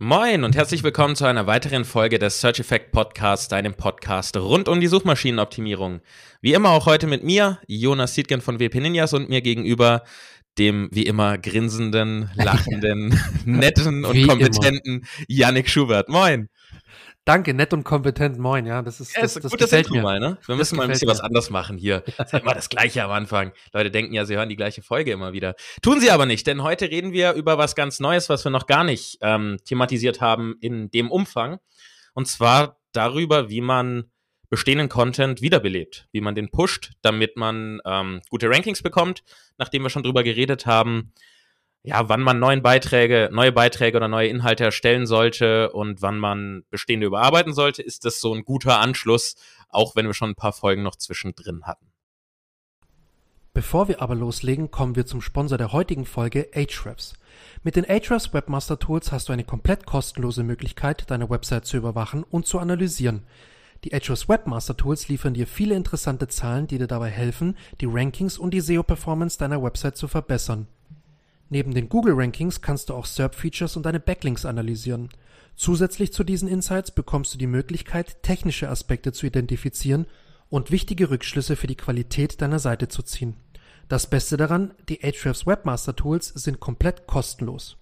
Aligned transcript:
Moin 0.00 0.42
und 0.42 0.56
herzlich 0.56 0.82
willkommen 0.82 1.14
zu 1.14 1.24
einer 1.24 1.46
weiteren 1.46 1.84
Folge 1.84 2.18
des 2.18 2.40
Search 2.40 2.58
Effect 2.58 2.90
Podcasts, 2.90 3.46
deinem 3.46 3.74
Podcast 3.74 4.36
rund 4.36 4.68
um 4.68 4.80
die 4.80 4.88
Suchmaschinenoptimierung. 4.88 6.00
Wie 6.40 6.52
immer 6.52 6.70
auch 6.70 6.86
heute 6.86 7.06
mit 7.06 7.22
mir, 7.22 7.60
Jonas 7.68 8.16
Siedgen 8.16 8.40
von 8.40 8.58
WP 8.58 8.80
Ninjas 8.80 9.12
und 9.12 9.28
mir 9.28 9.40
gegenüber 9.40 10.02
dem 10.58 10.88
wie 10.90 11.06
immer 11.06 11.38
grinsenden, 11.38 12.28
lachenden, 12.34 13.16
netten 13.44 14.04
und 14.04 14.26
kompetenten 14.26 15.06
Yannick 15.28 15.70
Schubert. 15.70 16.08
Moin. 16.08 16.48
Danke, 17.26 17.54
nett 17.54 17.72
und 17.72 17.84
kompetent, 17.84 18.38
moin, 18.38 18.66
ja, 18.66 18.82
das 18.82 19.00
ist, 19.00 19.16
ja, 19.16 19.22
das, 19.22 19.32
das, 19.32 19.44
das 19.44 19.52
gut, 19.52 19.60
gefällt 19.60 19.90
mir. 19.90 20.02
Mal, 20.02 20.20
ne? 20.20 20.36
Wir 20.44 20.56
müssen 20.56 20.76
mal 20.76 20.82
ein 20.82 20.90
bisschen 20.90 21.06
mir. 21.06 21.12
was 21.12 21.20
anders 21.20 21.48
machen 21.48 21.78
hier. 21.78 22.02
Das 22.18 22.32
ist 22.34 22.42
immer 22.42 22.52
das 22.52 22.68
Gleiche 22.68 23.02
am 23.02 23.10
Anfang. 23.12 23.52
Leute 23.72 23.90
denken 23.90 24.12
ja, 24.12 24.26
sie 24.26 24.36
hören 24.36 24.50
die 24.50 24.56
gleiche 24.56 24.82
Folge 24.82 25.10
immer 25.12 25.32
wieder. 25.32 25.54
Tun 25.80 26.00
sie 26.00 26.10
aber 26.10 26.26
nicht, 26.26 26.46
denn 26.46 26.62
heute 26.62 26.90
reden 26.90 27.12
wir 27.12 27.32
über 27.32 27.56
was 27.56 27.74
ganz 27.74 27.98
Neues, 27.98 28.28
was 28.28 28.44
wir 28.44 28.50
noch 28.50 28.66
gar 28.66 28.84
nicht 28.84 29.18
ähm, 29.22 29.56
thematisiert 29.64 30.20
haben 30.20 30.56
in 30.60 30.90
dem 30.90 31.10
Umfang. 31.10 31.60
Und 32.12 32.28
zwar 32.28 32.78
darüber, 32.92 33.48
wie 33.48 33.62
man 33.62 34.10
bestehenden 34.50 34.90
Content 34.90 35.40
wiederbelebt, 35.40 36.06
wie 36.12 36.20
man 36.20 36.34
den 36.34 36.50
pusht, 36.50 36.92
damit 37.00 37.38
man 37.38 37.80
ähm, 37.86 38.20
gute 38.28 38.50
Rankings 38.50 38.82
bekommt, 38.82 39.24
nachdem 39.56 39.82
wir 39.82 39.90
schon 39.90 40.02
drüber 40.02 40.22
geredet 40.22 40.66
haben, 40.66 41.12
ja, 41.86 42.08
wann 42.08 42.22
man 42.22 42.38
neuen 42.38 42.62
Beiträge, 42.62 43.28
neue 43.30 43.52
Beiträge 43.52 43.98
oder 43.98 44.08
neue 44.08 44.28
Inhalte 44.28 44.64
erstellen 44.64 45.06
sollte 45.06 45.70
und 45.70 46.00
wann 46.00 46.18
man 46.18 46.64
bestehende 46.70 47.06
überarbeiten 47.06 47.52
sollte, 47.52 47.82
ist 47.82 48.06
das 48.06 48.22
so 48.22 48.34
ein 48.34 48.42
guter 48.42 48.80
Anschluss, 48.80 49.36
auch 49.68 49.94
wenn 49.94 50.06
wir 50.06 50.14
schon 50.14 50.30
ein 50.30 50.34
paar 50.34 50.54
Folgen 50.54 50.82
noch 50.82 50.96
zwischendrin 50.96 51.64
hatten. 51.64 51.92
Bevor 53.52 53.86
wir 53.86 54.00
aber 54.00 54.14
loslegen, 54.14 54.70
kommen 54.70 54.96
wir 54.96 55.04
zum 55.04 55.20
Sponsor 55.20 55.58
der 55.58 55.72
heutigen 55.72 56.06
Folge, 56.06 56.48
Ahrefs. 56.54 57.14
Mit 57.62 57.76
den 57.76 57.88
Ahrefs 57.88 58.32
Webmaster 58.32 58.78
Tools 58.78 59.12
hast 59.12 59.28
du 59.28 59.34
eine 59.34 59.44
komplett 59.44 59.84
kostenlose 59.84 60.42
Möglichkeit, 60.42 61.10
deine 61.10 61.28
Website 61.28 61.66
zu 61.66 61.76
überwachen 61.76 62.24
und 62.24 62.46
zu 62.46 62.58
analysieren. 62.58 63.26
Die 63.84 63.92
Ahrefs 63.92 64.26
Webmaster 64.26 64.76
Tools 64.76 65.08
liefern 65.08 65.34
dir 65.34 65.46
viele 65.46 65.74
interessante 65.74 66.28
Zahlen, 66.28 66.66
die 66.66 66.78
dir 66.78 66.86
dabei 66.86 67.10
helfen, 67.10 67.58
die 67.82 67.86
Rankings 67.86 68.38
und 68.38 68.54
die 68.54 68.60
SEO-Performance 68.60 69.38
deiner 69.38 69.62
Website 69.62 69.98
zu 69.98 70.08
verbessern. 70.08 70.66
Neben 71.54 71.72
den 71.72 71.88
Google-Rankings 71.88 72.62
kannst 72.62 72.90
du 72.90 72.94
auch 72.94 73.06
SERP-Features 73.06 73.76
und 73.76 73.86
deine 73.86 74.00
Backlinks 74.00 74.44
analysieren. 74.44 75.08
Zusätzlich 75.54 76.12
zu 76.12 76.24
diesen 76.24 76.48
Insights 76.48 76.90
bekommst 76.90 77.32
du 77.32 77.38
die 77.38 77.46
Möglichkeit, 77.46 78.24
technische 78.24 78.68
Aspekte 78.68 79.12
zu 79.12 79.24
identifizieren 79.24 80.06
und 80.48 80.72
wichtige 80.72 81.10
Rückschlüsse 81.10 81.54
für 81.54 81.68
die 81.68 81.76
Qualität 81.76 82.42
deiner 82.42 82.58
Seite 82.58 82.88
zu 82.88 83.04
ziehen. 83.04 83.36
Das 83.88 84.10
Beste 84.10 84.36
daran, 84.36 84.74
die 84.88 85.04
Ahrefs 85.04 85.46
Webmaster 85.46 85.94
Tools 85.94 86.26
sind 86.26 86.58
komplett 86.58 87.06
kostenlos. 87.06 87.76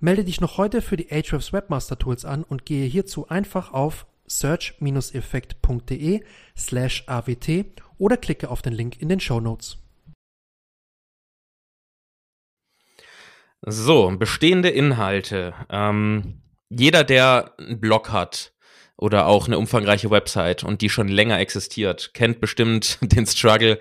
Melde 0.00 0.24
dich 0.24 0.40
noch 0.40 0.58
heute 0.58 0.82
für 0.82 0.96
die 0.96 1.12
Ahrefs 1.12 1.52
Webmaster 1.52 2.00
Tools 2.00 2.24
an 2.24 2.42
und 2.42 2.66
gehe 2.66 2.88
hierzu 2.88 3.28
einfach 3.28 3.72
auf 3.72 4.06
search-effekt.de 4.26 6.24
slash 6.56 7.04
awt 7.06 7.48
oder 7.96 8.16
klicke 8.16 8.50
auf 8.50 8.60
den 8.60 8.72
Link 8.72 9.00
in 9.00 9.08
den 9.08 9.20
Show 9.20 9.38
Notes. 9.38 9.78
So, 13.62 14.14
bestehende 14.16 14.68
Inhalte. 14.68 15.54
Ähm, 15.68 16.42
jeder, 16.70 17.04
der 17.04 17.54
einen 17.58 17.80
Blog 17.80 18.12
hat 18.12 18.52
oder 18.96 19.26
auch 19.26 19.46
eine 19.46 19.58
umfangreiche 19.58 20.10
Website 20.10 20.64
und 20.64 20.80
die 20.82 20.90
schon 20.90 21.08
länger 21.08 21.38
existiert, 21.38 22.12
kennt 22.14 22.40
bestimmt 22.40 22.98
den 23.02 23.26
Struggle, 23.26 23.78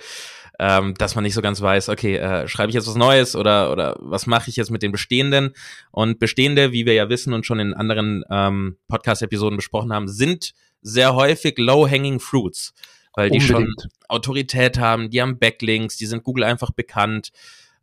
ähm, 0.60 0.96
dass 0.96 1.14
man 1.14 1.24
nicht 1.24 1.36
so 1.36 1.42
ganz 1.42 1.62
weiß, 1.62 1.90
okay, 1.90 2.18
äh, 2.18 2.48
schreibe 2.48 2.70
ich 2.70 2.76
jetzt 2.76 2.88
was 2.88 2.96
Neues 2.96 3.36
oder, 3.36 3.72
oder 3.72 3.96
was 4.00 4.26
mache 4.26 4.50
ich 4.50 4.56
jetzt 4.56 4.72
mit 4.72 4.82
den 4.82 4.92
bestehenden? 4.92 5.54
Und 5.92 6.18
bestehende, 6.18 6.72
wie 6.72 6.86
wir 6.86 6.94
ja 6.94 7.10
wissen 7.10 7.34
und 7.34 7.46
schon 7.46 7.60
in 7.60 7.74
anderen 7.76 8.24
ähm, 8.32 8.78
Podcast-Episoden 8.88 9.58
besprochen 9.58 9.94
haben, 9.94 10.08
sind 10.08 10.54
sehr 10.82 11.14
häufig 11.14 11.56
low-hanging 11.58 12.20
fruits, 12.20 12.74
weil 13.14 13.30
die 13.30 13.40
Unbedingt. 13.40 13.82
schon 13.82 13.92
Autorität 14.08 14.80
haben, 14.80 15.12
die 15.12 15.22
haben 15.22 15.38
Backlinks, 15.38 15.98
die 15.98 16.08
sind 16.08 16.24
Google 16.24 16.46
einfach 16.46 16.72
bekannt. 16.72 17.32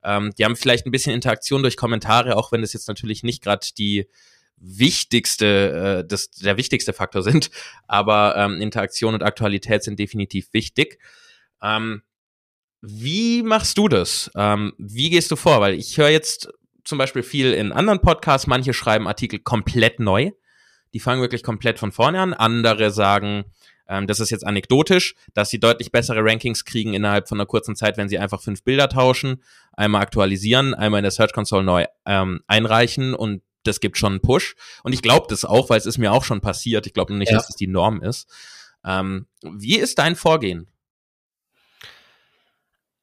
Ähm, 0.04 0.32
die 0.38 0.44
haben 0.44 0.56
vielleicht 0.56 0.86
ein 0.86 0.90
bisschen 0.90 1.14
Interaktion 1.14 1.62
durch 1.62 1.76
Kommentare, 1.76 2.36
auch 2.36 2.52
wenn 2.52 2.60
das 2.60 2.72
jetzt 2.72 2.88
natürlich 2.88 3.22
nicht 3.22 3.42
gerade 3.42 3.66
die 3.76 4.06
wichtigste, 4.56 6.02
äh, 6.04 6.06
das, 6.06 6.30
der 6.30 6.56
wichtigste 6.56 6.92
Faktor 6.92 7.22
sind, 7.24 7.50
aber 7.86 8.36
ähm, 8.36 8.60
Interaktion 8.60 9.14
und 9.14 9.22
Aktualität 9.22 9.82
sind 9.82 9.98
definitiv 9.98 10.52
wichtig. 10.52 10.98
Ähm, 11.62 12.02
wie 12.80 13.42
machst 13.42 13.78
du 13.78 13.88
das? 13.88 14.30
Ähm, 14.36 14.74
wie 14.78 15.10
gehst 15.10 15.30
du 15.30 15.36
vor? 15.36 15.60
Weil 15.60 15.74
ich 15.74 15.96
höre 15.96 16.10
jetzt 16.10 16.48
zum 16.84 16.98
Beispiel 16.98 17.22
viel 17.22 17.52
in 17.54 17.72
anderen 17.72 18.00
Podcasts, 18.00 18.46
manche 18.46 18.74
schreiben 18.74 19.08
Artikel 19.08 19.38
komplett 19.38 20.00
neu. 20.00 20.32
Die 20.92 21.00
fangen 21.00 21.22
wirklich 21.22 21.42
komplett 21.42 21.78
von 21.78 21.92
vorne 21.92 22.20
an. 22.20 22.34
Andere 22.34 22.90
sagen, 22.90 23.46
ähm, 23.88 24.06
das 24.06 24.20
ist 24.20 24.30
jetzt 24.30 24.46
anekdotisch, 24.46 25.14
dass 25.34 25.50
sie 25.50 25.60
deutlich 25.60 25.92
bessere 25.92 26.20
Rankings 26.24 26.64
kriegen 26.64 26.94
innerhalb 26.94 27.28
von 27.28 27.38
einer 27.38 27.46
kurzen 27.46 27.76
Zeit, 27.76 27.96
wenn 27.96 28.08
sie 28.08 28.18
einfach 28.18 28.40
fünf 28.40 28.62
Bilder 28.62 28.88
tauschen, 28.88 29.42
einmal 29.72 30.02
aktualisieren, 30.02 30.74
einmal 30.74 30.98
in 30.98 31.04
der 31.04 31.10
Search 31.10 31.32
Console 31.32 31.64
neu 31.64 31.84
ähm, 32.06 32.40
einreichen 32.46 33.14
und 33.14 33.42
das 33.64 33.80
gibt 33.80 33.96
schon 33.96 34.12
einen 34.12 34.20
Push. 34.20 34.56
Und 34.82 34.92
ich 34.92 35.02
glaube 35.02 35.26
das 35.28 35.44
auch, 35.44 35.70
weil 35.70 35.78
es 35.78 35.86
ist 35.86 35.98
mir 35.98 36.12
auch 36.12 36.24
schon 36.24 36.40
passiert. 36.40 36.86
Ich 36.86 36.92
glaube 36.92 37.14
nicht, 37.14 37.30
ja. 37.30 37.38
dass 37.38 37.48
es 37.48 37.56
die 37.56 37.66
Norm 37.66 38.02
ist. 38.02 38.28
Ähm, 38.84 39.26
wie 39.42 39.78
ist 39.78 39.98
dein 39.98 40.16
Vorgehen? 40.16 40.68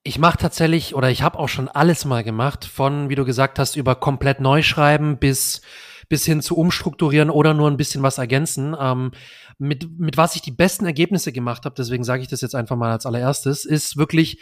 Ich 0.03 0.17
mache 0.17 0.37
tatsächlich, 0.37 0.95
oder 0.95 1.09
ich 1.09 1.21
habe 1.21 1.37
auch 1.37 1.49
schon 1.49 1.67
alles 1.67 2.05
mal 2.05 2.23
gemacht, 2.23 2.65
von, 2.65 3.09
wie 3.09 3.15
du 3.15 3.25
gesagt 3.25 3.59
hast, 3.59 3.75
über 3.75 3.95
komplett 3.95 4.39
neu 4.39 4.63
schreiben 4.63 5.17
bis 5.17 5.61
bis 6.11 6.25
hin 6.25 6.41
zu 6.41 6.57
umstrukturieren 6.57 7.29
oder 7.29 7.53
nur 7.53 7.71
ein 7.71 7.77
bisschen 7.77 8.03
was 8.03 8.17
ergänzen. 8.17 8.75
Ähm, 8.77 9.11
mit, 9.57 9.97
mit 9.97 10.17
was 10.17 10.35
ich 10.35 10.41
die 10.41 10.51
besten 10.51 10.85
Ergebnisse 10.85 11.31
gemacht 11.31 11.63
habe, 11.63 11.73
deswegen 11.77 12.03
sage 12.03 12.21
ich 12.21 12.27
das 12.27 12.41
jetzt 12.41 12.53
einfach 12.53 12.75
mal 12.75 12.91
als 12.91 13.05
allererstes, 13.05 13.63
ist 13.63 13.95
wirklich 13.95 14.41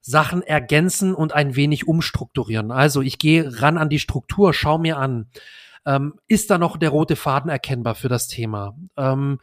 Sachen 0.00 0.42
ergänzen 0.42 1.16
und 1.16 1.34
ein 1.34 1.56
wenig 1.56 1.88
umstrukturieren. 1.88 2.70
Also 2.70 3.02
ich 3.02 3.18
gehe 3.18 3.60
ran 3.60 3.78
an 3.78 3.88
die 3.88 3.98
Struktur, 3.98 4.54
schau 4.54 4.78
mir 4.78 4.96
an, 4.96 5.26
ähm, 5.84 6.14
ist 6.28 6.50
da 6.50 6.58
noch 6.58 6.76
der 6.76 6.90
rote 6.90 7.16
Faden 7.16 7.50
erkennbar 7.50 7.96
für 7.96 8.08
das 8.08 8.28
Thema? 8.28 8.76
Ähm, 8.96 9.40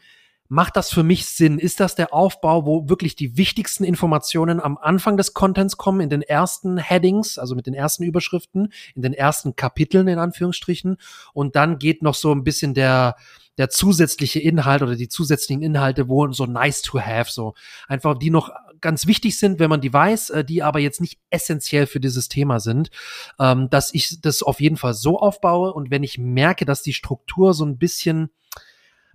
macht 0.48 0.76
das 0.76 0.92
für 0.92 1.04
mich 1.04 1.26
Sinn? 1.26 1.60
Ist 1.60 1.80
das 1.80 1.96
der 1.96 2.14
Aufbau, 2.14 2.66
wo 2.66 2.90
wirklich 2.90 3.16
die 3.16 3.38
wichtigsten 3.38 3.84
Informationen 3.84 4.60
am 4.60 4.78
Anfang 4.78 5.18
des 5.18 5.34
Contents 5.34 5.78
kommen, 5.78 6.02
in 6.02 6.10
den 6.10 6.22
ersten 6.22 6.78
Headings, 6.78 7.38
also 7.38 7.56
mit 7.56 7.68
den 7.68 7.74
ersten 7.74 8.04
Überschriften, 8.04 8.72
in 8.96 9.02
den 9.02 9.14
ersten 9.14 9.56
Kapiteln 9.56 10.08
in 10.08 10.20
Anführungsstrichen 10.20 10.98
und 11.34 11.56
dann 11.56 11.80
geht 11.80 12.02
noch 12.02 12.16
so 12.16 12.32
ein 12.32 12.44
bisschen 12.44 12.74
der 12.74 13.16
der 13.58 13.70
zusätzliche 13.70 14.40
Inhalt 14.40 14.82
oder 14.82 14.96
die 14.96 15.08
zusätzlichen 15.08 15.64
Inhalte, 15.64 16.10
wo 16.10 16.30
so 16.34 16.46
nice 16.46 16.82
to 16.82 17.00
have, 17.00 17.32
so 17.32 17.54
einfach 17.88 18.18
die 18.18 18.30
noch 18.30 18.52
ganz 18.82 19.08
wichtig 19.08 19.38
sind, 19.38 19.60
wenn 19.60 19.70
man 19.70 19.82
die 19.82 19.94
weiß, 19.94 20.30
äh, 20.32 20.46
die 20.46 20.62
aber 20.62 20.80
jetzt 20.80 21.02
nicht 21.02 21.20
essentiell 21.30 21.88
für 21.88 22.00
dieses 22.00 22.28
Thema 22.28 22.60
sind, 22.60 22.90
ähm, 23.40 23.70
dass 23.70 23.94
ich 23.94 24.20
das 24.22 24.44
auf 24.44 24.60
jeden 24.60 24.78
Fall 24.78 24.94
so 24.94 25.20
aufbaue 25.20 25.74
und 25.74 25.90
wenn 25.90 26.04
ich 26.04 26.18
merke, 26.18 26.66
dass 26.66 26.82
die 26.82 26.94
Struktur 26.94 27.54
so 27.54 27.66
ein 27.66 27.78
bisschen 27.78 28.30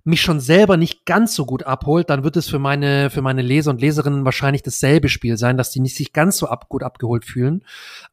mich 0.03 0.21
schon 0.21 0.39
selber 0.39 0.77
nicht 0.77 1.05
ganz 1.05 1.35
so 1.35 1.45
gut 1.45 1.63
abholt, 1.63 2.09
dann 2.09 2.23
wird 2.23 2.37
es 2.37 2.49
für 2.49 2.59
meine, 2.59 3.09
für 3.09 3.21
meine 3.21 3.41
Leser 3.41 3.71
und 3.71 3.81
Leserinnen 3.81 4.25
wahrscheinlich 4.25 4.63
dasselbe 4.63 5.09
Spiel 5.09 5.37
sein, 5.37 5.57
dass 5.57 5.71
die 5.71 5.79
nicht 5.79 5.95
sich 5.95 6.13
ganz 6.13 6.37
so 6.37 6.47
ab, 6.47 6.69
gut 6.69 6.83
abgeholt 6.83 7.25
fühlen. 7.25 7.63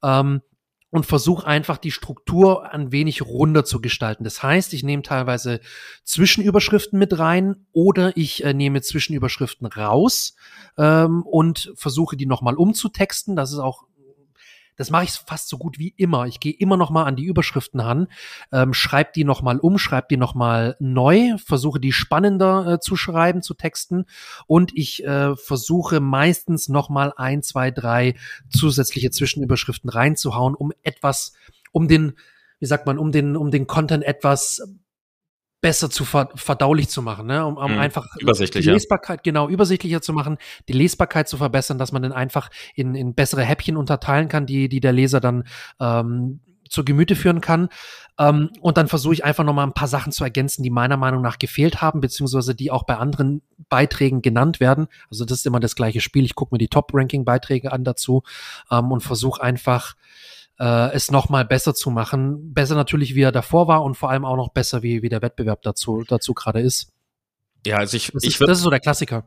Ähm, 0.03 0.43
und 0.91 1.05
versuche 1.05 1.47
einfach 1.47 1.77
die 1.77 1.91
Struktur 1.91 2.73
ein 2.73 2.93
wenig 2.93 3.23
runder 3.23 3.65
zu 3.65 3.81
gestalten. 3.81 4.25
Das 4.25 4.43
heißt, 4.43 4.73
ich 4.73 4.83
nehme 4.83 5.03
teilweise 5.03 5.61
Zwischenüberschriften 6.05 6.99
mit 6.99 7.19
rein 7.19 7.67
oder 7.73 8.17
ich 8.17 8.43
äh, 8.45 8.55
nehme 8.55 8.81
Zwischenüberschriften 8.81 9.67
raus 9.67 10.35
ähm, 10.79 11.23
und 11.25 11.73
versuche 11.75 12.17
die 12.17 12.27
nochmal 12.27 12.55
umzutexten. 12.55 13.37
Das 13.37 13.53
ist 13.53 13.59
auch 13.59 13.85
das 14.79 14.91
mache 14.91 15.05
ich 15.05 15.11
fast 15.11 15.49
so 15.49 15.59
gut 15.59 15.79
wie 15.79 15.93
immer. 15.97 16.27
Ich 16.27 16.41
gehe 16.41 16.53
immer 16.53 16.77
noch 16.77 16.91
mal 16.91 17.05
an 17.05 17.17
die 17.17 17.25
Überschriften 17.25 17.81
ran, 17.81 18.07
ähm, 18.53 18.73
schreibe 18.73 19.11
die 19.15 19.25
noch 19.25 19.43
mal 19.43 19.59
um, 19.59 19.77
schreibe 19.77 20.07
die 20.11 20.17
noch 20.17 20.35
mal 20.35 20.77
neu, 20.79 21.37
versuche 21.45 21.81
die 21.81 21.93
spannender 21.93 22.75
äh, 22.75 22.81
zu 22.81 22.97
schreiben, 22.97 23.43
zu 23.43 23.55
texten 23.55 24.07
und 24.47 24.73
ich 24.75 25.05
äh, 25.05 25.37
versuche 25.37 26.01
meistens 26.01 26.69
noch 26.69 26.89
mal 26.89 27.13
ein, 27.17 27.43
zwei, 27.43 27.71
drei 27.71 28.15
zusätzliche 28.49 29.11
Zwischenüberschriften 29.11 29.91
reinzuhauen, 29.91 30.55
um 30.55 30.73
etwas, 30.83 31.35
um 31.73 31.89
den 31.89 32.15
wie 32.61 32.67
sagt 32.67 32.87
man, 32.87 32.99
um 32.99 33.13
den, 33.13 33.37
um 33.37 33.51
den 33.51 33.67
Content 33.67 34.05
etwas 34.05 34.63
besser 35.61 35.91
zu 35.91 36.05
verdaulich 36.05 36.89
zu 36.89 37.03
machen, 37.03 37.27
ne? 37.27 37.45
um, 37.45 37.57
um 37.57 37.73
hm, 37.73 37.79
einfach 37.79 38.07
die 38.17 38.61
Lesbarkeit 38.61 39.25
genau 39.25 39.49
übersichtlicher 39.49 40.01
zu 40.01 40.13
machen, 40.13 40.39
die 40.69 40.73
Lesbarkeit 40.73 41.29
zu 41.29 41.37
verbessern, 41.37 41.79
dass 41.79 41.91
man 41.91 42.03
den 42.03 42.13
einfach 42.13 42.51
in, 42.75 42.95
in 42.95 43.15
bessere 43.15 43.43
Häppchen 43.43 43.77
unterteilen 43.77 44.29
kann, 44.29 44.47
die 44.47 44.69
die 44.69 44.81
der 44.81 44.93
Leser 44.93 45.21
dann 45.21 45.45
ähm, 45.81 46.41
zur 46.69 46.85
Gemüte 46.85 47.17
führen 47.17 47.41
kann. 47.41 47.69
Ähm, 48.19 48.51
und 48.61 48.77
dann 48.77 48.89
versuche 48.89 49.15
ich 49.15 49.25
einfach 49.25 49.45
nochmal 49.45 49.67
ein 49.67 49.73
paar 49.73 49.89
Sachen 49.89 50.13
zu 50.13 50.25
ergänzen, 50.25 50.63
die 50.63 50.71
meiner 50.71 50.97
Meinung 50.97 51.23
nach 51.23 51.39
gefehlt 51.39 51.81
haben, 51.81 52.01
beziehungsweise 52.01 52.55
die 52.55 52.71
auch 52.71 52.85
bei 52.85 52.97
anderen 52.97 53.43
Beiträgen 53.69 54.23
genannt 54.23 54.61
werden. 54.61 54.89
Also 55.11 55.25
das 55.25 55.39
ist 55.39 55.47
immer 55.47 55.61
das 55.61 55.75
gleiche 55.75 56.01
Spiel. 56.01 56.25
Ich 56.25 56.35
gucke 56.35 56.55
mir 56.55 56.59
die 56.59 56.69
Top-Ranking-Beiträge 56.69 57.73
an 57.73 57.85
dazu 57.85 58.23
ähm, 58.71 58.93
und 58.93 59.01
versuche 59.01 59.43
einfach 59.43 59.95
äh, 60.59 60.93
es 60.93 61.11
nochmal 61.11 61.45
besser 61.45 61.75
zu 61.75 61.91
machen. 61.91 62.53
Besser 62.53 62.75
natürlich, 62.75 63.15
wie 63.15 63.23
er 63.23 63.33
davor 63.33 63.69
war 63.69 63.83
und 63.83 63.97
vor 63.97 64.11
allem 64.11 64.25
auch 64.25 64.37
noch 64.37 64.51
besser, 64.51 64.83
wie, 64.83 65.03
wie 65.03 65.09
der 65.09 65.23
Wettbewerb 65.23 65.63
dazu, 65.63 66.05
dazu 66.07 66.35
gerade 66.35 66.61
ist. 66.61 66.93
Ja, 67.67 67.79
also 67.79 67.97
ich, 67.97 68.13
Das, 68.13 68.23
ich 68.23 68.35
ist, 68.35 68.41
das 68.41 68.59
ist 68.59 68.65
so 68.65 68.71
der 68.71 68.81
Klassiker. 68.81 69.25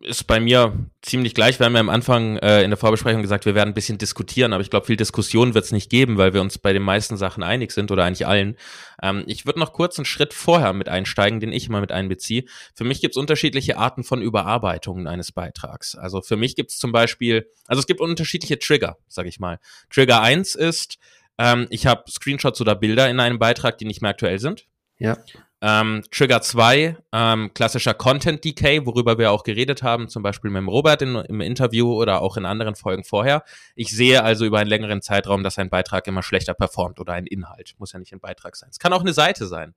Ist 0.00 0.26
bei 0.26 0.40
mir 0.40 0.72
ziemlich 1.02 1.34
gleich. 1.34 1.58
Wir 1.58 1.66
haben 1.66 1.74
ja 1.74 1.80
am 1.80 1.90
Anfang 1.90 2.38
äh, 2.38 2.62
in 2.62 2.70
der 2.70 2.78
Vorbesprechung 2.78 3.20
gesagt, 3.20 3.44
wir 3.44 3.54
werden 3.54 3.70
ein 3.70 3.74
bisschen 3.74 3.98
diskutieren, 3.98 4.52
aber 4.52 4.62
ich 4.62 4.70
glaube, 4.70 4.86
viel 4.86 4.96
Diskussion 4.96 5.54
wird 5.54 5.64
es 5.64 5.72
nicht 5.72 5.90
geben, 5.90 6.16
weil 6.16 6.32
wir 6.32 6.40
uns 6.40 6.58
bei 6.58 6.72
den 6.72 6.82
meisten 6.82 7.16
Sachen 7.16 7.42
einig 7.42 7.72
sind 7.72 7.90
oder 7.90 8.04
eigentlich 8.04 8.26
allen. 8.26 8.56
Ähm, 9.02 9.24
ich 9.26 9.44
würde 9.44 9.58
noch 9.58 9.72
kurz 9.72 9.98
einen 9.98 10.06
Schritt 10.06 10.32
vorher 10.32 10.72
mit 10.72 10.88
einsteigen, 10.88 11.40
den 11.40 11.52
ich 11.52 11.68
immer 11.68 11.80
mit 11.80 11.92
einbeziehe. 11.92 12.44
Für 12.74 12.84
mich 12.84 13.00
gibt 13.00 13.14
es 13.14 13.20
unterschiedliche 13.20 13.76
Arten 13.76 14.04
von 14.04 14.22
Überarbeitungen 14.22 15.06
eines 15.06 15.32
Beitrags. 15.32 15.94
Also 15.94 16.22
für 16.22 16.36
mich 16.36 16.56
gibt 16.56 16.70
es 16.70 16.78
zum 16.78 16.92
Beispiel, 16.92 17.46
also 17.66 17.80
es 17.80 17.86
gibt 17.86 18.00
unterschiedliche 18.00 18.58
Trigger, 18.58 18.96
sage 19.08 19.28
ich 19.28 19.38
mal. 19.38 19.58
Trigger 19.90 20.22
1 20.22 20.54
ist, 20.54 20.98
ähm, 21.36 21.66
ich 21.70 21.86
habe 21.86 22.10
Screenshots 22.10 22.60
oder 22.60 22.74
Bilder 22.74 23.10
in 23.10 23.20
einem 23.20 23.38
Beitrag, 23.38 23.76
die 23.78 23.84
nicht 23.84 24.00
mehr 24.00 24.12
aktuell 24.12 24.38
sind. 24.38 24.66
Ja. 24.98 25.18
Ähm, 25.60 26.04
Trigger 26.12 26.40
2, 26.40 26.96
ähm, 27.12 27.50
klassischer 27.52 27.92
Content 27.92 28.44
Decay, 28.44 28.86
worüber 28.86 29.18
wir 29.18 29.32
auch 29.32 29.42
geredet 29.42 29.82
haben, 29.82 30.08
zum 30.08 30.22
Beispiel 30.22 30.50
mit 30.50 30.64
Robert 30.66 31.02
in, 31.02 31.16
im 31.16 31.40
Interview 31.40 31.92
oder 31.92 32.22
auch 32.22 32.36
in 32.36 32.46
anderen 32.46 32.76
Folgen 32.76 33.02
vorher. 33.02 33.42
Ich 33.74 33.90
sehe 33.90 34.22
also 34.22 34.44
über 34.44 34.58
einen 34.58 34.68
längeren 34.68 35.02
Zeitraum, 35.02 35.42
dass 35.42 35.58
ein 35.58 35.68
Beitrag 35.68 36.06
immer 36.06 36.22
schlechter 36.22 36.54
performt 36.54 37.00
oder 37.00 37.12
ein 37.12 37.26
Inhalt. 37.26 37.74
Muss 37.78 37.92
ja 37.92 37.98
nicht 37.98 38.12
ein 38.12 38.20
Beitrag 38.20 38.54
sein. 38.54 38.68
Es 38.70 38.78
kann 38.78 38.92
auch 38.92 39.00
eine 39.00 39.12
Seite 39.12 39.46
sein. 39.46 39.74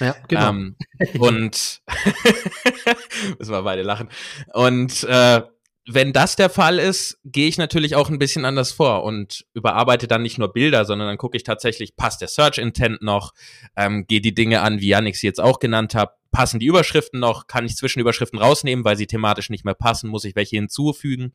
Ja, 0.00 0.14
genau. 0.28 0.50
Ähm, 0.50 0.76
und 1.18 1.82
müssen 3.38 3.52
wir 3.52 3.62
beide 3.62 3.82
lachen. 3.82 4.08
Und 4.52 5.04
äh, 5.04 5.42
wenn 5.86 6.12
das 6.12 6.36
der 6.36 6.48
Fall 6.48 6.78
ist, 6.78 7.18
gehe 7.24 7.48
ich 7.48 7.58
natürlich 7.58 7.96
auch 7.96 8.08
ein 8.08 8.18
bisschen 8.18 8.44
anders 8.44 8.70
vor 8.72 9.02
und 9.02 9.44
überarbeite 9.52 10.06
dann 10.06 10.22
nicht 10.22 10.38
nur 10.38 10.52
Bilder, 10.52 10.84
sondern 10.84 11.08
dann 11.08 11.18
gucke 11.18 11.36
ich 11.36 11.42
tatsächlich, 11.42 11.96
passt 11.96 12.20
der 12.20 12.28
Search 12.28 12.58
Intent 12.58 13.02
noch, 13.02 13.32
ähm, 13.76 14.06
gehe 14.06 14.20
die 14.20 14.34
Dinge 14.34 14.60
an, 14.60 14.80
wie 14.80 14.88
Yannick 14.88 15.16
sie 15.16 15.26
jetzt 15.26 15.40
auch 15.40 15.58
genannt 15.58 15.94
hat, 15.94 16.14
passen 16.30 16.60
die 16.60 16.66
Überschriften 16.66 17.18
noch, 17.18 17.48
kann 17.48 17.66
ich 17.66 17.76
Zwischenüberschriften 17.76 18.38
rausnehmen, 18.38 18.84
weil 18.84 18.96
sie 18.96 19.08
thematisch 19.08 19.50
nicht 19.50 19.64
mehr 19.64 19.74
passen, 19.74 20.08
muss 20.08 20.24
ich 20.24 20.36
welche 20.36 20.56
hinzufügen. 20.56 21.34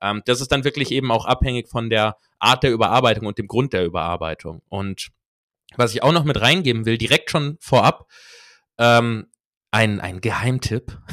Ähm, 0.00 0.22
das 0.24 0.40
ist 0.40 0.50
dann 0.52 0.64
wirklich 0.64 0.90
eben 0.90 1.10
auch 1.10 1.26
abhängig 1.26 1.68
von 1.68 1.90
der 1.90 2.16
Art 2.38 2.62
der 2.62 2.72
Überarbeitung 2.72 3.26
und 3.26 3.38
dem 3.38 3.46
Grund 3.46 3.74
der 3.74 3.84
Überarbeitung. 3.84 4.62
Und 4.68 5.08
was 5.76 5.94
ich 5.94 6.02
auch 6.02 6.12
noch 6.12 6.24
mit 6.24 6.40
reingeben 6.40 6.86
will, 6.86 6.96
direkt 6.98 7.30
schon 7.30 7.58
vorab, 7.60 8.08
ähm, 8.78 9.26
ein, 9.72 10.00
ein 10.00 10.20
Geheimtipp. 10.20 10.98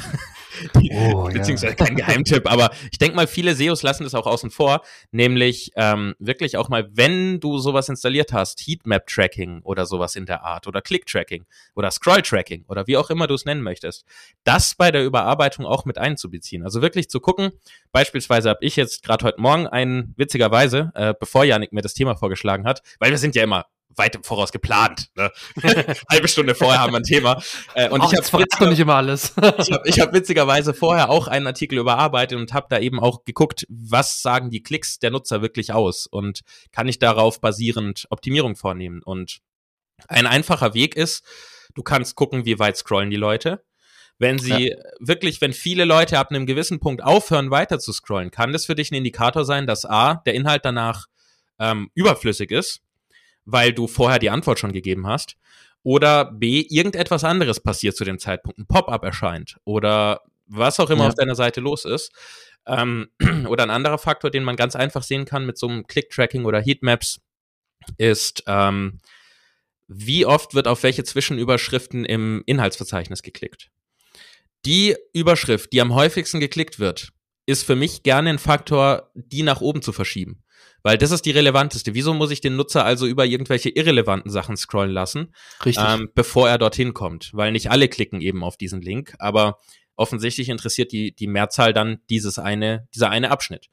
Oh, 0.74 0.78
ja. 0.80 1.38
Beziehungsweise 1.38 1.74
kein 1.74 1.96
Geheimtipp, 1.96 2.50
aber 2.50 2.70
ich 2.90 2.98
denke 2.98 3.16
mal, 3.16 3.26
viele 3.26 3.54
SEOs 3.54 3.82
lassen 3.82 4.04
das 4.04 4.14
auch 4.14 4.26
außen 4.26 4.50
vor, 4.50 4.82
nämlich 5.10 5.70
ähm, 5.76 6.14
wirklich 6.18 6.56
auch 6.56 6.68
mal, 6.68 6.88
wenn 6.92 7.40
du 7.40 7.58
sowas 7.58 7.88
installiert 7.88 8.32
hast, 8.32 8.60
Heatmap-Tracking 8.66 9.60
oder 9.62 9.86
sowas 9.86 10.16
in 10.16 10.26
der 10.26 10.42
Art 10.42 10.66
oder 10.66 10.82
Click-Tracking 10.82 11.46
oder 11.74 11.90
Scroll-Tracking 11.90 12.64
oder 12.66 12.86
wie 12.86 12.96
auch 12.96 13.10
immer 13.10 13.26
du 13.26 13.34
es 13.34 13.44
nennen 13.44 13.62
möchtest, 13.62 14.04
das 14.44 14.74
bei 14.74 14.90
der 14.90 15.04
Überarbeitung 15.04 15.66
auch 15.66 15.84
mit 15.84 15.98
einzubeziehen. 15.98 16.64
Also 16.64 16.82
wirklich 16.82 17.08
zu 17.08 17.20
gucken, 17.20 17.52
beispielsweise 17.92 18.50
habe 18.50 18.64
ich 18.64 18.76
jetzt 18.76 19.02
gerade 19.02 19.24
heute 19.24 19.40
Morgen 19.40 19.66
einen, 19.66 20.14
witzigerweise, 20.16 20.90
äh, 20.94 21.14
bevor 21.18 21.44
Janik 21.44 21.72
mir 21.72 21.82
das 21.82 21.94
Thema 21.94 22.16
vorgeschlagen 22.16 22.66
hat, 22.66 22.82
weil 22.98 23.10
wir 23.10 23.18
sind 23.18 23.34
ja 23.34 23.44
immer 23.44 23.66
weit 23.96 24.14
im 24.14 24.24
Voraus 24.24 24.52
geplant. 24.52 25.08
Ne? 25.14 25.30
Halbe 26.10 26.28
Stunde 26.28 26.54
vorher 26.54 26.80
haben 26.80 26.92
wir 26.92 26.98
ein 26.98 27.04
Thema. 27.04 27.42
Äh, 27.74 27.88
und 27.88 28.00
Ach, 28.00 28.12
ich 28.12 28.32
habe 28.32 28.68
nicht 28.68 28.78
immer 28.78 28.96
alles. 28.96 29.34
ich 29.36 29.72
habe 29.72 29.90
hab 29.90 30.12
witzigerweise 30.12 30.74
vorher 30.74 31.10
auch 31.10 31.28
einen 31.28 31.46
Artikel 31.46 31.78
überarbeitet 31.78 32.38
und 32.38 32.52
habe 32.52 32.66
da 32.70 32.78
eben 32.78 33.00
auch 33.00 33.24
geguckt, 33.24 33.66
was 33.68 34.22
sagen 34.22 34.50
die 34.50 34.62
Klicks 34.62 34.98
der 34.98 35.10
Nutzer 35.10 35.42
wirklich 35.42 35.72
aus 35.72 36.06
und 36.06 36.40
kann 36.72 36.88
ich 36.88 36.98
darauf 36.98 37.40
basierend 37.40 38.06
Optimierung 38.10 38.56
vornehmen. 38.56 39.02
Und 39.02 39.38
ein 40.08 40.26
einfacher 40.26 40.74
Weg 40.74 40.96
ist, 40.96 41.24
du 41.74 41.82
kannst 41.82 42.14
gucken, 42.14 42.44
wie 42.44 42.58
weit 42.58 42.76
scrollen 42.76 43.10
die 43.10 43.16
Leute. 43.16 43.64
Wenn 44.18 44.38
sie 44.38 44.76
wirklich, 44.98 45.40
wenn 45.40 45.54
viele 45.54 45.86
Leute 45.86 46.18
ab 46.18 46.30
einem 46.30 46.44
gewissen 46.44 46.78
Punkt 46.78 47.02
aufhören, 47.02 47.50
weiter 47.50 47.78
zu 47.78 47.90
scrollen, 47.92 48.30
kann 48.30 48.52
das 48.52 48.66
für 48.66 48.74
dich 48.74 48.90
ein 48.90 48.96
Indikator 48.96 49.46
sein, 49.46 49.66
dass 49.66 49.86
A, 49.86 50.16
der 50.26 50.34
Inhalt 50.34 50.66
danach 50.66 51.06
ähm, 51.58 51.90
überflüssig 51.94 52.50
ist, 52.50 52.82
weil 53.44 53.72
du 53.72 53.86
vorher 53.86 54.18
die 54.18 54.30
Antwort 54.30 54.58
schon 54.58 54.72
gegeben 54.72 55.06
hast. 55.06 55.36
Oder 55.82 56.26
B, 56.30 56.60
irgendetwas 56.68 57.24
anderes 57.24 57.60
passiert 57.60 57.96
zu 57.96 58.04
dem 58.04 58.18
Zeitpunkt. 58.18 58.58
Ein 58.58 58.66
Pop-up 58.66 59.02
erscheint. 59.02 59.56
Oder 59.64 60.20
was 60.46 60.78
auch 60.80 60.90
immer 60.90 61.04
Ja. 61.04 61.08
auf 61.08 61.14
deiner 61.14 61.34
Seite 61.34 61.60
los 61.60 61.84
ist. 61.84 62.12
Ähm, 62.66 63.08
oder 63.48 63.62
ein 63.62 63.70
anderer 63.70 63.98
Faktor, 63.98 64.30
den 64.30 64.44
man 64.44 64.56
ganz 64.56 64.76
einfach 64.76 65.02
sehen 65.02 65.24
kann 65.24 65.46
mit 65.46 65.56
so 65.58 65.68
einem 65.68 65.86
Click-Tracking 65.86 66.44
oder 66.44 66.60
Heatmaps, 66.60 67.20
ist, 67.96 68.42
ähm, 68.46 68.98
wie 69.88 70.26
oft 70.26 70.54
wird 70.54 70.68
auf 70.68 70.82
welche 70.82 71.02
Zwischenüberschriften 71.02 72.04
im 72.04 72.42
Inhaltsverzeichnis 72.46 73.22
geklickt. 73.22 73.70
Die 74.66 74.94
Überschrift, 75.14 75.72
die 75.72 75.80
am 75.80 75.94
häufigsten 75.94 76.38
geklickt 76.38 76.78
wird, 76.78 77.08
ist 77.46 77.64
für 77.64 77.74
mich 77.74 78.02
gerne 78.02 78.28
ein 78.30 78.38
Faktor, 78.38 79.10
die 79.14 79.42
nach 79.42 79.62
oben 79.62 79.80
zu 79.82 79.92
verschieben. 79.92 80.42
Weil 80.82 80.96
das 80.96 81.10
ist 81.10 81.26
die 81.26 81.30
relevanteste. 81.30 81.94
Wieso 81.94 82.14
muss 82.14 82.30
ich 82.30 82.40
den 82.40 82.56
Nutzer 82.56 82.84
also 82.84 83.06
über 83.06 83.26
irgendwelche 83.26 83.68
irrelevanten 83.68 84.30
Sachen 84.30 84.56
scrollen 84.56 84.92
lassen, 84.92 85.34
Richtig. 85.64 85.84
ähm, 85.86 86.10
bevor 86.14 86.48
er 86.48 86.58
dorthin 86.58 86.94
kommt? 86.94 87.30
Weil 87.34 87.52
nicht 87.52 87.70
alle 87.70 87.88
klicken 87.88 88.20
eben 88.20 88.42
auf 88.42 88.56
diesen 88.56 88.80
Link, 88.80 89.14
aber 89.18 89.58
offensichtlich 89.96 90.48
interessiert 90.48 90.92
die, 90.92 91.14
die 91.14 91.26
Mehrzahl 91.26 91.72
dann 91.72 91.98
dieses 92.08 92.38
eine, 92.38 92.88
dieser 92.94 93.10
eine 93.10 93.30
Abschnitt. 93.30 93.68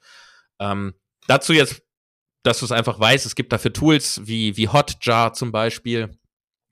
Ähm, 0.60 0.94
dazu 1.28 1.54
jetzt, 1.54 1.82
dass 2.44 2.60
du 2.60 2.66
es 2.66 2.72
einfach 2.72 3.00
weißt, 3.00 3.26
es 3.26 3.36
gibt 3.36 3.54
dafür 3.54 3.74
Tools 3.74 4.22
wie, 4.26 4.58
wie 4.58 4.68
Hotjar 4.68 5.34
zum 5.34 5.52
Beispiel. 5.52 6.18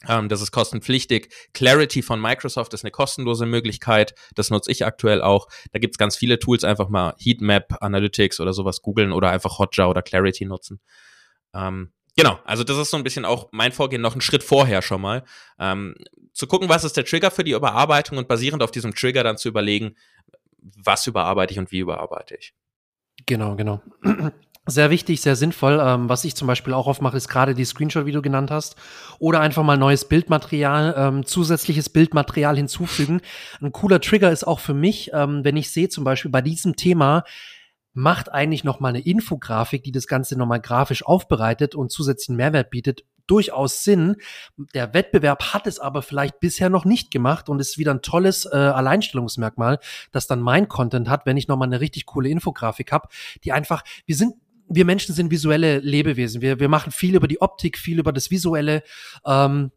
Ähm, 0.07 0.29
das 0.29 0.41
ist 0.41 0.51
kostenpflichtig. 0.51 1.33
Clarity 1.53 2.01
von 2.01 2.21
Microsoft 2.21 2.73
ist 2.73 2.83
eine 2.83 2.91
kostenlose 2.91 3.45
Möglichkeit. 3.45 4.13
Das 4.35 4.49
nutze 4.49 4.71
ich 4.71 4.85
aktuell 4.85 5.21
auch. 5.21 5.47
Da 5.71 5.79
gibt's 5.79 5.97
ganz 5.97 6.15
viele 6.15 6.39
Tools. 6.39 6.63
Einfach 6.63 6.89
mal 6.89 7.15
Heatmap, 7.19 7.81
Analytics 7.81 8.39
oder 8.39 8.53
sowas 8.53 8.81
googeln 8.81 9.11
oder 9.11 9.29
einfach 9.29 9.59
Hotjar 9.59 9.89
oder 9.89 10.01
Clarity 10.01 10.45
nutzen. 10.45 10.79
Ähm, 11.53 11.91
genau, 12.15 12.39
also 12.45 12.63
das 12.63 12.77
ist 12.77 12.91
so 12.91 12.97
ein 12.97 13.03
bisschen 13.03 13.25
auch 13.25 13.49
mein 13.51 13.71
Vorgehen 13.71 14.01
noch 14.01 14.13
einen 14.13 14.21
Schritt 14.21 14.43
vorher 14.43 14.81
schon 14.81 15.01
mal. 15.01 15.23
Ähm, 15.59 15.95
zu 16.33 16.47
gucken, 16.47 16.69
was 16.69 16.83
ist 16.83 16.97
der 16.97 17.05
Trigger 17.05 17.31
für 17.31 17.43
die 17.43 17.51
Überarbeitung 17.51 18.17
und 18.17 18.27
basierend 18.27 18.61
auf 18.61 18.71
diesem 18.71 18.93
Trigger 18.93 19.23
dann 19.23 19.37
zu 19.37 19.47
überlegen, 19.47 19.95
was 20.57 21.07
überarbeite 21.07 21.53
ich 21.53 21.59
und 21.59 21.71
wie 21.71 21.79
überarbeite 21.79 22.35
ich. 22.35 22.53
Genau, 23.25 23.55
genau. 23.55 23.81
Sehr 24.67 24.89
wichtig, 24.89 25.21
sehr 25.21 25.35
sinnvoll. 25.35 25.79
Ähm, 25.79 26.09
was 26.09 26.25
ich 26.25 26.35
zum 26.35 26.47
Beispiel 26.47 26.73
auch 26.73 26.87
oft 26.87 27.01
mache, 27.01 27.17
ist 27.17 27.27
gerade 27.27 27.53
die 27.53 27.65
Screenshot, 27.65 28.07
wie 28.07 28.11
du 28.11 28.23
genannt 28.23 28.49
hast. 28.49 28.75
Oder 29.19 29.39
einfach 29.41 29.61
mal 29.61 29.77
neues 29.77 30.05
Bildmaterial, 30.05 30.95
ähm, 30.97 31.25
zusätzliches 31.25 31.89
Bildmaterial 31.89 32.57
hinzufügen. 32.57 33.21
Ein 33.61 33.71
cooler 33.71 34.01
Trigger 34.01 34.31
ist 34.31 34.45
auch 34.45 34.59
für 34.59 34.73
mich, 34.73 35.11
ähm, 35.13 35.43
wenn 35.43 35.55
ich 35.55 35.69
sehe, 35.69 35.89
zum 35.89 36.03
Beispiel 36.03 36.31
bei 36.31 36.41
diesem 36.41 36.75
Thema, 36.75 37.23
macht 37.93 38.31
eigentlich 38.31 38.63
noch 38.63 38.79
mal 38.79 38.89
eine 38.89 38.99
Infografik, 38.99 39.83
die 39.83 39.91
das 39.91 40.07
Ganze 40.07 40.35
noch 40.35 40.47
mal 40.47 40.59
grafisch 40.59 41.05
aufbereitet 41.05 41.75
und 41.75 41.91
zusätzlichen 41.91 42.35
Mehrwert 42.35 42.71
bietet, 42.71 43.05
durchaus 43.27 43.83
Sinn. 43.83 44.17
Der 44.73 44.93
Wettbewerb 44.93 45.53
hat 45.53 45.67
es 45.67 45.79
aber 45.79 46.01
vielleicht 46.01 46.39
bisher 46.39 46.69
noch 46.69 46.85
nicht 46.85 47.11
gemacht 47.11 47.49
und 47.49 47.59
ist 47.59 47.77
wieder 47.77 47.93
ein 47.93 48.01
tolles 48.01 48.45
äh, 48.45 48.55
Alleinstellungsmerkmal, 48.55 49.79
das 50.11 50.27
dann 50.27 50.41
mein 50.41 50.67
Content 50.67 51.09
hat, 51.09 51.25
wenn 51.25 51.37
ich 51.37 51.47
noch 51.47 51.57
mal 51.57 51.65
eine 51.65 51.79
richtig 51.79 52.05
coole 52.05 52.29
Infografik 52.29 52.91
habe, 52.91 53.07
die 53.43 53.51
einfach, 53.51 53.83
wir 54.05 54.15
sind 54.15 54.35
wir 54.67 54.85
Menschen 54.85 55.13
sind 55.13 55.31
visuelle 55.31 55.79
Lebewesen. 55.79 56.41
Wir, 56.41 56.59
wir 56.59 56.69
machen 56.69 56.91
viel 56.91 57.15
über 57.15 57.27
die 57.27 57.41
Optik, 57.41 57.77
viel 57.77 57.99
über 57.99 58.11
das 58.11 58.31
Visuelle. 58.31 58.83
Ähm, 59.25 59.71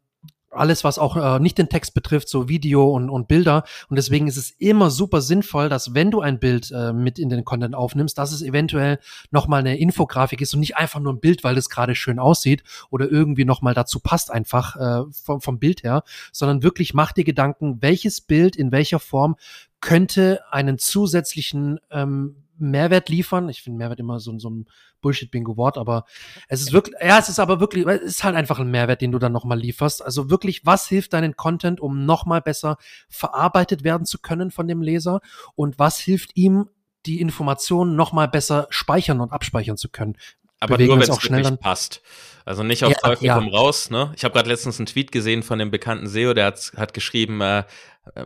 alles, 0.50 0.82
was 0.82 0.98
auch 0.98 1.16
äh, 1.16 1.40
nicht 1.40 1.58
den 1.58 1.68
Text 1.68 1.94
betrifft, 1.94 2.28
so 2.28 2.48
Video 2.48 2.88
und, 2.90 3.10
und 3.10 3.28
Bilder. 3.28 3.64
Und 3.88 3.96
deswegen 3.96 4.26
ist 4.26 4.36
es 4.36 4.50
immer 4.50 4.90
super 4.90 5.20
sinnvoll, 5.20 5.68
dass 5.68 5.94
wenn 5.94 6.10
du 6.10 6.20
ein 6.20 6.38
Bild 6.38 6.70
äh, 6.70 6.92
mit 6.92 7.18
in 7.18 7.28
den 7.28 7.44
Content 7.44 7.74
aufnimmst, 7.74 8.16
dass 8.16 8.32
es 8.32 8.42
eventuell 8.42 8.98
nochmal 9.30 9.60
eine 9.60 9.78
Infografik 9.78 10.40
ist 10.40 10.54
und 10.54 10.60
nicht 10.60 10.76
einfach 10.76 11.00
nur 11.00 11.12
ein 11.12 11.20
Bild, 11.20 11.44
weil 11.44 11.58
es 11.58 11.68
gerade 11.68 11.94
schön 11.94 12.18
aussieht 12.18 12.62
oder 12.90 13.10
irgendwie 13.10 13.44
nochmal 13.44 13.74
dazu 13.74 14.00
passt 14.00 14.30
einfach 14.30 14.76
äh, 14.76 15.10
vom, 15.24 15.40
vom 15.40 15.58
Bild 15.58 15.82
her, 15.82 16.02
sondern 16.32 16.62
wirklich 16.62 16.94
mach 16.94 17.12
dir 17.12 17.24
Gedanken, 17.24 17.82
welches 17.82 18.20
Bild 18.20 18.56
in 18.56 18.72
welcher 18.72 19.00
Form 19.00 19.36
könnte 19.80 20.40
einen 20.50 20.78
zusätzlichen 20.78 21.78
ähm, 21.90 22.36
Mehrwert 22.58 23.08
liefern. 23.08 23.48
Ich 23.48 23.62
finde 23.62 23.78
Mehrwert 23.78 24.00
immer 24.00 24.20
so, 24.20 24.38
so 24.38 24.50
ein 24.50 24.66
Bullshit-Bingo-Wort, 25.00 25.78
aber 25.78 26.04
es 26.48 26.60
ist 26.60 26.72
wirklich, 26.72 26.96
ja, 27.02 27.18
es 27.18 27.28
ist 27.28 27.38
aber 27.38 27.60
wirklich, 27.60 27.86
es 27.86 28.02
ist 28.02 28.24
halt 28.24 28.36
einfach 28.36 28.58
ein 28.58 28.70
Mehrwert, 28.70 29.00
den 29.00 29.12
du 29.12 29.18
dann 29.18 29.32
nochmal 29.32 29.58
lieferst. 29.58 30.04
Also 30.04 30.30
wirklich, 30.30 30.66
was 30.66 30.86
hilft 30.88 31.12
deinen 31.12 31.36
Content, 31.36 31.80
um 31.80 32.04
nochmal 32.04 32.40
besser 32.40 32.76
verarbeitet 33.08 33.84
werden 33.84 34.06
zu 34.06 34.18
können 34.18 34.50
von 34.50 34.68
dem 34.68 34.82
Leser 34.82 35.20
und 35.54 35.78
was 35.78 35.98
hilft 35.98 36.36
ihm, 36.36 36.68
die 37.06 37.20
Informationen 37.20 37.96
nochmal 37.96 38.28
besser 38.28 38.66
speichern 38.70 39.20
und 39.20 39.32
abspeichern 39.32 39.76
zu 39.76 39.88
können. 39.88 40.16
Aber 40.60 40.74
Bewegen 40.74 40.88
nur, 40.88 40.96
wenn 40.96 41.02
es 41.10 41.22
wirklich 41.22 41.42
dann- 41.44 41.58
passt. 41.58 42.02
Also 42.44 42.62
nicht 42.62 42.82
auf 42.82 42.90
Ja, 42.92 42.98
Teufel 42.98 43.26
ja. 43.26 43.34
komm 43.34 43.48
raus. 43.48 43.90
Ne? 43.90 44.12
Ich 44.16 44.24
habe 44.24 44.32
gerade 44.34 44.48
letztens 44.48 44.78
einen 44.80 44.86
Tweet 44.86 45.12
gesehen 45.12 45.42
von 45.42 45.58
dem 45.58 45.70
bekannten 45.70 46.06
SEO, 46.08 46.34
der 46.34 46.46
hat, 46.46 46.72
hat 46.76 46.94
geschrieben, 46.94 47.40
äh, 47.42 47.64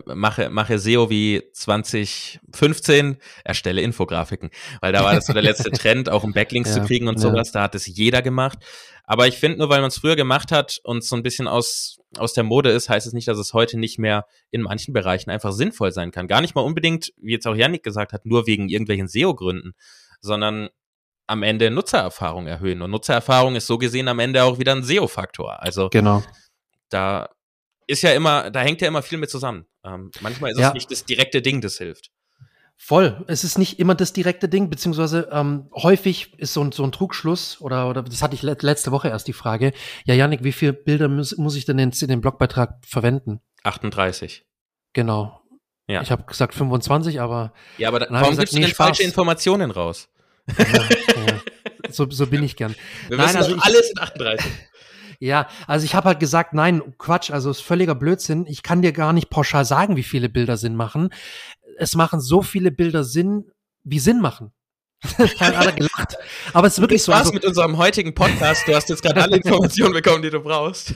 mache, 0.06 0.50
mache 0.50 0.78
SEO 0.78 1.10
wie 1.10 1.42
2015, 1.52 3.16
erstelle 3.44 3.82
Infografiken, 3.82 4.50
weil 4.80 4.92
da 4.92 5.04
war 5.04 5.14
das 5.14 5.26
so 5.26 5.32
der 5.32 5.42
letzte 5.42 5.70
Trend, 5.72 6.08
auch 6.08 6.24
um 6.24 6.32
Backlinks 6.32 6.70
ja, 6.70 6.76
zu 6.76 6.86
kriegen 6.86 7.08
und 7.08 7.16
ja. 7.16 7.22
sowas, 7.22 7.52
da 7.52 7.62
hat 7.62 7.74
es 7.74 7.86
jeder 7.86 8.22
gemacht. 8.22 8.58
Aber 9.04 9.26
ich 9.26 9.36
finde, 9.36 9.58
nur 9.58 9.68
weil 9.68 9.80
man 9.80 9.88
es 9.88 9.98
früher 9.98 10.16
gemacht 10.16 10.52
hat 10.52 10.80
und 10.84 11.04
so 11.04 11.16
ein 11.16 11.22
bisschen 11.22 11.48
aus, 11.48 11.98
aus 12.16 12.32
der 12.32 12.44
Mode 12.44 12.70
ist, 12.70 12.88
heißt 12.88 13.06
es 13.06 13.12
nicht, 13.12 13.28
dass 13.28 13.38
es 13.38 13.52
heute 13.52 13.78
nicht 13.78 13.98
mehr 13.98 14.26
in 14.50 14.62
manchen 14.62 14.94
Bereichen 14.94 15.30
einfach 15.30 15.52
sinnvoll 15.52 15.92
sein 15.92 16.12
kann. 16.12 16.28
Gar 16.28 16.40
nicht 16.40 16.54
mal 16.54 16.62
unbedingt, 16.62 17.12
wie 17.16 17.32
jetzt 17.32 17.46
auch 17.46 17.56
Yannick 17.56 17.82
gesagt 17.82 18.12
hat, 18.12 18.24
nur 18.26 18.46
wegen 18.46 18.68
irgendwelchen 18.68 19.08
SEO-Gründen, 19.08 19.72
sondern 20.20 20.68
am 21.26 21.42
Ende 21.42 21.70
Nutzererfahrung 21.70 22.46
erhöhen. 22.46 22.82
Und 22.82 22.90
Nutzererfahrung 22.90 23.56
ist 23.56 23.66
so 23.66 23.78
gesehen 23.78 24.08
am 24.08 24.18
Ende 24.18 24.44
auch 24.44 24.58
wieder 24.58 24.72
ein 24.72 24.82
SEO-Faktor. 24.82 25.62
Also 25.62 25.88
genau. 25.88 26.22
da 26.90 27.28
ist 27.86 28.02
ja 28.02 28.12
immer, 28.12 28.50
da 28.50 28.60
hängt 28.60 28.80
ja 28.80 28.88
immer 28.88 29.02
viel 29.02 29.18
mit 29.18 29.30
zusammen. 29.30 29.66
Ähm, 29.84 30.10
manchmal 30.20 30.52
ist 30.52 30.58
ja. 30.58 30.68
es 30.68 30.74
nicht 30.74 30.90
das 30.90 31.04
direkte 31.04 31.42
Ding, 31.42 31.60
das 31.60 31.78
hilft. 31.78 32.10
Voll. 32.76 33.24
Es 33.28 33.44
ist 33.44 33.58
nicht 33.58 33.78
immer 33.78 33.94
das 33.94 34.12
direkte 34.12 34.48
Ding, 34.48 34.68
beziehungsweise 34.68 35.28
ähm, 35.30 35.68
häufig 35.72 36.36
ist 36.38 36.52
so 36.52 36.62
ein, 36.62 36.72
so 36.72 36.82
ein 36.82 36.90
Trugschluss 36.90 37.60
oder, 37.60 37.88
oder 37.88 38.02
das 38.02 38.22
hatte 38.22 38.34
ich 38.34 38.42
letzte 38.42 38.90
Woche 38.90 39.08
erst 39.08 39.28
die 39.28 39.32
Frage. 39.32 39.72
Ja, 40.04 40.14
Janik, 40.14 40.42
wie 40.42 40.52
viele 40.52 40.72
Bilder 40.72 41.08
muss, 41.08 41.36
muss 41.36 41.54
ich 41.54 41.64
denn 41.64 41.78
in, 41.78 41.92
in 41.92 42.08
den 42.08 42.20
Blogbeitrag 42.20 42.78
verwenden? 42.84 43.40
38. 43.62 44.44
Genau. 44.94 45.40
Ja. 45.86 46.02
Ich 46.02 46.10
habe 46.10 46.24
gesagt 46.24 46.54
25, 46.54 47.20
aber. 47.20 47.52
Ja, 47.78 47.88
aber 47.88 48.00
da, 48.00 48.06
warum 48.10 48.36
gibst 48.36 48.52
du 48.52 48.58
nee, 48.58 48.66
denn 48.66 48.74
falsche 48.74 49.02
Informationen 49.02 49.70
raus? 49.70 50.08
Ja, 50.58 50.64
ja. 50.64 51.40
So, 51.90 52.10
so 52.10 52.26
bin 52.26 52.42
ich 52.42 52.56
gern. 52.56 52.74
Wir 53.08 53.18
Nein, 53.18 53.36
also 53.36 53.54
ich, 53.54 53.62
alles 53.62 53.90
in 53.90 53.98
38. 53.98 54.50
Ja, 55.22 55.46
also 55.68 55.84
ich 55.84 55.94
habe 55.94 56.08
halt 56.08 56.18
gesagt, 56.18 56.52
nein, 56.52 56.82
Quatsch, 56.98 57.30
also 57.30 57.48
ist 57.48 57.60
völliger 57.60 57.94
Blödsinn. 57.94 58.44
Ich 58.48 58.64
kann 58.64 58.82
dir 58.82 58.90
gar 58.90 59.12
nicht 59.12 59.30
pauschal 59.30 59.64
sagen, 59.64 59.94
wie 59.94 60.02
viele 60.02 60.28
Bilder 60.28 60.56
Sinn 60.56 60.74
machen. 60.74 61.10
Es 61.78 61.94
machen 61.94 62.20
so 62.20 62.42
viele 62.42 62.72
Bilder 62.72 63.04
Sinn, 63.04 63.48
wie 63.84 64.00
Sinn 64.00 64.20
machen. 64.20 64.50
Kein 65.38 65.54
alle 65.54 65.72
gelacht. 65.72 66.16
Aber 66.52 66.66
es 66.66 66.74
ist 66.74 66.80
wirklich 66.80 67.02
so. 67.02 67.12
Spaß 67.12 67.22
also, 67.22 67.32
mit 67.32 67.44
unserem 67.44 67.76
heutigen 67.76 68.14
Podcast. 68.14 68.68
Du 68.68 68.74
hast 68.74 68.88
jetzt 68.88 69.02
gerade 69.02 69.22
alle 69.22 69.36
Informationen 69.42 69.94
bekommen, 69.94 70.22
die 70.22 70.30
du 70.30 70.40
brauchst. 70.40 70.94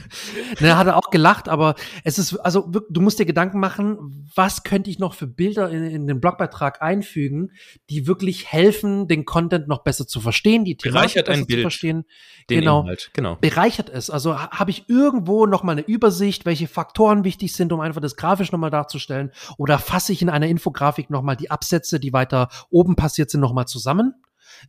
Ne, 0.59 0.69
er 0.69 0.77
hat 0.77 0.87
auch 0.87 1.09
gelacht, 1.09 1.49
aber 1.49 1.75
es 2.03 2.17
ist, 2.17 2.37
also 2.37 2.71
du 2.89 3.01
musst 3.01 3.19
dir 3.19 3.25
Gedanken 3.25 3.59
machen, 3.59 4.25
was 4.33 4.63
könnte 4.63 4.89
ich 4.89 4.99
noch 4.99 5.13
für 5.13 5.27
Bilder 5.27 5.69
in, 5.69 5.83
in 5.83 6.07
den 6.07 6.21
Blogbeitrag 6.21 6.81
einfügen, 6.81 7.51
die 7.89 8.07
wirklich 8.07 8.51
helfen, 8.51 9.09
den 9.09 9.25
Content 9.25 9.67
noch 9.67 9.83
besser 9.83 10.07
zu 10.07 10.21
verstehen, 10.21 10.63
die 10.63 10.77
Thematik 10.77 11.25
besser 11.25 11.45
Bild, 11.45 11.49
zu 11.49 11.61
verstehen. 11.61 12.05
Genau. 12.47 12.81
Inhalt, 12.81 13.09
genau. 13.11 13.35
Bereichert 13.41 13.89
es. 13.89 14.09
Also 14.09 14.39
habe 14.39 14.71
ich 14.71 14.87
irgendwo 14.87 15.45
noch 15.47 15.63
mal 15.63 15.73
eine 15.73 15.81
Übersicht, 15.81 16.45
welche 16.45 16.69
Faktoren 16.69 17.25
wichtig 17.25 17.53
sind, 17.53 17.73
um 17.73 17.81
einfach 17.81 17.99
das 17.99 18.15
grafisch 18.15 18.53
noch 18.53 18.59
mal 18.59 18.69
darzustellen, 18.69 19.31
oder 19.57 19.79
fasse 19.79 20.13
ich 20.13 20.21
in 20.21 20.29
einer 20.29 20.47
Infografik 20.47 21.09
noch 21.09 21.23
mal 21.23 21.35
die 21.35 21.51
Absätze, 21.51 21.99
die 21.99 22.13
weiter 22.13 22.47
oben 22.69 22.95
passiert 22.95 23.29
sind, 23.29 23.41
noch 23.41 23.51
mal 23.51 23.65
zusammen 23.65 23.96
zusammen. 23.97 24.13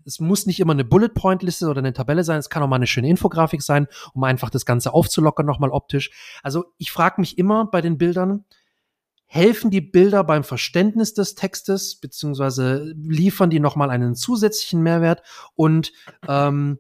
Es 0.05 0.21
muss 0.21 0.47
nicht 0.47 0.61
immer 0.61 0.73
eine 0.73 0.85
Bullet 0.85 1.09
Point 1.09 1.43
Liste 1.43 1.69
oder 1.69 1.79
eine 1.79 1.93
Tabelle 1.93 2.25
sein. 2.25 2.39
Es 2.39 2.51
kann 2.51 2.63
auch 2.63 2.69
mal 2.69 2.77
eine 2.77 2.87
schöne 2.87 3.09
Infografik 3.09 3.63
sein, 3.63 3.87
um 4.13 4.25
einfach 4.25 4.51
das 4.51 4.67
Ganze 4.67 4.93
aufzulockern 4.93 5.47
nochmal 5.47 5.71
optisch. 5.71 6.11
Also 6.43 6.73
ich 6.79 6.91
frage 6.91 7.21
mich 7.21 7.39
immer 7.39 7.67
bei 7.67 7.81
den 7.81 7.97
Bildern, 7.97 8.45
helfen 9.27 9.71
die 9.71 9.81
Bilder 9.81 10.25
beim 10.25 10.43
Verständnis 10.43 11.15
des 11.15 11.35
Textes 11.35 11.97
beziehungsweise 11.97 12.93
liefern 12.97 13.51
die 13.51 13.61
nochmal 13.61 13.91
einen 13.91 14.15
zusätzlichen 14.15 14.83
Mehrwert 14.83 15.23
und 15.55 15.93
ähm, 16.27 16.79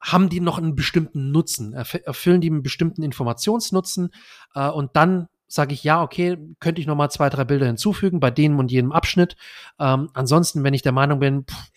haben 0.00 0.28
die 0.28 0.40
noch 0.40 0.58
einen 0.58 0.74
bestimmten 0.74 1.30
Nutzen, 1.30 1.72
erfüllen 1.72 2.40
die 2.40 2.50
einen 2.50 2.62
bestimmten 2.62 3.02
Informationsnutzen 3.02 4.10
äh, 4.54 4.68
und 4.68 4.96
dann 4.96 5.28
sage 5.54 5.74
ich, 5.74 5.84
ja, 5.84 6.02
okay, 6.02 6.36
könnte 6.60 6.80
ich 6.80 6.86
noch 6.86 6.96
mal 6.96 7.10
zwei, 7.10 7.30
drei 7.30 7.44
Bilder 7.44 7.66
hinzufügen 7.66 8.20
bei 8.20 8.30
dem 8.30 8.58
und 8.58 8.70
jedem 8.70 8.92
Abschnitt. 8.92 9.36
Ähm, 9.78 10.10
ansonsten, 10.12 10.64
wenn 10.64 10.74
ich 10.74 10.82
der 10.82 10.92
Meinung 10.92 11.20
bin, 11.20 11.44
pff, 11.44 11.70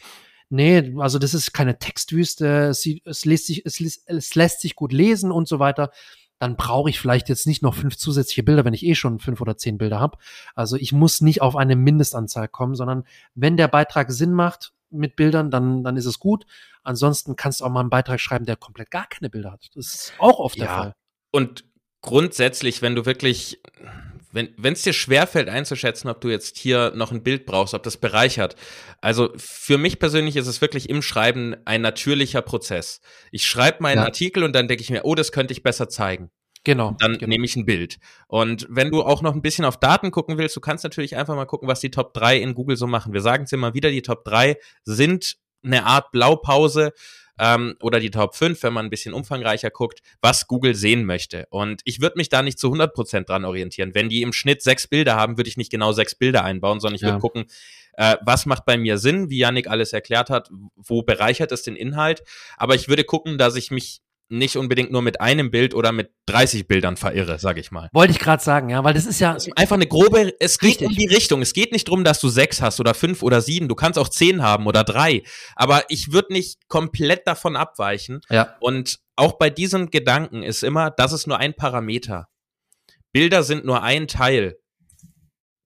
nee, 0.49 0.93
also 0.97 1.19
das 1.19 1.33
ist 1.33 1.53
keine 1.53 1.77
Textwüste, 1.79 2.67
es, 2.67 2.87
es, 3.05 3.25
lässt 3.25 3.47
sich, 3.47 3.65
es, 3.65 3.79
es 4.05 4.35
lässt 4.35 4.61
sich 4.61 4.75
gut 4.75 4.93
lesen 4.93 5.31
und 5.31 5.47
so 5.47 5.59
weiter, 5.59 5.91
dann 6.39 6.55
brauche 6.55 6.89
ich 6.89 6.99
vielleicht 6.99 7.29
jetzt 7.29 7.47
nicht 7.47 7.63
noch 7.63 7.73
fünf 7.73 7.97
zusätzliche 7.97 8.43
Bilder, 8.43 8.63
wenn 8.65 8.73
ich 8.73 8.85
eh 8.85 8.95
schon 8.95 9.19
fünf 9.19 9.41
oder 9.41 9.57
zehn 9.57 9.77
Bilder 9.77 9.99
habe. 9.99 10.17
Also 10.55 10.75
ich 10.75 10.91
muss 10.91 11.21
nicht 11.21 11.41
auf 11.41 11.55
eine 11.55 11.75
Mindestanzahl 11.75 12.47
kommen, 12.47 12.75
sondern 12.75 13.05
wenn 13.33 13.57
der 13.57 13.67
Beitrag 13.67 14.11
Sinn 14.11 14.33
macht 14.33 14.73
mit 14.89 15.15
Bildern, 15.15 15.51
dann, 15.51 15.83
dann 15.83 15.97
ist 15.97 16.05
es 16.05 16.19
gut. 16.19 16.45
Ansonsten 16.83 17.35
kannst 17.35 17.61
du 17.61 17.65
auch 17.65 17.69
mal 17.69 17.81
einen 17.81 17.89
Beitrag 17.89 18.19
schreiben, 18.19 18.45
der 18.45 18.55
komplett 18.55 18.91
gar 18.91 19.07
keine 19.07 19.29
Bilder 19.29 19.51
hat. 19.51 19.69
Das 19.75 19.93
ist 19.93 20.13
auch 20.19 20.39
oft 20.39 20.59
der 20.59 20.67
Fall. 20.67 20.95
Und 21.31 21.65
grundsätzlich, 22.01 22.81
wenn 22.81 22.95
du 22.95 23.05
wirklich, 23.05 23.59
wenn 24.31 24.73
es 24.73 24.83
dir 24.83 24.93
schwerfällt 24.93 25.49
einzuschätzen, 25.49 26.09
ob 26.09 26.21
du 26.21 26.29
jetzt 26.29 26.57
hier 26.57 26.91
noch 26.95 27.11
ein 27.11 27.23
Bild 27.23 27.45
brauchst, 27.45 27.73
ob 27.73 27.83
das 27.83 27.97
bereichert. 27.97 28.55
Also 29.01 29.31
für 29.37 29.77
mich 29.77 29.99
persönlich 29.99 30.35
ist 30.35 30.47
es 30.47 30.61
wirklich 30.61 30.89
im 30.89 31.01
Schreiben 31.01 31.55
ein 31.65 31.81
natürlicher 31.81 32.41
Prozess. 32.41 33.01
Ich 33.31 33.45
schreibe 33.45 33.81
meinen 33.81 33.99
ja. 33.99 34.05
Artikel 34.05 34.43
und 34.43 34.53
dann 34.53 34.67
denke 34.67 34.83
ich 34.83 34.89
mir, 34.89 35.05
oh, 35.05 35.15
das 35.15 35.31
könnte 35.31 35.53
ich 35.53 35.63
besser 35.63 35.89
zeigen. 35.89 36.29
Genau. 36.63 36.95
Dann 36.99 37.17
genau. 37.17 37.29
nehme 37.29 37.45
ich 37.45 37.55
ein 37.55 37.65
Bild. 37.65 37.97
Und 38.27 38.67
wenn 38.69 38.91
du 38.91 39.01
auch 39.01 39.21
noch 39.21 39.33
ein 39.33 39.41
bisschen 39.41 39.63
auf 39.63 39.77
Daten 39.79 40.11
gucken 40.11 40.37
willst, 40.37 40.55
du 40.55 40.59
kannst 40.59 40.83
natürlich 40.83 41.15
einfach 41.15 41.35
mal 41.35 41.45
gucken, 41.45 41.67
was 41.67 41.79
die 41.79 41.91
Top 41.91 42.13
3 42.13 42.37
in 42.37 42.55
Google 42.55 42.75
so 42.75 42.87
machen. 42.87 43.13
Wir 43.13 43.21
sagen 43.21 43.45
es 43.45 43.53
immer 43.53 43.73
wieder, 43.73 43.89
die 43.89 44.01
Top 44.01 44.25
3 44.25 44.57
sind 44.83 45.37
eine 45.63 45.85
Art 45.85 46.11
Blaupause 46.11 46.91
ähm, 47.39 47.75
oder 47.81 47.99
die 47.99 48.11
Top 48.11 48.35
5, 48.35 48.61
wenn 48.63 48.73
man 48.73 48.85
ein 48.85 48.89
bisschen 48.89 49.13
umfangreicher 49.13 49.69
guckt, 49.69 50.01
was 50.21 50.47
Google 50.47 50.75
sehen 50.75 51.05
möchte. 51.05 51.47
Und 51.49 51.81
ich 51.85 52.01
würde 52.01 52.17
mich 52.17 52.29
da 52.29 52.41
nicht 52.41 52.59
zu 52.59 52.67
100 52.67 52.93
Prozent 52.93 53.29
dran 53.29 53.45
orientieren. 53.45 53.93
Wenn 53.93 54.09
die 54.09 54.21
im 54.21 54.33
Schnitt 54.33 54.61
sechs 54.61 54.87
Bilder 54.87 55.15
haben, 55.15 55.37
würde 55.37 55.49
ich 55.49 55.57
nicht 55.57 55.71
genau 55.71 55.91
sechs 55.91 56.15
Bilder 56.15 56.43
einbauen, 56.43 56.79
sondern 56.79 56.95
ich 56.95 57.01
würde 57.01 57.15
ja. 57.15 57.19
gucken, 57.19 57.45
äh, 57.93 58.17
was 58.21 58.45
macht 58.45 58.65
bei 58.65 58.77
mir 58.77 58.97
Sinn, 58.97 59.29
wie 59.29 59.39
Yannick 59.39 59.67
alles 59.67 59.91
erklärt 59.91 60.29
hat, 60.29 60.49
wo 60.75 61.01
bereichert 61.01 61.51
es 61.51 61.63
den 61.63 61.75
Inhalt. 61.75 62.23
Aber 62.55 62.75
ich 62.75 62.87
würde 62.87 63.03
gucken, 63.03 63.37
dass 63.37 63.55
ich 63.55 63.71
mich 63.71 64.01
nicht 64.29 64.57
unbedingt 64.57 64.91
nur 64.91 65.01
mit 65.01 65.21
einem 65.21 65.51
Bild 65.51 65.73
oder 65.73 65.91
mit 65.91 66.11
30 66.25 66.67
Bildern 66.67 66.97
verirre, 66.97 67.39
sag 67.39 67.57
ich 67.57 67.71
mal. 67.71 67.89
Wollte 67.93 68.11
ich 68.11 68.19
gerade 68.19 68.43
sagen, 68.43 68.69
ja, 68.69 68.83
weil 68.83 68.93
das 68.93 69.05
ist 69.05 69.19
ja 69.19 69.33
das 69.33 69.47
ist 69.47 69.57
einfach 69.57 69.75
eine 69.75 69.87
grobe, 69.87 70.33
es 70.39 70.59
geht 70.59 70.81
richtig. 70.81 70.87
um 70.87 70.95
die 70.95 71.07
Richtung. 71.07 71.41
Es 71.41 71.53
geht 71.53 71.71
nicht 71.71 71.87
drum, 71.87 72.03
dass 72.03 72.19
du 72.19 72.29
sechs 72.29 72.61
hast 72.61 72.79
oder 72.79 72.93
fünf 72.93 73.23
oder 73.23 73.41
sieben. 73.41 73.67
Du 73.67 73.75
kannst 73.75 73.97
auch 73.97 74.09
zehn 74.09 74.41
haben 74.41 74.67
oder 74.67 74.83
drei. 74.83 75.23
Aber 75.55 75.83
ich 75.89 76.11
würde 76.11 76.33
nicht 76.33 76.67
komplett 76.67 77.25
davon 77.25 77.55
abweichen. 77.55 78.21
Ja. 78.29 78.55
Und 78.59 78.99
auch 79.15 79.33
bei 79.33 79.49
diesem 79.49 79.91
Gedanken 79.91 80.43
ist 80.43 80.63
immer, 80.63 80.91
das 80.91 81.13
ist 81.13 81.27
nur 81.27 81.37
ein 81.37 81.53
Parameter. 81.53 82.27
Bilder 83.13 83.43
sind 83.43 83.65
nur 83.65 83.81
ein 83.83 84.07
Teil 84.07 84.57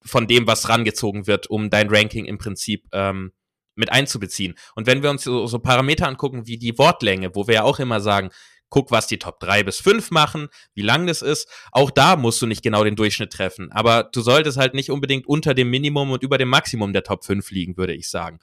von 0.03 0.27
dem, 0.27 0.47
was 0.47 0.69
rangezogen 0.69 1.27
wird, 1.27 1.47
um 1.47 1.69
dein 1.69 1.89
Ranking 1.89 2.25
im 2.25 2.37
Prinzip 2.37 2.87
ähm, 2.91 3.31
mit 3.75 3.91
einzubeziehen. 3.91 4.55
Und 4.75 4.87
wenn 4.87 5.03
wir 5.03 5.09
uns 5.09 5.23
so, 5.23 5.47
so 5.47 5.59
Parameter 5.59 6.07
angucken 6.07 6.47
wie 6.47 6.57
die 6.57 6.77
Wortlänge, 6.77 7.35
wo 7.35 7.47
wir 7.47 7.55
ja 7.55 7.63
auch 7.63 7.79
immer 7.79 8.01
sagen, 8.01 8.29
guck, 8.71 8.89
was 8.89 9.05
die 9.05 9.19
Top 9.19 9.39
3 9.39 9.63
bis 9.63 9.79
5 9.79 10.09
machen, 10.09 10.47
wie 10.73 10.81
lang 10.81 11.05
das 11.05 11.21
ist. 11.21 11.47
Auch 11.71 11.91
da 11.91 12.15
musst 12.15 12.41
du 12.41 12.47
nicht 12.47 12.63
genau 12.63 12.83
den 12.83 12.95
Durchschnitt 12.95 13.31
treffen. 13.31 13.71
Aber 13.71 14.03
du 14.03 14.21
solltest 14.21 14.57
halt 14.57 14.73
nicht 14.73 14.89
unbedingt 14.89 15.27
unter 15.27 15.53
dem 15.53 15.69
Minimum 15.69 16.11
und 16.11 16.23
über 16.23 16.37
dem 16.37 16.49
Maximum 16.49 16.93
der 16.93 17.03
Top 17.03 17.25
5 17.25 17.51
liegen, 17.51 17.77
würde 17.77 17.93
ich 17.93 18.09
sagen. 18.09 18.39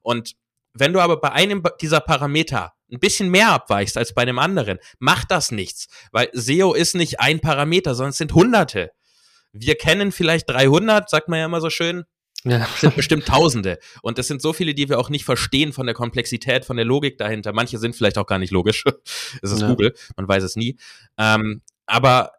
Und 0.00 0.34
wenn 0.72 0.92
du 0.92 1.00
aber 1.00 1.20
bei 1.20 1.32
einem 1.32 1.62
dieser 1.80 2.00
Parameter 2.00 2.72
ein 2.90 3.00
bisschen 3.00 3.28
mehr 3.28 3.50
abweichst 3.50 3.98
als 3.98 4.14
bei 4.14 4.24
dem 4.24 4.38
anderen, 4.38 4.78
macht 4.98 5.30
das 5.30 5.50
nichts, 5.50 5.88
weil 6.12 6.30
SEO 6.32 6.72
ist 6.72 6.94
nicht 6.94 7.20
ein 7.20 7.40
Parameter, 7.40 7.94
sondern 7.94 8.10
es 8.10 8.18
sind 8.18 8.32
Hunderte. 8.32 8.92
Wir 9.52 9.74
kennen 9.74 10.12
vielleicht 10.12 10.48
300, 10.48 11.10
sagt 11.10 11.28
man 11.28 11.40
ja 11.40 11.46
immer 11.46 11.60
so 11.60 11.68
schön. 11.68 12.04
Ja. 12.44 12.66
sind 12.78 12.96
bestimmt 12.96 13.26
Tausende. 13.26 13.78
Und 14.02 14.18
das 14.18 14.26
sind 14.26 14.42
so 14.42 14.52
viele, 14.52 14.74
die 14.74 14.88
wir 14.88 14.98
auch 14.98 15.10
nicht 15.10 15.24
verstehen 15.24 15.72
von 15.72 15.86
der 15.86 15.94
Komplexität, 15.94 16.64
von 16.64 16.76
der 16.76 16.84
Logik 16.84 17.18
dahinter. 17.18 17.52
Manche 17.52 17.78
sind 17.78 17.94
vielleicht 17.94 18.18
auch 18.18 18.26
gar 18.26 18.38
nicht 18.38 18.50
logisch. 18.50 18.84
Es 19.42 19.50
ist 19.50 19.62
ja. 19.62 19.68
Google, 19.68 19.94
man 20.16 20.28
weiß 20.28 20.42
es 20.42 20.56
nie. 20.56 20.76
Ähm, 21.18 21.62
aber 21.86 22.32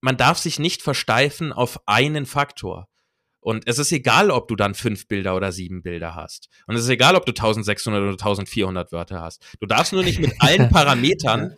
man 0.00 0.16
darf 0.16 0.38
sich 0.38 0.58
nicht 0.58 0.82
versteifen 0.82 1.52
auf 1.52 1.80
einen 1.86 2.26
Faktor. 2.26 2.88
Und 3.40 3.66
es 3.66 3.78
ist 3.78 3.90
egal, 3.92 4.30
ob 4.30 4.48
du 4.48 4.56
dann 4.56 4.74
fünf 4.74 5.08
Bilder 5.08 5.34
oder 5.34 5.50
sieben 5.50 5.82
Bilder 5.82 6.14
hast. 6.14 6.48
Und 6.66 6.76
es 6.76 6.82
ist 6.82 6.88
egal, 6.90 7.16
ob 7.16 7.24
du 7.24 7.30
1600 7.30 8.02
oder 8.02 8.12
1400 8.12 8.92
Wörter 8.92 9.20
hast. 9.20 9.42
Du 9.60 9.66
darfst 9.66 9.92
nur 9.92 10.04
nicht 10.04 10.20
mit 10.20 10.34
allen 10.40 10.68
Parametern 10.68 11.56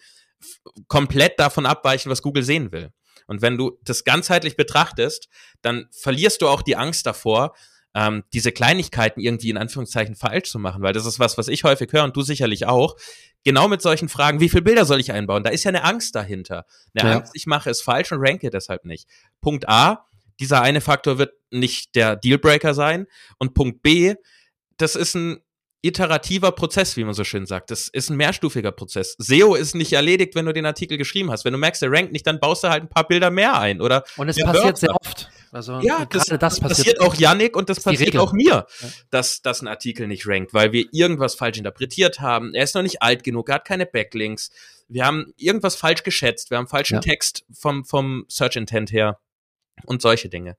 komplett 0.88 1.38
davon 1.38 1.66
abweichen, 1.66 2.10
was 2.10 2.22
Google 2.22 2.42
sehen 2.42 2.72
will. 2.72 2.90
Und 3.26 3.42
wenn 3.42 3.56
du 3.56 3.78
das 3.82 4.04
ganzheitlich 4.04 4.56
betrachtest, 4.56 5.28
dann 5.60 5.88
verlierst 5.90 6.42
du 6.42 6.48
auch 6.48 6.62
die 6.62 6.76
Angst 6.76 7.06
davor, 7.06 7.54
ähm, 7.94 8.24
diese 8.32 8.52
Kleinigkeiten 8.52 9.20
irgendwie 9.20 9.50
in 9.50 9.56
Anführungszeichen 9.56 10.14
falsch 10.14 10.50
zu 10.50 10.58
machen, 10.58 10.82
weil 10.82 10.92
das 10.92 11.06
ist 11.06 11.18
was, 11.18 11.36
was 11.38 11.48
ich 11.48 11.64
häufig 11.64 11.92
höre 11.92 12.04
und 12.04 12.16
du 12.16 12.22
sicherlich 12.22 12.66
auch. 12.66 12.96
Genau 13.44 13.68
mit 13.68 13.82
solchen 13.82 14.08
Fragen, 14.08 14.40
wie 14.40 14.48
viele 14.48 14.62
Bilder 14.62 14.84
soll 14.84 15.00
ich 15.00 15.12
einbauen? 15.12 15.42
Da 15.42 15.50
ist 15.50 15.64
ja 15.64 15.70
eine 15.70 15.84
Angst 15.84 16.14
dahinter. 16.14 16.64
Eine 16.94 17.10
ja. 17.10 17.16
Angst, 17.16 17.32
ich 17.34 17.46
mache 17.46 17.70
es 17.70 17.82
falsch 17.82 18.12
und 18.12 18.20
ranke 18.20 18.50
deshalb 18.50 18.84
nicht. 18.84 19.08
Punkt 19.40 19.68
A, 19.68 20.06
dieser 20.40 20.62
eine 20.62 20.80
Faktor 20.80 21.18
wird 21.18 21.32
nicht 21.50 21.94
der 21.94 22.16
Dealbreaker 22.16 22.74
sein. 22.74 23.06
Und 23.38 23.54
Punkt 23.54 23.82
B, 23.82 24.14
das 24.76 24.96
ist 24.96 25.14
ein 25.14 25.40
iterativer 25.82 26.52
Prozess, 26.52 26.96
wie 26.96 27.04
man 27.04 27.14
so 27.14 27.24
schön 27.24 27.44
sagt. 27.44 27.70
Das 27.70 27.88
ist 27.88 28.08
ein 28.08 28.16
mehrstufiger 28.16 28.70
Prozess. 28.72 29.16
SEO 29.18 29.54
ist 29.54 29.74
nicht 29.74 29.92
erledigt, 29.92 30.34
wenn 30.34 30.46
du 30.46 30.52
den 30.52 30.64
Artikel 30.64 30.96
geschrieben 30.96 31.30
hast. 31.30 31.44
Wenn 31.44 31.52
du 31.52 31.58
merkst, 31.58 31.82
der 31.82 31.90
rankt 31.90 32.12
nicht, 32.12 32.26
dann 32.26 32.40
baust 32.40 32.64
du 32.64 32.68
halt 32.68 32.84
ein 32.84 32.88
paar 32.88 33.06
Bilder 33.06 33.30
mehr 33.30 33.58
ein, 33.58 33.80
oder? 33.80 34.04
Und 34.16 34.28
es 34.28 34.38
passiert 34.38 34.78
sehr 34.78 34.94
oft. 34.94 35.28
Also 35.52 35.80
ja, 35.80 36.06
das, 36.06 36.24
das, 36.24 36.60
passiert, 36.60 36.60
passiert 36.60 37.00
auch 37.02 37.14
Yannick 37.14 37.56
und 37.56 37.68
das 37.68 37.78
passiert 37.78 38.16
auch 38.16 38.32
mir, 38.32 38.66
ja. 38.80 38.88
dass, 39.10 39.42
dass 39.42 39.60
ein 39.60 39.68
Artikel 39.68 40.08
nicht 40.08 40.26
rankt, 40.26 40.54
weil 40.54 40.72
wir 40.72 40.86
irgendwas 40.92 41.34
falsch 41.34 41.58
interpretiert 41.58 42.20
haben. 42.20 42.54
Er 42.54 42.64
ist 42.64 42.74
noch 42.74 42.80
nicht 42.80 43.02
alt 43.02 43.22
genug, 43.22 43.50
er 43.50 43.56
hat 43.56 43.66
keine 43.66 43.84
Backlinks. 43.84 44.50
Wir 44.88 45.04
haben 45.04 45.34
irgendwas 45.36 45.76
falsch 45.76 46.04
geschätzt, 46.04 46.50
wir 46.50 46.56
haben 46.56 46.68
falschen 46.68 46.94
ja. 46.94 47.00
Text 47.00 47.44
vom, 47.52 47.84
vom 47.84 48.24
Search 48.28 48.56
Intent 48.56 48.92
her 48.92 49.18
und 49.84 50.00
solche 50.00 50.30
Dinge. 50.30 50.56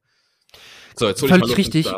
So, 0.96 1.08
jetzt 1.08 1.26
völlig 1.26 1.50
ich 1.50 1.58
richtig. 1.58 1.92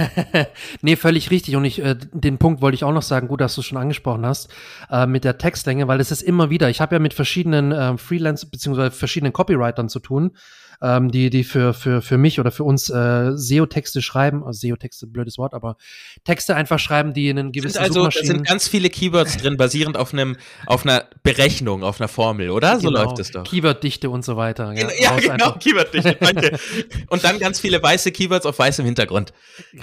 nee, 0.82 0.94
völlig 0.94 1.32
richtig. 1.32 1.56
Und 1.56 1.64
ich, 1.64 1.80
äh, 1.80 1.96
den 2.12 2.38
Punkt 2.38 2.62
wollte 2.62 2.76
ich 2.76 2.84
auch 2.84 2.92
noch 2.92 3.02
sagen, 3.02 3.26
gut, 3.26 3.40
dass 3.40 3.56
du 3.56 3.62
schon 3.62 3.78
angesprochen 3.78 4.24
hast, 4.24 4.48
äh, 4.90 5.06
mit 5.06 5.24
der 5.24 5.38
Textlänge, 5.38 5.88
weil 5.88 5.98
es 5.98 6.12
ist 6.12 6.22
immer 6.22 6.50
wieder, 6.50 6.70
ich 6.70 6.80
habe 6.80 6.94
ja 6.94 6.98
mit 7.00 7.14
verschiedenen 7.14 7.72
äh, 7.72 7.98
Freelance- 7.98 8.46
beziehungsweise 8.48 8.92
verschiedenen 8.92 9.32
Copywritern 9.32 9.88
zu 9.88 9.98
tun, 9.98 10.36
ähm, 10.82 11.10
die, 11.10 11.30
die 11.30 11.44
für, 11.44 11.72
für, 11.72 12.02
für 12.02 12.18
mich 12.18 12.40
oder 12.40 12.50
für 12.50 12.64
uns 12.64 12.90
äh, 12.90 13.32
SEO-Texte 13.34 14.02
schreiben, 14.02 14.44
also 14.44 14.58
SEO-Texte, 14.58 15.06
blödes 15.06 15.38
Wort, 15.38 15.54
aber 15.54 15.76
Texte 16.24 16.56
einfach 16.56 16.80
schreiben, 16.80 17.14
die 17.14 17.28
in 17.28 17.38
einen 17.38 17.52
gewissen 17.52 17.74
sind 17.74 17.82
also, 17.82 18.08
Da 18.08 18.26
sind 18.26 18.46
ganz 18.46 18.66
viele 18.66 18.90
Keywords 18.90 19.36
drin, 19.36 19.56
basierend 19.56 19.96
auf 19.96 20.12
einem, 20.12 20.36
auf 20.66 20.84
einer 20.84 21.04
Berechnung, 21.22 21.84
auf 21.84 22.00
einer 22.00 22.08
Formel, 22.08 22.50
oder? 22.50 22.80
So 22.80 22.88
genau. 22.88 23.04
läuft 23.04 23.20
es 23.20 23.30
doch. 23.30 23.44
Keyworddichte 23.44 24.10
und 24.10 24.24
so 24.24 24.36
weiter. 24.36 24.72
Ja, 24.72 24.88
ja 24.98 25.16
genau, 25.16 25.52
Keyworddichte, 25.52 26.16
danke. 26.18 26.58
und 27.08 27.22
dann 27.22 27.38
ganz 27.38 27.60
viele 27.60 27.80
weiße 27.80 28.10
Keywords 28.10 28.44
auf 28.44 28.58
weißem 28.58 28.84
Hintergrund. 28.84 29.32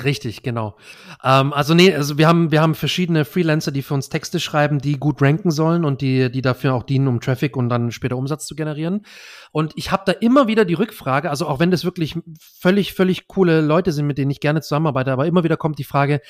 Richtig, 0.03 0.43
genau. 0.43 0.75
Ähm, 1.23 1.53
also 1.53 1.73
nee, 1.73 1.93
also 1.93 2.17
wir 2.17 2.27
haben, 2.27 2.51
wir 2.51 2.61
haben 2.61 2.75
verschiedene 2.75 3.23
Freelancer, 3.23 3.71
die 3.71 3.83
für 3.83 3.93
uns 3.93 4.09
Texte 4.09 4.41
schreiben, 4.41 4.79
die 4.79 4.99
gut 4.99 5.21
ranken 5.21 5.51
sollen 5.51 5.85
und 5.85 6.01
die, 6.01 6.29
die 6.29 6.41
dafür 6.41 6.73
auch 6.73 6.83
dienen, 6.83 7.07
um 7.07 7.21
Traffic 7.21 7.55
und 7.55 7.69
dann 7.69 7.91
später 7.91 8.17
Umsatz 8.17 8.45
zu 8.45 8.55
generieren. 8.55 9.05
Und 9.51 9.73
ich 9.75 9.91
habe 9.91 10.03
da 10.05 10.11
immer 10.11 10.47
wieder 10.47 10.65
die 10.65 10.75
Rückfrage, 10.75 11.29
also 11.29 11.47
auch 11.47 11.59
wenn 11.59 11.71
das 11.71 11.83
wirklich 11.83 12.17
völlig, 12.39 12.93
völlig 12.93 13.27
coole 13.27 13.61
Leute 13.61 13.91
sind, 13.91 14.07
mit 14.07 14.17
denen 14.17 14.31
ich 14.31 14.39
gerne 14.39 14.61
zusammenarbeite, 14.61 15.11
aber 15.11 15.25
immer 15.25 15.43
wieder 15.43 15.57
kommt 15.57 15.79
die 15.79 15.83
Frage, 15.83 16.21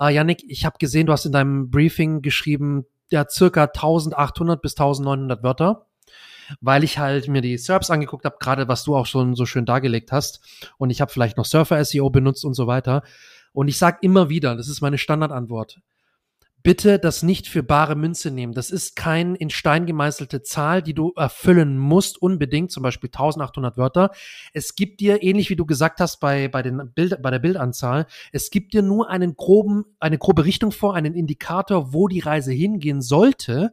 äh, 0.00 0.14
Yannick, 0.14 0.42
ich 0.48 0.64
habe 0.64 0.78
gesehen, 0.78 1.06
du 1.06 1.12
hast 1.12 1.26
in 1.26 1.32
deinem 1.32 1.70
Briefing 1.70 2.22
geschrieben, 2.22 2.84
der 3.10 3.28
circa 3.28 3.64
1800 3.64 4.62
bis 4.62 4.72
1900 4.72 5.42
Wörter 5.42 5.86
weil 6.60 6.84
ich 6.84 6.98
halt 6.98 7.28
mir 7.28 7.40
die 7.40 7.56
SERPs 7.56 7.90
angeguckt 7.90 8.24
habe, 8.24 8.36
gerade 8.38 8.68
was 8.68 8.84
du 8.84 8.96
auch 8.96 9.06
schon 9.06 9.34
so 9.34 9.46
schön 9.46 9.64
dargelegt 9.64 10.12
hast. 10.12 10.40
Und 10.76 10.90
ich 10.90 11.00
habe 11.00 11.10
vielleicht 11.10 11.36
noch 11.36 11.44
Surfer 11.44 11.82
SEO 11.84 12.10
benutzt 12.10 12.44
und 12.44 12.54
so 12.54 12.66
weiter. 12.66 13.02
Und 13.52 13.68
ich 13.68 13.78
sage 13.78 13.98
immer 14.02 14.28
wieder, 14.28 14.56
das 14.56 14.68
ist 14.68 14.80
meine 14.80 14.98
Standardantwort 14.98 15.80
bitte 16.62 16.98
das 16.98 17.22
nicht 17.22 17.48
für 17.48 17.62
bare 17.62 17.96
Münze 17.96 18.30
nehmen. 18.30 18.52
Das 18.52 18.70
ist 18.70 18.96
kein 18.96 19.34
in 19.34 19.50
Stein 19.50 19.86
gemeißelte 19.86 20.42
Zahl, 20.42 20.82
die 20.82 20.94
du 20.94 21.12
erfüllen 21.16 21.78
musst, 21.78 22.20
unbedingt, 22.20 22.70
zum 22.70 22.82
Beispiel 22.82 23.08
1800 23.08 23.76
Wörter. 23.76 24.10
Es 24.52 24.74
gibt 24.74 25.00
dir, 25.00 25.22
ähnlich 25.22 25.50
wie 25.50 25.56
du 25.56 25.66
gesagt 25.66 26.00
hast 26.00 26.20
bei, 26.20 26.48
bei, 26.48 26.62
den 26.62 26.92
Bild, 26.94 27.20
bei 27.22 27.30
der 27.30 27.38
Bildanzahl, 27.38 28.06
es 28.32 28.50
gibt 28.50 28.74
dir 28.74 28.82
nur 28.82 29.10
einen 29.10 29.36
groben, 29.36 29.84
eine 29.98 30.18
grobe 30.18 30.44
Richtung 30.44 30.72
vor, 30.72 30.94
einen 30.94 31.14
Indikator, 31.14 31.92
wo 31.92 32.08
die 32.08 32.20
Reise 32.20 32.52
hingehen 32.52 33.02
sollte. 33.02 33.72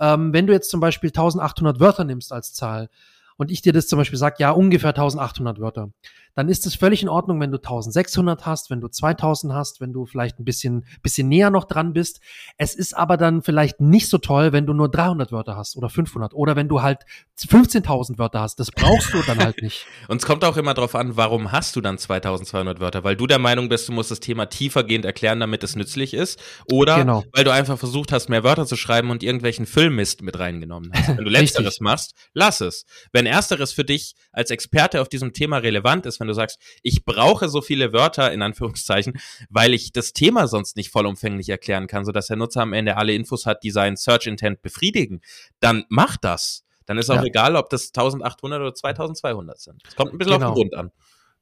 Ähm, 0.00 0.32
wenn 0.32 0.46
du 0.46 0.52
jetzt 0.52 0.70
zum 0.70 0.80
Beispiel 0.80 1.08
1800 1.08 1.80
Wörter 1.80 2.04
nimmst 2.04 2.32
als 2.32 2.52
Zahl 2.52 2.88
und 3.36 3.50
ich 3.50 3.62
dir 3.62 3.72
das 3.72 3.88
zum 3.88 3.98
Beispiel 3.98 4.18
sage, 4.18 4.36
ja, 4.38 4.50
ungefähr 4.50 4.90
1800 4.90 5.60
Wörter, 5.60 5.90
dann 6.34 6.48
ist 6.48 6.66
es 6.66 6.74
völlig 6.74 7.02
in 7.02 7.08
Ordnung, 7.08 7.40
wenn 7.40 7.50
du 7.50 7.58
1600 7.58 8.46
hast, 8.46 8.70
wenn 8.70 8.80
du 8.80 8.88
2000 8.88 9.52
hast, 9.52 9.80
wenn 9.80 9.92
du 9.92 10.06
vielleicht 10.06 10.38
ein 10.38 10.44
bisschen, 10.44 10.86
bisschen 11.02 11.28
näher 11.28 11.50
noch 11.50 11.64
dran 11.64 11.92
bist. 11.92 12.20
Es 12.56 12.74
ist 12.74 12.96
aber 12.96 13.16
dann 13.16 13.42
vielleicht 13.42 13.80
nicht 13.80 14.08
so 14.08 14.18
toll, 14.18 14.52
wenn 14.52 14.66
du 14.66 14.72
nur 14.72 14.90
300 14.90 15.32
Wörter 15.32 15.56
hast 15.56 15.76
oder 15.76 15.88
500 15.88 16.34
oder 16.34 16.56
wenn 16.56 16.68
du 16.68 16.82
halt 16.82 17.04
15.000 17.38 18.18
Wörter 18.18 18.40
hast. 18.40 18.60
Das 18.60 18.70
brauchst 18.70 19.12
du 19.12 19.22
dann 19.22 19.38
halt 19.38 19.60
nicht. 19.62 19.86
Und 20.08 20.22
es 20.22 20.26
kommt 20.26 20.44
auch 20.44 20.56
immer 20.56 20.74
darauf 20.74 20.94
an, 20.94 21.16
warum 21.16 21.52
hast 21.52 21.76
du 21.76 21.80
dann 21.80 21.98
2200 21.98 22.80
Wörter? 22.80 23.04
Weil 23.04 23.16
du 23.16 23.26
der 23.26 23.38
Meinung 23.38 23.68
bist, 23.68 23.88
du 23.88 23.92
musst 23.92 24.10
das 24.10 24.20
Thema 24.20 24.46
tiefergehend 24.46 25.04
erklären, 25.04 25.40
damit 25.40 25.62
es 25.62 25.76
nützlich 25.76 26.14
ist? 26.14 26.40
Oder 26.70 26.98
genau. 26.98 27.24
weil 27.32 27.44
du 27.44 27.52
einfach 27.52 27.78
versucht 27.78 28.12
hast, 28.12 28.28
mehr 28.28 28.44
Wörter 28.44 28.66
zu 28.66 28.76
schreiben 28.76 29.10
und 29.10 29.22
irgendwelchen 29.22 29.66
Füllmist 29.66 30.22
mit 30.22 30.38
reingenommen 30.38 30.92
hast? 30.94 31.08
Wenn 31.08 31.24
du 31.24 31.30
letzteres 31.30 31.80
machst, 31.80 32.14
lass 32.32 32.60
es. 32.60 32.84
Wenn 33.12 33.26
ersteres 33.26 33.72
für 33.72 33.84
dich 33.84 34.14
als 34.32 34.50
Experte 34.50 35.00
auf 35.00 35.08
diesem 35.08 35.32
Thema 35.32 35.58
relevant 35.58 36.06
ist, 36.06 36.20
wenn 36.22 36.28
du 36.28 36.34
sagst, 36.34 36.58
ich 36.82 37.04
brauche 37.04 37.48
so 37.48 37.60
viele 37.60 37.92
Wörter 37.92 38.32
in 38.32 38.40
Anführungszeichen, 38.42 39.18
weil 39.50 39.74
ich 39.74 39.92
das 39.92 40.12
Thema 40.12 40.46
sonst 40.46 40.76
nicht 40.76 40.90
vollumfänglich 40.90 41.48
erklären 41.48 41.86
kann, 41.86 42.04
sodass 42.04 42.28
der 42.28 42.36
Nutzer 42.36 42.62
am 42.62 42.72
Ende 42.72 42.96
alle 42.96 43.12
Infos 43.12 43.44
hat, 43.44 43.62
die 43.62 43.70
seinen 43.70 43.96
Search 43.96 44.26
Intent 44.26 44.62
befriedigen, 44.62 45.20
dann 45.60 45.84
mach 45.88 46.16
das. 46.16 46.64
Dann 46.86 46.98
ist 46.98 47.10
auch 47.10 47.16
ja. 47.16 47.24
egal, 47.24 47.56
ob 47.56 47.70
das 47.70 47.88
1800 47.88 48.60
oder 48.60 48.74
2200 48.74 49.60
sind. 49.60 49.82
Es 49.86 49.94
kommt 49.94 50.12
ein 50.12 50.18
bisschen 50.18 50.34
genau. 50.34 50.50
auf 50.50 50.54
den 50.54 50.70
Grund 50.70 50.74
an. 50.74 50.90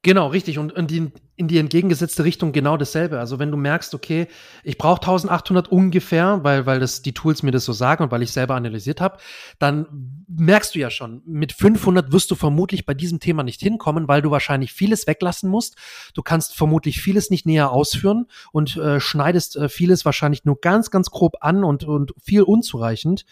Genau, 0.02 0.28
richtig. 0.28 0.58
Und, 0.58 0.72
und 0.72 0.90
die, 0.90 1.12
in 1.36 1.46
die 1.46 1.58
entgegengesetzte 1.58 2.24
Richtung 2.24 2.52
genau 2.52 2.78
dasselbe. 2.78 3.18
Also 3.18 3.38
wenn 3.38 3.50
du 3.50 3.58
merkst, 3.58 3.94
okay, 3.94 4.28
ich 4.64 4.78
brauche 4.78 5.00
1800 5.00 5.68
ungefähr, 5.68 6.40
weil, 6.42 6.64
weil 6.64 6.80
das 6.80 7.02
die 7.02 7.12
Tools 7.12 7.42
mir 7.42 7.50
das 7.50 7.66
so 7.66 7.74
sagen 7.74 8.04
und 8.04 8.10
weil 8.10 8.22
ich 8.22 8.30
selber 8.30 8.54
analysiert 8.54 9.02
habe, 9.02 9.18
dann 9.58 10.24
merkst 10.26 10.74
du 10.74 10.78
ja 10.78 10.90
schon, 10.90 11.20
mit 11.26 11.52
500 11.52 12.12
wirst 12.12 12.30
du 12.30 12.34
vermutlich 12.34 12.86
bei 12.86 12.94
diesem 12.94 13.20
Thema 13.20 13.42
nicht 13.42 13.60
hinkommen, 13.60 14.08
weil 14.08 14.22
du 14.22 14.30
wahrscheinlich 14.30 14.72
vieles 14.72 15.06
weglassen 15.06 15.50
musst. 15.50 15.76
Du 16.14 16.22
kannst 16.22 16.54
vermutlich 16.54 17.00
vieles 17.02 17.28
nicht 17.28 17.44
näher 17.44 17.70
ausführen 17.70 18.26
und 18.52 18.78
äh, 18.78 19.00
schneidest 19.00 19.56
äh, 19.56 19.68
vieles 19.68 20.06
wahrscheinlich 20.06 20.46
nur 20.46 20.60
ganz, 20.60 20.90
ganz 20.90 21.10
grob 21.10 21.36
an 21.40 21.62
und, 21.62 21.84
und 21.84 22.14
viel 22.22 22.42
unzureichend. 22.42 23.26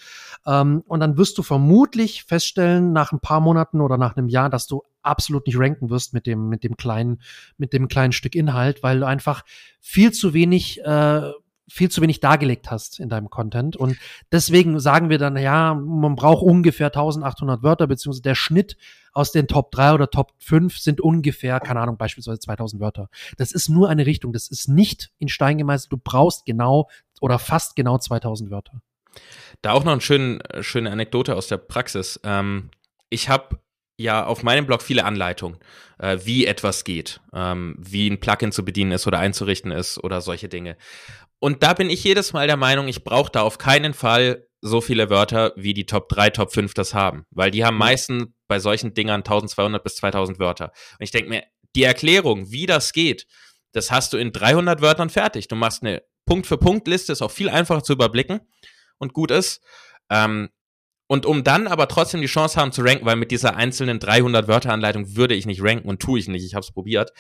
Ähm, 0.47 0.83
und 0.87 1.01
dann 1.01 1.17
wirst 1.17 1.39
du 1.39 1.43
vermutlich 1.43 2.25
feststellen, 2.25 2.93
nach 2.93 3.13
ein 3.13 3.21
paar 3.21 3.41
Monaten 3.41 3.81
oder 3.81 3.97
nach 3.97 4.17
einem 4.17 4.29
Jahr, 4.29 4.51
dass 4.51 4.67
du 4.67 4.83
absolut 5.03 5.47
nicht 5.47 5.59
ranken 5.59 5.91
wirst 5.91 6.15
mit 6.15 6.27
dem, 6.27 6.49
mit 6.49 6.65
dem 6.65 6.77
kleinen, 6.77 7.21
mit 7.57 7.73
dem 7.73 7.89
kleinen 7.89 8.13
Stück 8.13 8.35
Inhalt, 8.35 8.83
weil 8.83 9.01
du 9.01 9.07
einfach 9.07 9.45
viel 9.81 10.13
zu 10.13 10.35
wenig, 10.35 10.85
äh, 10.85 11.31
viel 11.71 11.91
zu 11.91 12.01
wenig 12.01 12.21
dargelegt 12.21 12.71
hast 12.71 12.99
in 12.99 13.09
deinem 13.09 13.29
Content. 13.29 13.77
Und 13.77 13.97
deswegen 14.33 14.81
sagen 14.81 15.11
wir 15.11 15.19
dann, 15.19 15.37
ja, 15.37 15.75
man 15.75 16.17
braucht 16.17 16.43
ungefähr 16.43 16.87
1800 16.89 17.63
Wörter, 17.63 17.87
beziehungsweise 17.87 18.23
der 18.23 18.35
Schnitt 18.35 18.77
aus 19.13 19.33
den 19.33 19.49
Top 19.49 19.71
3 19.73 19.95
oder 19.95 20.11
Top 20.11 20.33
5 20.39 20.79
sind 20.79 21.01
ungefähr, 21.01 21.61
keine 21.61 21.81
Ahnung, 21.81 21.97
beispielsweise 21.99 22.39
2000 22.39 22.81
Wörter. 22.81 23.11
Das 23.37 23.53
ist 23.53 23.69
nur 23.69 23.89
eine 23.89 24.07
Richtung. 24.07 24.33
Das 24.33 24.49
ist 24.49 24.69
nicht 24.69 25.11
in 25.19 25.29
Stein 25.29 25.59
gemeißelt. 25.59 25.93
Du 25.93 25.99
brauchst 25.99 26.47
genau 26.47 26.89
oder 27.21 27.39
fast 27.39 27.77
genau 27.77 27.99
2000 27.99 28.51
Wörter. 28.51 28.81
Da 29.63 29.73
auch 29.73 29.85
noch 29.85 29.93
eine 29.93 30.01
schöne, 30.01 30.39
schöne 30.61 30.91
Anekdote 30.91 31.35
aus 31.35 31.49
der 31.49 31.57
Praxis. 31.57 32.21
Ähm, 32.23 32.71
ich 33.11 33.29
habe 33.29 33.59
ja 33.99 34.25
auf 34.25 34.43
meinem 34.43 34.67
Blog 34.67 34.83
viele 34.83 35.05
Anleitungen, 35.05 35.59
äh, 35.99 36.19
wie 36.23 36.47
etwas 36.47 36.85
geht, 36.85 37.21
ähm, 37.35 37.75
wie 37.79 38.09
ein 38.09 38.21
Plugin 38.21 38.53
zu 38.53 38.65
bedienen 38.65 38.93
ist 38.93 39.07
oder 39.07 39.19
einzurichten 39.19 39.73
ist 39.73 40.03
oder 40.03 40.21
solche 40.21 40.49
Dinge. 40.49 40.77
Und 41.41 41.63
da 41.63 41.75
bin 41.75 41.91
ich 41.91 42.03
jedes 42.03 42.33
Mal 42.33 42.47
der 42.47 42.57
Meinung, 42.57 42.89
ich 42.89 43.05
brauche 43.05 43.31
da 43.31 43.43
auf 43.43 43.59
keinen 43.59 43.95
Fall 43.95 44.47
so 44.61 44.81
viele 44.81 45.11
Wörter, 45.11 45.53
wie 45.57 45.75
die 45.75 45.87
Top 45.87 46.09
3, 46.09 46.31
Top 46.31 46.53
5 46.53 46.75
das 46.75 46.95
haben. 46.95 47.25
Weil 47.31 47.51
die 47.51 47.65
haben 47.65 47.75
mhm. 47.75 47.81
meistens 47.81 48.27
bei 48.49 48.59
solchen 48.59 48.95
Dingern 48.95 49.21
1200 49.21 49.83
bis 49.83 49.97
2000 49.97 50.39
Wörter. 50.39 50.73
Und 50.99 51.05
ich 51.05 51.11
denke 51.11 51.29
mir, 51.29 51.45
die 51.77 51.85
Erklärung, 51.85 52.51
wie 52.51 52.67
das 52.67 52.93
geht, 52.93 53.27
das 53.73 53.91
hast 53.91 54.13
du 54.13 54.17
in 54.17 54.33
300 54.33 54.81
Wörtern 54.81 55.11
fertig. 55.11 55.49
Du 55.49 55.55
machst 55.55 55.83
eine 55.83 56.03
Punkt-für-Punkt-Liste, 56.27 57.13
ist 57.13 57.23
auch 57.23 57.31
viel 57.31 57.49
einfacher 57.49 57.83
zu 57.83 57.93
überblicken 57.93 58.41
und 58.99 59.13
gut 59.13 59.31
ist. 59.31 59.63
Ähm, 60.11 60.49
und 61.09 61.27
um 61.27 61.43
dann 61.43 61.67
aber 61.67 61.89
trotzdem 61.89 62.21
die 62.21 62.27
Chance 62.27 62.61
haben 62.61 62.71
zu 62.71 62.83
ranken, 62.83 63.07
weil 63.07 63.17
mit 63.17 63.31
dieser 63.31 63.57
einzelnen 63.57 63.99
300 63.99 64.47
Wörter 64.47 64.73
Anleitung 64.73 65.17
würde 65.17 65.35
ich 65.35 65.47
nicht 65.47 65.63
ranken 65.63 65.89
und 65.89 66.01
tue 66.01 66.21
ich 66.21 66.29
nicht, 66.29 66.45
ich 66.45 66.55
habe 66.55 66.65
es 66.65 66.71
probiert, 66.71 67.13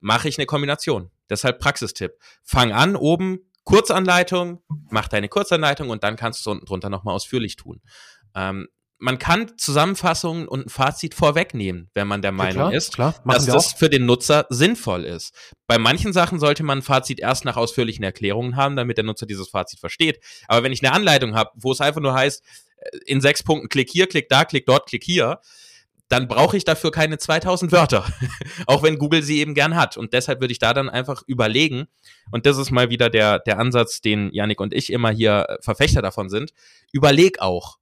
mache 0.00 0.28
ich 0.28 0.38
eine 0.38 0.46
Kombination. 0.46 1.10
Deshalb 1.30 1.60
Praxistipp. 1.60 2.12
Fang 2.42 2.72
an 2.72 2.96
oben 2.96 3.38
Kurzanleitung, 3.64 4.62
mach 4.90 5.08
deine 5.08 5.28
Kurzanleitung 5.28 5.90
und 5.90 6.02
dann 6.02 6.16
kannst 6.16 6.44
du 6.44 6.50
es 6.50 6.52
unten 6.52 6.66
drunter 6.66 6.90
nochmal 6.90 7.14
ausführlich 7.14 7.56
tun. 7.56 7.80
Ähm, 8.34 8.68
man 9.00 9.18
kann 9.18 9.56
Zusammenfassungen 9.56 10.48
und 10.48 10.66
ein 10.66 10.68
Fazit 10.68 11.14
vorwegnehmen, 11.14 11.88
wenn 11.94 12.08
man 12.08 12.20
der 12.20 12.32
Meinung 12.32 12.54
ja, 12.54 12.68
klar, 12.68 12.74
ist, 12.74 12.94
klar, 12.94 13.14
dass 13.24 13.46
das 13.46 13.72
für 13.72 13.88
den 13.88 14.06
Nutzer 14.06 14.46
sinnvoll 14.48 15.04
ist. 15.04 15.54
Bei 15.68 15.78
manchen 15.78 16.12
Sachen 16.12 16.40
sollte 16.40 16.64
man 16.64 16.78
ein 16.78 16.82
Fazit 16.82 17.20
erst 17.20 17.44
nach 17.44 17.56
ausführlichen 17.56 18.02
Erklärungen 18.02 18.56
haben, 18.56 18.74
damit 18.74 18.96
der 18.96 19.04
Nutzer 19.04 19.26
dieses 19.26 19.50
Fazit 19.50 19.78
versteht. 19.78 20.18
Aber 20.48 20.64
wenn 20.64 20.72
ich 20.72 20.84
eine 20.84 20.92
Anleitung 20.92 21.36
habe, 21.36 21.50
wo 21.54 21.70
es 21.70 21.80
einfach 21.80 22.00
nur 22.00 22.14
heißt, 22.14 22.42
in 23.06 23.20
sechs 23.20 23.42
Punkten 23.42 23.68
klick 23.68 23.90
hier, 23.90 24.06
klick 24.06 24.28
da, 24.28 24.44
klick 24.44 24.66
dort, 24.66 24.88
klick 24.88 25.04
hier, 25.04 25.40
dann 26.08 26.26
brauche 26.26 26.56
ich 26.56 26.64
dafür 26.64 26.90
keine 26.90 27.18
2000 27.18 27.70
Wörter, 27.70 28.06
auch 28.66 28.82
wenn 28.82 28.98
Google 28.98 29.22
sie 29.22 29.40
eben 29.40 29.54
gern 29.54 29.76
hat. 29.76 29.96
Und 29.96 30.12
deshalb 30.14 30.40
würde 30.40 30.52
ich 30.52 30.58
da 30.58 30.72
dann 30.72 30.88
einfach 30.88 31.22
überlegen, 31.26 31.86
und 32.30 32.46
das 32.46 32.56
ist 32.56 32.70
mal 32.70 32.90
wieder 32.90 33.10
der, 33.10 33.38
der 33.40 33.58
Ansatz, 33.58 34.00
den 34.00 34.32
Yannick 34.32 34.60
und 34.60 34.72
ich 34.72 34.90
immer 34.92 35.10
hier 35.10 35.58
Verfechter 35.60 36.02
davon 36.02 36.30
sind, 36.30 36.52
überleg 36.92 37.40
auch. 37.40 37.78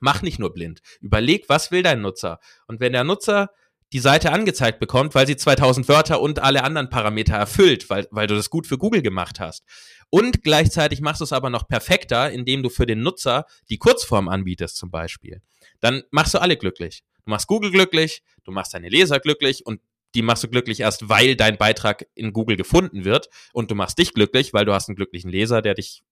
Mach 0.00 0.22
nicht 0.22 0.38
nur 0.38 0.52
blind. 0.52 0.80
Überleg, 1.00 1.48
was 1.48 1.70
will 1.70 1.82
dein 1.82 2.02
Nutzer? 2.02 2.40
Und 2.66 2.80
wenn 2.80 2.92
der 2.92 3.04
Nutzer 3.04 3.50
die 3.92 4.00
Seite 4.00 4.32
angezeigt 4.32 4.80
bekommt, 4.80 5.14
weil 5.14 5.26
sie 5.26 5.36
2000 5.36 5.88
Wörter 5.88 6.20
und 6.20 6.40
alle 6.40 6.64
anderen 6.64 6.90
Parameter 6.90 7.34
erfüllt, 7.34 7.88
weil, 7.90 8.08
weil 8.10 8.26
du 8.26 8.34
das 8.34 8.50
gut 8.50 8.66
für 8.66 8.76
Google 8.76 9.02
gemacht 9.02 9.38
hast. 9.38 9.64
Und 10.10 10.42
gleichzeitig 10.42 11.00
machst 11.00 11.20
du 11.20 11.24
es 11.24 11.32
aber 11.32 11.50
noch 11.50 11.68
perfekter, 11.68 12.30
indem 12.30 12.62
du 12.62 12.70
für 12.70 12.86
den 12.86 13.02
Nutzer 13.02 13.46
die 13.68 13.78
Kurzform 13.78 14.28
anbietest 14.28 14.76
zum 14.76 14.90
Beispiel. 14.90 15.40
Dann 15.80 16.02
machst 16.10 16.34
du 16.34 16.38
alle 16.40 16.56
glücklich. 16.56 17.02
Du 17.24 17.30
machst 17.30 17.46
Google 17.46 17.70
glücklich, 17.70 18.22
du 18.44 18.52
machst 18.52 18.74
deine 18.74 18.88
Leser 18.88 19.18
glücklich 19.20 19.66
und 19.66 19.80
die 20.14 20.22
machst 20.22 20.44
du 20.44 20.48
glücklich 20.48 20.80
erst, 20.80 21.08
weil 21.08 21.36
dein 21.36 21.58
Beitrag 21.58 22.06
in 22.14 22.32
Google 22.32 22.56
gefunden 22.56 23.04
wird 23.04 23.28
und 23.52 23.70
du 23.70 23.74
machst 23.74 23.98
dich 23.98 24.14
glücklich, 24.14 24.52
weil 24.54 24.64
du 24.64 24.72
hast 24.72 24.88
einen 24.88 24.96
glücklichen 24.96 25.30
Leser, 25.30 25.60
der 25.60 25.74
dich 25.74 26.04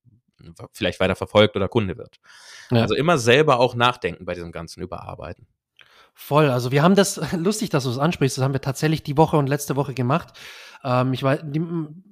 vielleicht 0.73 0.99
weiter 0.99 1.15
verfolgt 1.15 1.55
oder 1.55 1.69
Kunde 1.69 1.97
wird. 1.97 2.19
Ja. 2.71 2.83
Also 2.83 2.95
immer 2.95 3.19
selber 3.19 3.61
auch 3.61 3.75
nachdenken 3.75 4.25
bei 4.25 4.35
diesem 4.35 4.51
ganzen 4.51 4.83
Überarbeiten. 4.83 5.47
Voll. 6.15 6.51
Also 6.51 6.71
wir 6.71 6.83
haben 6.83 6.95
das, 6.95 7.21
lustig, 7.37 7.71
dass 7.71 7.85
du 7.85 7.91
es 7.91 7.99
ansprichst, 7.99 8.37
das 8.37 8.45
haben 8.45 8.53
wir 8.53 8.61
tatsächlich 8.61 9.03
die 9.03 9.17
Woche 9.17 9.37
und 9.37 9.49
letzte 9.49 9.77
Woche 9.77 9.95
gemacht. 9.95 10.35
Ähm, 10.85 11.13
ich 11.13 11.23
weiß, 11.23 11.41
die 11.45 11.63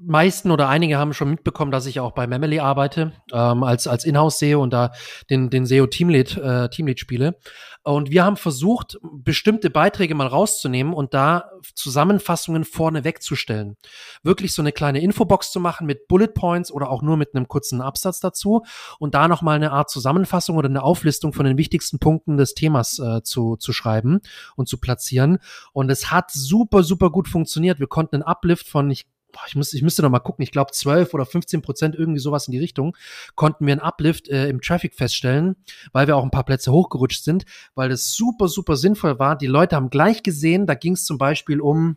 meisten 0.00 0.50
oder 0.50 0.68
einige 0.68 0.98
haben 0.98 1.12
schon 1.12 1.30
mitbekommen, 1.30 1.70
dass 1.70 1.86
ich 1.86 2.00
auch 2.00 2.12
bei 2.12 2.26
Memely 2.26 2.60
arbeite, 2.60 3.12
ähm, 3.32 3.62
als, 3.62 3.86
als 3.86 4.04
Inhouse-SEO 4.04 4.62
und 4.62 4.72
da 4.72 4.92
den, 5.28 5.50
den 5.50 5.66
SEO-Teamlead 5.66 6.36
äh, 6.36 6.68
Teamlead 6.70 7.00
spiele. 7.00 7.38
Und 7.82 8.10
wir 8.10 8.24
haben 8.24 8.36
versucht, 8.36 8.98
bestimmte 9.02 9.70
Beiträge 9.70 10.14
mal 10.14 10.26
rauszunehmen 10.26 10.92
und 10.92 11.14
da 11.14 11.50
Zusammenfassungen 11.74 12.64
vorne 12.64 13.04
wegzustellen. 13.04 13.76
Wirklich 14.22 14.52
so 14.52 14.60
eine 14.60 14.72
kleine 14.72 15.00
Infobox 15.00 15.50
zu 15.50 15.60
machen 15.60 15.86
mit 15.86 16.06
Bullet 16.06 16.28
Points 16.28 16.70
oder 16.70 16.90
auch 16.90 17.00
nur 17.00 17.16
mit 17.16 17.34
einem 17.34 17.48
kurzen 17.48 17.80
Absatz 17.80 18.20
dazu 18.20 18.64
und 18.98 19.14
da 19.14 19.28
nochmal 19.28 19.56
eine 19.56 19.72
Art 19.72 19.88
Zusammenfassung 19.88 20.58
oder 20.58 20.68
eine 20.68 20.82
Auflistung 20.82 21.32
von 21.32 21.46
den 21.46 21.56
wichtigsten 21.56 21.98
Punkten 21.98 22.36
des 22.36 22.54
Themas 22.54 22.98
äh, 22.98 23.22
zu, 23.22 23.56
zu 23.56 23.72
schreiben 23.72 24.20
und 24.56 24.68
zu 24.68 24.78
platzieren. 24.78 25.38
Und 25.72 25.90
es 25.90 26.10
hat 26.10 26.30
super, 26.30 26.82
super 26.82 27.10
gut 27.10 27.28
funktioniert. 27.28 27.80
Wir 27.80 27.86
konnten 27.86 28.16
einen 28.16 28.24
Uplift 28.24 28.68
von, 28.68 28.90
ich 28.90 29.06
ich, 29.46 29.56
muss, 29.56 29.72
ich 29.72 29.82
müsste 29.82 30.02
noch 30.02 30.10
mal 30.10 30.20
gucken, 30.20 30.42
ich 30.42 30.52
glaube 30.52 30.72
12 30.72 31.14
oder 31.14 31.26
15 31.26 31.62
Prozent, 31.62 31.94
irgendwie 31.94 32.20
sowas 32.20 32.46
in 32.46 32.52
die 32.52 32.58
Richtung, 32.58 32.96
konnten 33.34 33.66
wir 33.66 33.72
einen 33.72 33.80
Uplift 33.80 34.28
äh, 34.28 34.48
im 34.48 34.60
Traffic 34.60 34.94
feststellen, 34.94 35.56
weil 35.92 36.06
wir 36.06 36.16
auch 36.16 36.24
ein 36.24 36.30
paar 36.30 36.44
Plätze 36.44 36.72
hochgerutscht 36.72 37.24
sind, 37.24 37.44
weil 37.74 37.88
das 37.88 38.12
super, 38.12 38.48
super 38.48 38.76
sinnvoll 38.76 39.18
war. 39.18 39.36
Die 39.36 39.46
Leute 39.46 39.76
haben 39.76 39.90
gleich 39.90 40.22
gesehen, 40.22 40.66
da 40.66 40.74
ging 40.74 40.94
es 40.94 41.04
zum 41.04 41.18
Beispiel 41.18 41.60
um, 41.60 41.96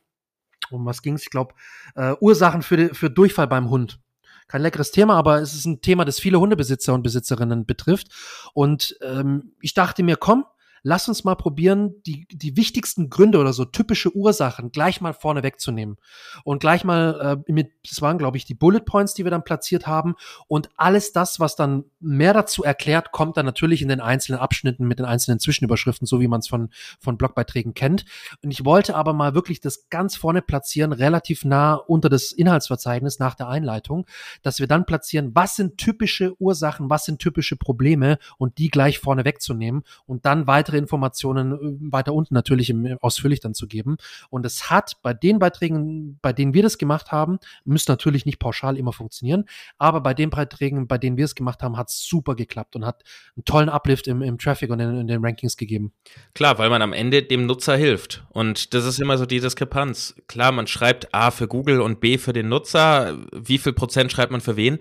um 0.71 0.85
was 0.85 1.01
ging 1.01 1.15
es, 1.15 1.23
ich 1.23 1.29
glaube, 1.29 1.53
äh, 1.95 2.13
Ursachen 2.19 2.61
für, 2.61 2.93
für 2.93 3.09
Durchfall 3.09 3.47
beim 3.47 3.69
Hund 3.69 3.99
kein 4.47 4.61
leckeres 4.61 4.91
Thema, 4.91 5.15
aber 5.15 5.41
es 5.41 5.53
ist 5.53 5.65
ein 5.65 5.81
Thema, 5.81 6.05
das 6.05 6.19
viele 6.19 6.39
Hundebesitzer 6.39 6.93
und 6.93 7.01
Besitzerinnen 7.01 7.65
betrifft. 7.65 8.09
Und 8.53 8.95
ähm, 9.01 9.53
ich 9.61 9.73
dachte 9.73 10.03
mir, 10.03 10.15
komm, 10.15 10.45
lass 10.83 11.07
uns 11.07 11.23
mal 11.23 11.35
probieren, 11.35 11.95
die, 12.05 12.27
die 12.29 12.57
wichtigsten 12.57 13.09
Gründe 13.09 13.39
oder 13.39 13.53
so 13.53 13.63
typische 13.63 14.15
Ursachen 14.15 14.71
gleich 14.71 14.99
mal 14.99 15.13
vorne 15.13 15.41
wegzunehmen. 15.41 15.97
Und 16.43 16.59
gleich 16.59 16.83
mal 16.83 17.37
äh, 17.47 17.51
mit, 17.51 17.71
das 17.89 18.01
waren, 18.01 18.17
glaube 18.17 18.35
ich, 18.35 18.45
die 18.45 18.53
Bullet 18.53 18.81
Points, 18.81 19.13
die 19.13 19.23
wir 19.23 19.31
dann 19.31 19.45
platziert 19.45 19.87
haben. 19.87 20.15
Und 20.47 20.69
alles 20.75 21.13
das, 21.13 21.39
was 21.39 21.55
dann 21.55 21.85
mehr 22.01 22.33
dazu 22.33 22.63
erklärt, 22.63 23.13
kommt 23.13 23.37
dann 23.37 23.45
natürlich 23.45 23.81
in 23.81 23.87
den 23.87 24.01
einzelnen 24.01 24.39
Abschnitten 24.39 24.85
mit 24.85 24.99
den 24.99 25.05
einzelnen 25.05 25.39
Zwischenüberschriften, 25.39 26.05
so 26.05 26.19
wie 26.19 26.27
man 26.27 26.41
es 26.41 26.49
von, 26.49 26.69
von 26.99 27.17
Blogbeiträgen 27.17 27.73
kennt. 27.73 28.03
Und 28.43 28.51
ich 28.51 28.65
wollte 28.65 28.95
aber 28.95 29.13
mal 29.13 29.33
wirklich 29.33 29.61
das 29.61 29.89
ganz 29.89 30.17
vorne 30.17 30.41
platzieren, 30.41 30.91
relativ 30.91 31.45
nah 31.45 31.75
unter 31.75 32.09
das 32.09 32.33
Inhaltsverzeichnis 32.33 33.19
nach 33.19 33.35
der 33.35 33.47
Einleitung, 33.47 34.05
dass 34.41 34.59
wir 34.59 34.67
dann 34.67 34.85
platzieren, 34.85 35.31
was 35.33 35.55
sind 35.55 35.77
typische 35.77 36.35
Ursachen, 36.41 36.89
was 36.89 37.05
sind 37.05 37.19
typische 37.19 37.55
Probleme 37.55 38.17
und 38.37 38.57
die 38.57 38.69
gleich 38.69 38.99
vorne 38.99 39.23
wegzunehmen 39.23 39.83
und 40.05 40.25
dann 40.25 40.45
weitere 40.45 40.72
weitere 40.73 40.77
Informationen 40.77 41.53
äh, 41.53 41.91
weiter 41.91 42.13
unten 42.13 42.33
natürlich 42.33 42.69
im, 42.69 42.97
ausführlich 43.01 43.39
dann 43.39 43.53
zu 43.53 43.67
geben. 43.67 43.97
Und 44.29 44.45
es 44.45 44.69
hat 44.69 44.97
bei 45.01 45.13
den 45.13 45.39
Beiträgen, 45.39 46.19
bei 46.21 46.33
denen 46.33 46.53
wir 46.53 46.63
das 46.63 46.77
gemacht 46.77 47.11
haben, 47.11 47.39
müsste 47.65 47.91
natürlich 47.91 48.25
nicht 48.25 48.39
pauschal 48.39 48.77
immer 48.77 48.93
funktionieren, 48.93 49.45
aber 49.77 50.01
bei 50.01 50.13
den 50.13 50.29
Beiträgen, 50.29 50.87
bei 50.87 50.97
denen 50.97 51.17
wir 51.17 51.25
es 51.25 51.35
gemacht 51.35 51.61
haben, 51.63 51.77
hat 51.77 51.89
es 51.89 52.05
super 52.05 52.35
geklappt 52.35 52.75
und 52.75 52.85
hat 52.85 53.03
einen 53.35 53.45
tollen 53.45 53.69
Uplift 53.69 54.07
im, 54.07 54.21
im 54.21 54.37
Traffic 54.37 54.69
und 54.69 54.79
in, 54.79 54.99
in 54.99 55.07
den 55.07 55.23
Rankings 55.23 55.57
gegeben. 55.57 55.93
Klar, 56.33 56.57
weil 56.57 56.69
man 56.69 56.81
am 56.81 56.93
Ende 56.93 57.23
dem 57.23 57.45
Nutzer 57.45 57.75
hilft. 57.75 58.25
Und 58.29 58.73
das 58.73 58.85
ist 58.85 58.99
immer 58.99 59.17
so 59.17 59.25
die 59.25 59.39
Diskrepanz. 59.39 60.15
Klar, 60.27 60.51
man 60.51 60.67
schreibt 60.67 61.13
A 61.13 61.31
für 61.31 61.47
Google 61.47 61.81
und 61.81 61.99
B 61.99 62.17
für 62.17 62.33
den 62.33 62.49
Nutzer. 62.49 63.17
Wie 63.31 63.57
viel 63.57 63.73
Prozent 63.73 64.11
schreibt 64.11 64.31
man 64.31 64.41
für 64.41 64.55
wen? 64.55 64.79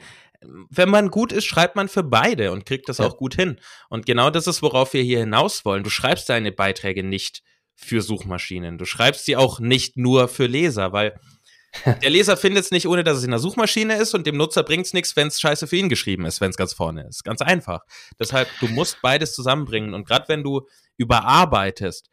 Wenn 0.70 0.88
man 0.88 1.10
gut 1.10 1.32
ist, 1.32 1.44
schreibt 1.44 1.76
man 1.76 1.88
für 1.88 2.02
beide 2.02 2.52
und 2.52 2.66
kriegt 2.66 2.88
das 2.88 2.98
ja. 2.98 3.06
auch 3.06 3.16
gut 3.16 3.34
hin. 3.34 3.58
Und 3.88 4.06
genau 4.06 4.30
das 4.30 4.46
ist, 4.46 4.62
worauf 4.62 4.92
wir 4.92 5.02
hier 5.02 5.20
hinaus 5.20 5.64
wollen. 5.64 5.84
Du 5.84 5.90
schreibst 5.90 6.28
deine 6.28 6.52
Beiträge 6.52 7.02
nicht 7.02 7.42
für 7.74 8.00
Suchmaschinen. 8.00 8.78
Du 8.78 8.84
schreibst 8.84 9.24
sie 9.24 9.36
auch 9.36 9.60
nicht 9.60 9.96
nur 9.96 10.28
für 10.28 10.46
Leser, 10.46 10.92
weil 10.92 11.18
der 12.02 12.10
Leser 12.10 12.36
findet 12.36 12.64
es 12.64 12.70
nicht, 12.70 12.86
ohne 12.86 13.02
dass 13.02 13.18
es 13.18 13.24
in 13.24 13.30
der 13.30 13.38
Suchmaschine 13.38 13.96
ist 13.96 14.14
und 14.14 14.26
dem 14.26 14.36
Nutzer 14.36 14.62
bringt 14.62 14.86
es 14.86 14.92
nichts, 14.92 15.16
wenn 15.16 15.28
es 15.28 15.40
scheiße 15.40 15.66
für 15.66 15.76
ihn 15.76 15.88
geschrieben 15.88 16.26
ist, 16.26 16.40
wenn 16.40 16.50
es 16.50 16.56
ganz 16.56 16.74
vorne 16.74 17.06
ist. 17.08 17.24
Ganz 17.24 17.40
einfach. 17.40 17.80
Deshalb, 18.18 18.48
du 18.60 18.68
musst 18.68 19.00
beides 19.00 19.34
zusammenbringen. 19.34 19.94
Und 19.94 20.06
gerade 20.06 20.28
wenn 20.28 20.42
du 20.42 20.62
überarbeitest, 20.98 22.10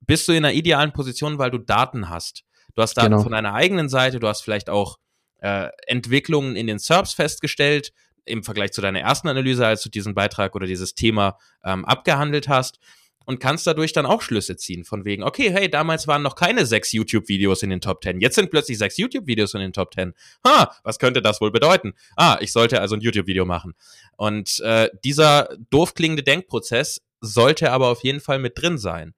bist 0.00 0.26
du 0.28 0.32
in 0.32 0.44
einer 0.44 0.54
idealen 0.54 0.92
Position, 0.92 1.38
weil 1.38 1.50
du 1.50 1.58
Daten 1.58 2.08
hast. 2.08 2.44
Du 2.74 2.82
hast 2.82 2.94
Daten 2.94 3.10
genau. 3.10 3.22
von 3.22 3.32
deiner 3.32 3.54
eigenen 3.54 3.88
Seite, 3.88 4.18
du 4.18 4.28
hast 4.28 4.42
vielleicht 4.42 4.70
auch 4.70 4.96
äh, 5.42 5.68
Entwicklungen 5.86 6.56
in 6.56 6.66
den 6.66 6.78
SERPs 6.78 7.12
festgestellt, 7.12 7.92
im 8.24 8.44
Vergleich 8.44 8.72
zu 8.72 8.80
deiner 8.80 9.00
ersten 9.00 9.28
Analyse, 9.28 9.66
als 9.66 9.82
du 9.82 9.88
diesen 9.88 10.14
Beitrag 10.14 10.54
oder 10.54 10.66
dieses 10.66 10.94
Thema 10.94 11.38
ähm, 11.64 11.84
abgehandelt 11.84 12.48
hast 12.48 12.78
und 13.24 13.40
kannst 13.40 13.66
dadurch 13.66 13.92
dann 13.92 14.06
auch 14.06 14.22
Schlüsse 14.22 14.56
ziehen 14.56 14.84
von 14.84 15.04
wegen, 15.04 15.22
okay, 15.24 15.50
hey, 15.50 15.68
damals 15.68 16.06
waren 16.06 16.22
noch 16.22 16.36
keine 16.36 16.64
sechs 16.66 16.92
YouTube-Videos 16.92 17.62
in 17.62 17.70
den 17.70 17.80
Top 17.80 18.00
Ten, 18.00 18.20
jetzt 18.20 18.36
sind 18.36 18.50
plötzlich 18.50 18.78
sechs 18.78 18.96
YouTube-Videos 18.96 19.54
in 19.54 19.60
den 19.60 19.72
Top 19.72 19.90
Ten. 19.90 20.14
Ha, 20.46 20.74
was 20.84 20.98
könnte 20.98 21.22
das 21.22 21.40
wohl 21.40 21.50
bedeuten? 21.50 21.94
Ah, 22.16 22.38
ich 22.40 22.52
sollte 22.52 22.80
also 22.80 22.94
ein 22.94 23.00
YouTube-Video 23.00 23.44
machen. 23.44 23.74
Und 24.16 24.60
äh, 24.60 24.88
dieser 25.04 25.48
doof 25.70 25.94
klingende 25.94 26.22
Denkprozess 26.22 27.02
sollte 27.20 27.72
aber 27.72 27.88
auf 27.88 28.02
jeden 28.02 28.20
Fall 28.20 28.38
mit 28.38 28.60
drin 28.60 28.78
sein. 28.78 29.14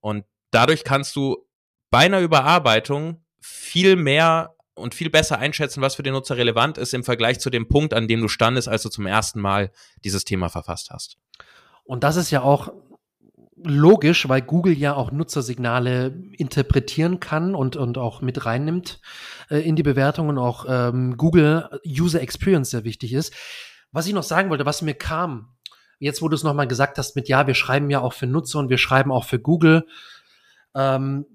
Und 0.00 0.24
dadurch 0.50 0.84
kannst 0.84 1.16
du 1.16 1.46
bei 1.90 2.00
einer 2.00 2.20
Überarbeitung 2.20 3.24
viel 3.40 3.96
mehr 3.96 4.53
und 4.74 4.94
viel 4.94 5.10
besser 5.10 5.38
einschätzen, 5.38 5.80
was 5.80 5.94
für 5.94 6.02
den 6.02 6.14
Nutzer 6.14 6.36
relevant 6.36 6.78
ist 6.78 6.94
im 6.94 7.04
Vergleich 7.04 7.40
zu 7.40 7.50
dem 7.50 7.68
Punkt, 7.68 7.94
an 7.94 8.08
dem 8.08 8.20
du 8.20 8.28
standest, 8.28 8.68
als 8.68 8.82
du 8.82 8.88
zum 8.88 9.06
ersten 9.06 9.40
Mal 9.40 9.70
dieses 10.04 10.24
Thema 10.24 10.48
verfasst 10.48 10.90
hast. 10.90 11.16
Und 11.84 12.02
das 12.04 12.16
ist 12.16 12.30
ja 12.30 12.42
auch 12.42 12.72
logisch, 13.56 14.28
weil 14.28 14.42
Google 14.42 14.76
ja 14.76 14.94
auch 14.94 15.10
Nutzersignale 15.12 16.14
interpretieren 16.32 17.20
kann 17.20 17.54
und, 17.54 17.76
und 17.76 17.98
auch 17.98 18.20
mit 18.20 18.44
reinnimmt 18.44 19.00
äh, 19.48 19.58
in 19.58 19.76
die 19.76 19.82
Bewertung 19.82 20.28
und 20.28 20.38
auch 20.38 20.66
ähm, 20.68 21.16
Google 21.16 21.80
User 21.86 22.20
Experience 22.20 22.70
sehr 22.70 22.84
wichtig 22.84 23.12
ist. 23.12 23.32
Was 23.92 24.06
ich 24.06 24.12
noch 24.12 24.22
sagen 24.24 24.50
wollte, 24.50 24.66
was 24.66 24.82
mir 24.82 24.94
kam, 24.94 25.54
jetzt 25.98 26.20
wo 26.20 26.28
du 26.28 26.34
es 26.34 26.42
nochmal 26.42 26.66
gesagt 26.66 26.98
hast 26.98 27.14
mit, 27.16 27.28
ja, 27.28 27.46
wir 27.46 27.54
schreiben 27.54 27.90
ja 27.90 28.00
auch 28.00 28.12
für 28.12 28.26
Nutzer 28.26 28.58
und 28.58 28.70
wir 28.70 28.78
schreiben 28.78 29.12
auch 29.12 29.24
für 29.24 29.38
Google, 29.38 29.86
ähm, 30.74 31.26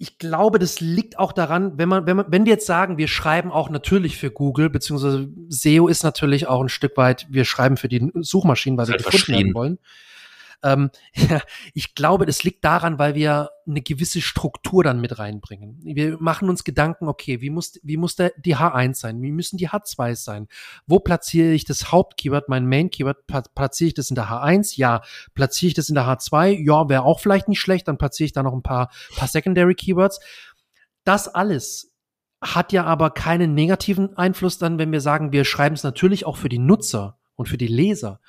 ich 0.00 0.18
glaube, 0.18 0.60
das 0.60 0.80
liegt 0.80 1.18
auch 1.18 1.32
daran, 1.32 1.76
wenn 1.76 1.88
man, 1.88 2.06
wenn 2.06 2.16
man, 2.16 2.26
wenn 2.28 2.44
wir 2.44 2.52
jetzt 2.52 2.66
sagen, 2.66 2.98
wir 2.98 3.08
schreiben 3.08 3.50
auch 3.50 3.68
natürlich 3.68 4.16
für 4.16 4.30
Google, 4.30 4.70
beziehungsweise 4.70 5.28
SEO 5.48 5.88
ist 5.88 6.04
natürlich 6.04 6.46
auch 6.46 6.62
ein 6.62 6.68
Stück 6.68 6.96
weit, 6.96 7.26
wir 7.30 7.44
schreiben 7.44 7.76
für 7.76 7.88
die 7.88 8.08
Suchmaschinen, 8.14 8.78
weil 8.78 8.86
wir 8.86 8.96
gefunden 8.96 9.32
werden 9.32 9.54
wollen. 9.54 9.78
Ähm, 10.62 10.90
ja, 11.14 11.40
ich 11.74 11.94
glaube, 11.94 12.26
das 12.26 12.42
liegt 12.42 12.64
daran, 12.64 12.98
weil 12.98 13.14
wir 13.14 13.50
eine 13.66 13.82
gewisse 13.82 14.20
Struktur 14.20 14.82
dann 14.82 15.00
mit 15.00 15.18
reinbringen. 15.18 15.78
Wir 15.82 16.16
machen 16.18 16.48
uns 16.48 16.64
Gedanken, 16.64 17.08
okay, 17.08 17.40
wie 17.40 17.50
muss, 17.50 17.78
wie 17.82 17.96
muss 17.96 18.16
der, 18.16 18.32
die 18.38 18.56
H1 18.56 18.94
sein? 18.94 19.22
Wie 19.22 19.30
müssen 19.30 19.56
die 19.56 19.68
H2 19.68 20.16
sein? 20.16 20.48
Wo 20.86 20.98
platziere 20.98 21.52
ich 21.52 21.64
das 21.64 21.92
Hauptkeyword, 21.92 22.48
mein 22.48 22.66
Main-Keyword? 22.66 23.26
Platziere 23.26 23.88
ich 23.88 23.94
das 23.94 24.10
in 24.10 24.16
der 24.16 24.28
H1? 24.30 24.76
Ja. 24.76 25.02
Platziere 25.34 25.68
ich 25.68 25.74
das 25.74 25.88
in 25.88 25.94
der 25.94 26.04
H2? 26.04 26.64
Ja, 26.64 26.88
wäre 26.88 27.02
auch 27.02 27.20
vielleicht 27.20 27.48
nicht 27.48 27.60
schlecht. 27.60 27.88
Dann 27.88 27.98
platziere 27.98 28.26
ich 28.26 28.32
da 28.32 28.42
noch 28.42 28.54
ein 28.54 28.62
paar, 28.62 28.90
paar 29.16 29.28
Secondary 29.28 29.74
Keywords. 29.74 30.18
Das 31.04 31.28
alles 31.28 31.94
hat 32.40 32.72
ja 32.72 32.84
aber 32.84 33.10
keinen 33.10 33.54
negativen 33.54 34.16
Einfluss 34.16 34.58
dann, 34.58 34.78
wenn 34.78 34.92
wir 34.92 35.00
sagen, 35.00 35.32
wir 35.32 35.44
schreiben 35.44 35.74
es 35.74 35.82
natürlich 35.82 36.24
auch 36.24 36.36
für 36.36 36.48
die 36.48 36.58
Nutzer 36.58 37.18
und 37.34 37.48
für 37.48 37.58
die 37.58 37.66
Leser. 37.66 38.20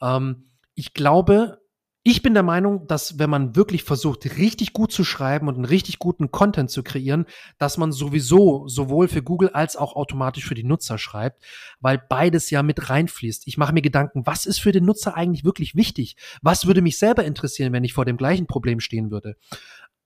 Ähm, 0.00 0.50
ich 0.74 0.94
glaube, 0.94 1.60
ich 2.08 2.22
bin 2.22 2.34
der 2.34 2.44
Meinung, 2.44 2.86
dass 2.86 3.18
wenn 3.18 3.30
man 3.30 3.56
wirklich 3.56 3.82
versucht, 3.82 4.38
richtig 4.38 4.72
gut 4.72 4.92
zu 4.92 5.02
schreiben 5.02 5.48
und 5.48 5.56
einen 5.56 5.64
richtig 5.64 5.98
guten 5.98 6.30
Content 6.30 6.70
zu 6.70 6.84
kreieren, 6.84 7.26
dass 7.58 7.78
man 7.78 7.90
sowieso 7.90 8.68
sowohl 8.68 9.08
für 9.08 9.24
Google 9.24 9.48
als 9.48 9.74
auch 9.74 9.96
automatisch 9.96 10.46
für 10.46 10.54
die 10.54 10.62
Nutzer 10.62 10.98
schreibt, 10.98 11.42
weil 11.80 11.98
beides 11.98 12.48
ja 12.50 12.62
mit 12.62 12.90
reinfließt. 12.90 13.48
Ich 13.48 13.58
mache 13.58 13.72
mir 13.72 13.82
Gedanken, 13.82 14.24
was 14.24 14.46
ist 14.46 14.60
für 14.60 14.70
den 14.70 14.84
Nutzer 14.84 15.16
eigentlich 15.16 15.44
wirklich 15.44 15.74
wichtig? 15.74 16.16
Was 16.42 16.68
würde 16.68 16.80
mich 16.80 16.96
selber 16.96 17.24
interessieren, 17.24 17.72
wenn 17.72 17.82
ich 17.82 17.92
vor 17.92 18.04
dem 18.04 18.18
gleichen 18.18 18.46
Problem 18.46 18.78
stehen 18.78 19.10
würde? 19.10 19.34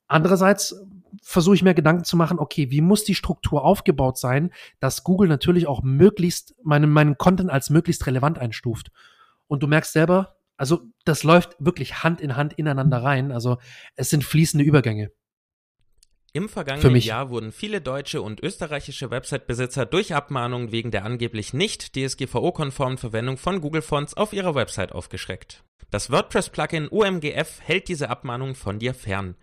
Andererseits 0.06 0.74
versuche 1.20 1.56
ich 1.56 1.62
mir 1.62 1.74
Gedanken 1.74 2.04
zu 2.04 2.16
machen, 2.16 2.38
okay, 2.38 2.70
wie 2.70 2.80
muss 2.80 3.04
die 3.04 3.14
Struktur 3.14 3.62
aufgebaut 3.62 4.16
sein, 4.16 4.54
dass 4.78 5.04
Google 5.04 5.28
natürlich 5.28 5.66
auch 5.66 5.82
möglichst 5.82 6.54
meinen, 6.64 6.88
meinen 6.88 7.18
Content 7.18 7.50
als 7.50 7.68
möglichst 7.68 8.06
relevant 8.06 8.38
einstuft. 8.38 8.90
Und 9.48 9.62
du 9.62 9.66
merkst 9.66 9.92
selber, 9.92 10.39
also 10.60 10.82
das 11.06 11.22
läuft 11.22 11.56
wirklich 11.58 12.02
Hand 12.02 12.20
in 12.20 12.36
Hand 12.36 12.52
ineinander 12.52 13.02
rein. 13.02 13.32
Also 13.32 13.56
es 13.96 14.10
sind 14.10 14.24
fließende 14.24 14.62
Übergänge. 14.62 15.10
Im 16.34 16.50
vergangenen 16.50 16.96
Jahr 16.96 17.30
wurden 17.30 17.50
viele 17.50 17.80
deutsche 17.80 18.20
und 18.20 18.42
österreichische 18.42 19.10
Website-Besitzer 19.10 19.86
durch 19.86 20.14
Abmahnungen 20.14 20.70
wegen 20.70 20.90
der 20.90 21.06
angeblich 21.06 21.54
nicht 21.54 21.96
DSGVO-konformen 21.96 22.98
Verwendung 22.98 23.38
von 23.38 23.62
Google 23.62 23.80
Fonts 23.80 24.12
auf 24.12 24.34
ihrer 24.34 24.54
Website 24.54 24.92
aufgeschreckt. 24.92 25.64
Das 25.90 26.10
WordPress-Plugin 26.10 26.88
OMGF 26.90 27.62
hält 27.62 27.88
diese 27.88 28.10
Abmahnungen 28.10 28.54
von 28.54 28.78
dir 28.78 28.92
fern. 28.92 29.36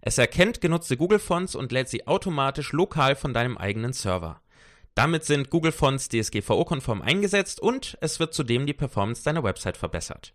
Es 0.00 0.16
erkennt 0.16 0.62
genutzte 0.62 0.96
Google-Fonts 0.96 1.54
und 1.54 1.70
lädt 1.70 1.90
sie 1.90 2.06
automatisch 2.06 2.72
lokal 2.72 3.14
von 3.14 3.34
deinem 3.34 3.58
eigenen 3.58 3.92
Server. 3.92 4.40
Damit 4.94 5.24
sind 5.24 5.50
Google-Fonts 5.50 6.08
DSGVO-konform 6.08 7.02
eingesetzt 7.02 7.60
und 7.60 7.98
es 8.00 8.18
wird 8.20 8.32
zudem 8.32 8.64
die 8.64 8.72
Performance 8.72 9.22
deiner 9.22 9.44
Website 9.44 9.76
verbessert. 9.76 10.34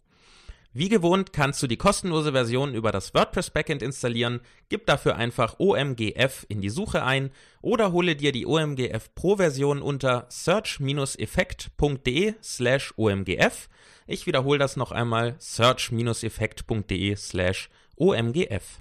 Wie 0.73 0.87
gewohnt 0.87 1.33
kannst 1.33 1.61
du 1.61 1.67
die 1.67 1.75
kostenlose 1.75 2.31
Version 2.31 2.73
über 2.73 2.93
das 2.93 3.13
WordPress 3.13 3.49
Backend 3.49 3.81
installieren, 3.81 4.39
gib 4.69 4.85
dafür 4.85 5.17
einfach 5.17 5.59
OMGF 5.59 6.45
in 6.47 6.61
die 6.61 6.69
Suche 6.69 7.03
ein 7.03 7.31
oder 7.61 7.91
hole 7.91 8.15
dir 8.15 8.31
die 8.31 8.45
OMGF 8.45 9.13
Pro 9.13 9.35
Version 9.35 9.81
unter 9.81 10.27
search-effekt.de 10.29 12.35
slash 12.41 12.93
OMGF. 12.95 13.67
Ich 14.07 14.25
wiederhole 14.27 14.59
das 14.59 14.77
noch 14.77 14.93
einmal, 14.93 15.35
search-effekt.de 15.39 17.17
slash 17.17 17.69
OMGF. 17.97 18.79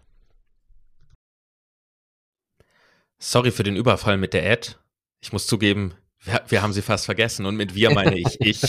Sorry 3.18 3.50
für 3.50 3.64
den 3.64 3.74
Überfall 3.74 4.16
mit 4.16 4.32
der 4.32 4.48
Ad. 4.48 4.76
Ich 5.20 5.32
muss 5.32 5.48
zugeben, 5.48 5.94
wir, 6.22 6.40
wir, 6.46 6.62
haben 6.62 6.72
sie 6.72 6.82
fast 6.82 7.06
vergessen 7.06 7.46
und 7.46 7.56
mit 7.56 7.74
wir 7.74 7.90
meine 7.90 8.16
ich 8.16 8.40
ich. 8.40 8.62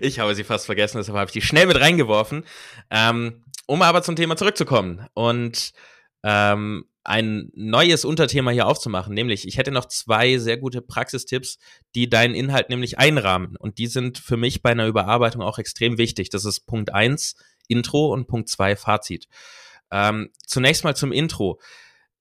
Ich 0.00 0.18
habe 0.18 0.34
sie 0.34 0.44
fast 0.44 0.66
vergessen, 0.66 0.98
deshalb 0.98 1.16
habe 1.16 1.28
ich 1.28 1.32
die 1.32 1.42
schnell 1.42 1.66
mit 1.66 1.80
reingeworfen. 1.80 2.44
Ähm, 2.90 3.44
um 3.66 3.82
aber 3.82 4.02
zum 4.02 4.16
Thema 4.16 4.36
zurückzukommen 4.36 5.06
und 5.14 5.72
ähm, 6.22 6.84
ein 7.02 7.50
neues 7.54 8.04
Unterthema 8.04 8.50
hier 8.50 8.66
aufzumachen, 8.66 9.14
nämlich 9.14 9.46
ich 9.46 9.58
hätte 9.58 9.70
noch 9.70 9.86
zwei 9.86 10.38
sehr 10.38 10.56
gute 10.56 10.82
Praxistipps, 10.82 11.58
die 11.94 12.08
deinen 12.08 12.34
Inhalt 12.34 12.68
nämlich 12.68 12.98
einrahmen 12.98 13.56
und 13.56 13.78
die 13.78 13.86
sind 13.86 14.18
für 14.18 14.36
mich 14.36 14.62
bei 14.62 14.70
einer 14.70 14.86
Überarbeitung 14.86 15.42
auch 15.42 15.58
extrem 15.58 15.98
wichtig. 15.98 16.30
Das 16.30 16.44
ist 16.44 16.60
Punkt 16.66 16.92
eins 16.92 17.36
Intro 17.68 18.12
und 18.12 18.26
Punkt 18.26 18.48
zwei 18.48 18.76
Fazit. 18.76 19.28
Ähm, 19.90 20.30
zunächst 20.46 20.84
mal 20.84 20.96
zum 20.96 21.12
Intro. 21.12 21.60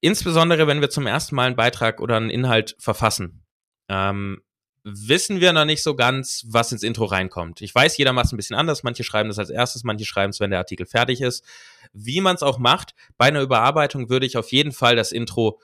Insbesondere, 0.01 0.67
wenn 0.67 0.81
wir 0.81 0.89
zum 0.89 1.07
ersten 1.07 1.35
Mal 1.35 1.47
einen 1.47 1.55
Beitrag 1.55 1.99
oder 1.99 2.17
einen 2.17 2.29
Inhalt 2.29 2.75
verfassen 2.79 3.43
ähm, 3.89 4.41
wissen 4.87 5.41
wir 5.41 5.51
noch 5.51 5.65
nicht 5.65 5.81
so 5.81 5.95
ganz, 5.95 6.45
was 6.47 6.71
ins 6.71 6.83
Intro 6.83 7.05
reinkommt. 7.05 7.61
Ich 7.61 7.73
weiß, 7.73 7.97
jeder 7.97 8.13
macht 8.13 8.27
es 8.27 8.33
ein 8.33 8.37
bisschen 8.37 8.55
anders. 8.55 8.83
Manche 8.83 9.03
schreiben 9.03 9.29
das 9.29 9.39
als 9.39 9.49
erstes, 9.49 9.83
manche 9.83 10.05
schreiben 10.05 10.29
es, 10.29 10.39
wenn 10.39 10.51
der 10.51 10.59
Artikel 10.59 10.85
fertig 10.85 11.21
ist. 11.21 11.43
Wie 11.91 12.21
man 12.21 12.35
es 12.35 12.43
auch 12.43 12.59
macht, 12.59 12.93
bei 13.17 13.25
einer 13.25 13.41
Überarbeitung 13.41 14.09
würde 14.09 14.27
ich 14.27 14.37
auf 14.37 14.51
jeden 14.51 14.71
Fall 14.71 14.95
das 14.95 15.11
Intro 15.11 15.59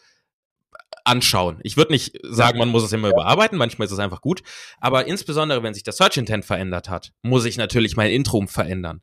anschauen. 1.05 1.59
Ich 1.63 1.77
würde 1.77 1.91
nicht 1.91 2.17
sagen, 2.23 2.57
man 2.57 2.69
muss 2.69 2.83
es 2.83 2.93
immer 2.93 3.09
überarbeiten, 3.09 3.57
manchmal 3.57 3.85
ist 3.85 3.91
es 3.91 3.99
einfach 3.99 4.21
gut, 4.21 4.41
aber 4.79 5.07
insbesondere, 5.07 5.63
wenn 5.63 5.73
sich 5.73 5.83
der 5.83 5.93
Search 5.93 6.17
Intent 6.17 6.45
verändert 6.45 6.89
hat, 6.89 7.11
muss 7.21 7.45
ich 7.45 7.57
natürlich 7.57 7.95
mein 7.95 8.11
Intro 8.11 8.45
verändern. 8.45 9.01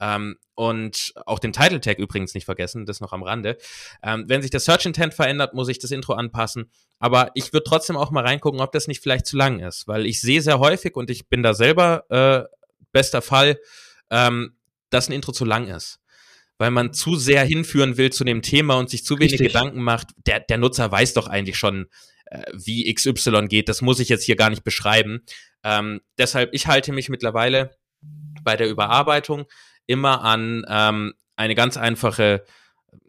Ähm, 0.00 0.36
und 0.54 1.12
auch 1.26 1.38
den 1.38 1.52
Title 1.52 1.80
Tag 1.80 1.98
übrigens 1.98 2.34
nicht 2.34 2.46
vergessen, 2.46 2.86
das 2.86 3.00
noch 3.00 3.12
am 3.12 3.22
Rande. 3.22 3.58
Ähm, 4.02 4.24
wenn 4.28 4.42
sich 4.42 4.50
der 4.50 4.60
Search 4.60 4.86
Intent 4.86 5.14
verändert, 5.14 5.54
muss 5.54 5.68
ich 5.68 5.78
das 5.78 5.90
Intro 5.90 6.14
anpassen. 6.14 6.70
Aber 6.98 7.30
ich 7.34 7.52
würde 7.52 7.64
trotzdem 7.64 7.96
auch 7.96 8.10
mal 8.10 8.24
reingucken, 8.24 8.60
ob 8.60 8.72
das 8.72 8.88
nicht 8.88 9.02
vielleicht 9.02 9.26
zu 9.26 9.36
lang 9.36 9.60
ist, 9.60 9.88
weil 9.88 10.06
ich 10.06 10.20
sehe 10.20 10.40
sehr 10.40 10.58
häufig 10.58 10.96
und 10.96 11.10
ich 11.10 11.28
bin 11.28 11.42
da 11.42 11.54
selber 11.54 12.04
äh, 12.10 12.44
bester 12.92 13.22
Fall, 13.22 13.58
ähm, 14.10 14.56
dass 14.88 15.08
ein 15.08 15.12
Intro 15.12 15.32
zu 15.32 15.44
lang 15.44 15.68
ist 15.68 16.00
weil 16.60 16.70
man 16.70 16.92
zu 16.92 17.16
sehr 17.16 17.42
hinführen 17.42 17.96
will 17.96 18.10
zu 18.10 18.22
dem 18.22 18.42
Thema 18.42 18.74
und 18.74 18.90
sich 18.90 19.02
zu 19.02 19.18
wenig 19.18 19.32
Richtig. 19.32 19.46
Gedanken 19.46 19.82
macht. 19.82 20.08
Der, 20.26 20.40
der 20.40 20.58
Nutzer 20.58 20.92
weiß 20.92 21.14
doch 21.14 21.26
eigentlich 21.26 21.56
schon, 21.56 21.86
äh, 22.26 22.42
wie 22.52 22.92
XY 22.92 23.46
geht. 23.48 23.70
Das 23.70 23.80
muss 23.80 23.98
ich 23.98 24.10
jetzt 24.10 24.24
hier 24.24 24.36
gar 24.36 24.50
nicht 24.50 24.62
beschreiben. 24.62 25.22
Ähm, 25.64 26.02
deshalb, 26.18 26.52
ich 26.52 26.66
halte 26.66 26.92
mich 26.92 27.08
mittlerweile 27.08 27.70
bei 28.44 28.58
der 28.58 28.68
Überarbeitung 28.68 29.46
immer 29.86 30.22
an 30.22 30.66
ähm, 30.68 31.14
eine 31.34 31.54
ganz 31.54 31.78
einfache, 31.78 32.44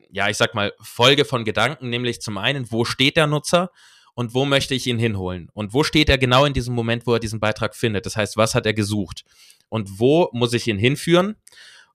ja, 0.09 0.29
ich 0.29 0.37
sag 0.37 0.55
mal, 0.55 0.71
Folge 0.81 1.25
von 1.25 1.43
Gedanken, 1.43 1.89
nämlich 1.89 2.21
zum 2.21 2.37
einen, 2.37 2.71
wo 2.71 2.85
steht 2.85 3.17
der 3.17 3.27
Nutzer 3.27 3.69
und 4.13 4.33
wo 4.33 4.45
möchte 4.45 4.75
ich 4.75 4.87
ihn 4.87 4.97
hinholen? 4.97 5.49
Und 5.51 5.73
wo 5.73 5.83
steht 5.83 6.07
er 6.07 6.17
genau 6.17 6.45
in 6.45 6.53
diesem 6.53 6.73
Moment, 6.73 7.05
wo 7.05 7.15
er 7.15 7.19
diesen 7.19 7.41
Beitrag 7.41 7.75
findet? 7.75 8.05
Das 8.05 8.15
heißt, 8.15 8.37
was 8.37 8.55
hat 8.55 8.65
er 8.65 8.73
gesucht? 8.73 9.25
Und 9.67 9.99
wo 9.99 10.29
muss 10.31 10.53
ich 10.53 10.67
ihn 10.67 10.77
hinführen? 10.77 11.35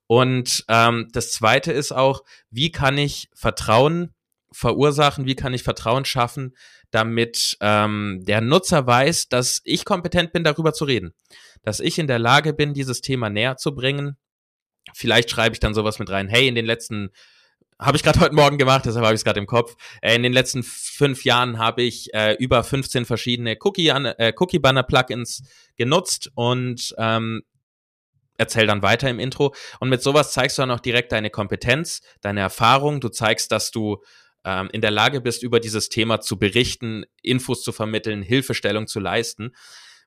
Und 0.07 0.65
ähm, 0.69 1.09
das 1.13 1.33
Zweite 1.33 1.73
ist 1.73 1.93
auch, 1.93 2.23
wie 2.51 2.71
kann 2.71 2.97
ich 2.99 3.29
Vertrauen 3.35 4.15
verursachen, 4.53 5.27
wie 5.27 5.35
kann 5.35 5.53
ich 5.53 5.63
Vertrauen 5.63 6.05
schaffen, 6.05 6.57
damit 6.91 7.57
ähm, 7.61 8.23
der 8.25 8.41
Nutzer 8.41 8.87
weiß, 8.87 9.29
dass 9.29 9.61
ich 9.65 9.85
kompetent 9.85 10.33
bin, 10.33 10.45
darüber 10.45 10.73
zu 10.73 10.85
reden, 10.85 11.13
dass 11.63 11.81
ich 11.81 11.99
in 11.99 12.07
der 12.07 12.19
Lage 12.19 12.55
bin, 12.55 12.73
dieses 12.73 13.01
Thema 13.01 13.29
näher 13.29 13.57
zu 13.57 13.75
bringen 13.75 14.17
Vielleicht 14.95 15.31
schreibe 15.31 15.55
ich 15.55 15.61
dann 15.61 15.75
sowas 15.75 15.99
mit 15.99 16.11
rein. 16.11 16.29
Hey, 16.29 16.49
in 16.49 16.55
den 16.55 16.67
letzten 16.67 17.11
habe 17.79 17.97
ich 17.97 18.03
gerade 18.03 18.21
heute 18.21 18.35
Morgen 18.35 18.59
gemacht, 18.59 18.87
deshalb 18.87 19.05
habe 19.05 19.15
ich 19.15 19.21
es 19.21 19.25
gerade 19.25 19.41
im 19.41 19.47
Kopf. 19.47 19.77
Äh, 20.01 20.15
in 20.17 20.23
den 20.23 20.33
letzten 20.33 20.63
fünf 20.63 21.25
Jahren 21.25 21.59
habe 21.59 21.83
ich 21.83 22.13
äh, 22.15 22.35
über 22.35 22.63
15 22.63 23.05
verschiedene 23.05 23.57
Cookie, 23.61 23.89
äh, 23.89 24.33
Cookie 24.39 24.59
Banner 24.59 24.83
Plugins 24.83 25.43
genutzt 25.77 26.31
und 26.35 26.95
ähm, 26.99 27.43
erzähl 28.39 28.67
dann 28.67 28.83
weiter 28.83 29.09
im 29.11 29.19
Intro. 29.19 29.55
Und 29.81 29.89
mit 29.89 30.03
sowas 30.03 30.33
zeigst 30.33 30.59
du 30.59 30.63
dann 30.63 30.71
auch 30.71 30.81
direkt 30.81 31.13
deine 31.13 31.31
Kompetenz, 31.31 32.03
deine 32.21 32.41
Erfahrung. 32.41 33.01
Du 33.01 33.09
zeigst, 33.09 33.53
dass 33.53 33.71
du 33.71 34.03
ähm, 34.45 34.69
in 34.73 34.81
der 34.81 34.91
Lage 34.91 35.21
bist, 35.21 35.43
über 35.43 35.61
dieses 35.61 35.89
Thema 35.89 36.21
zu 36.21 36.39
berichten, 36.39 37.05
Infos 37.23 37.63
zu 37.63 37.73
vermitteln, 37.73 38.23
Hilfestellung 38.23 38.87
zu 38.87 39.01
leisten 39.01 39.53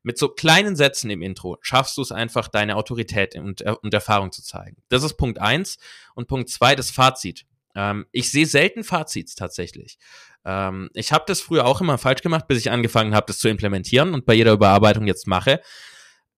mit 0.03 0.17
so 0.17 0.29
kleinen 0.29 0.75
Sätzen 0.75 1.09
im 1.09 1.21
Intro 1.21 1.57
schaffst 1.61 1.97
du 1.97 2.01
es 2.01 2.11
einfach, 2.11 2.47
deine 2.47 2.75
Autorität 2.75 3.35
und, 3.35 3.61
äh, 3.61 3.73
und 3.81 3.93
Erfahrung 3.93 4.31
zu 4.31 4.43
zeigen. 4.43 4.77
Das 4.89 5.03
ist 5.03 5.15
Punkt 5.15 5.39
eins. 5.39 5.77
Und 6.15 6.27
Punkt 6.27 6.49
zwei, 6.49 6.75
das 6.75 6.91
Fazit. 6.91 7.45
Ähm, 7.75 8.05
ich 8.11 8.31
sehe 8.31 8.45
selten 8.45 8.83
Fazits 8.83 9.35
tatsächlich. 9.35 9.97
Ähm, 10.45 10.89
ich 10.93 11.11
habe 11.11 11.25
das 11.27 11.41
früher 11.41 11.65
auch 11.65 11.81
immer 11.81 11.97
falsch 11.97 12.21
gemacht, 12.21 12.47
bis 12.47 12.59
ich 12.59 12.71
angefangen 12.71 13.13
habe, 13.13 13.27
das 13.27 13.39
zu 13.39 13.49
implementieren 13.49 14.13
und 14.13 14.25
bei 14.25 14.33
jeder 14.33 14.53
Überarbeitung 14.53 15.05
jetzt 15.05 15.27
mache. 15.27 15.61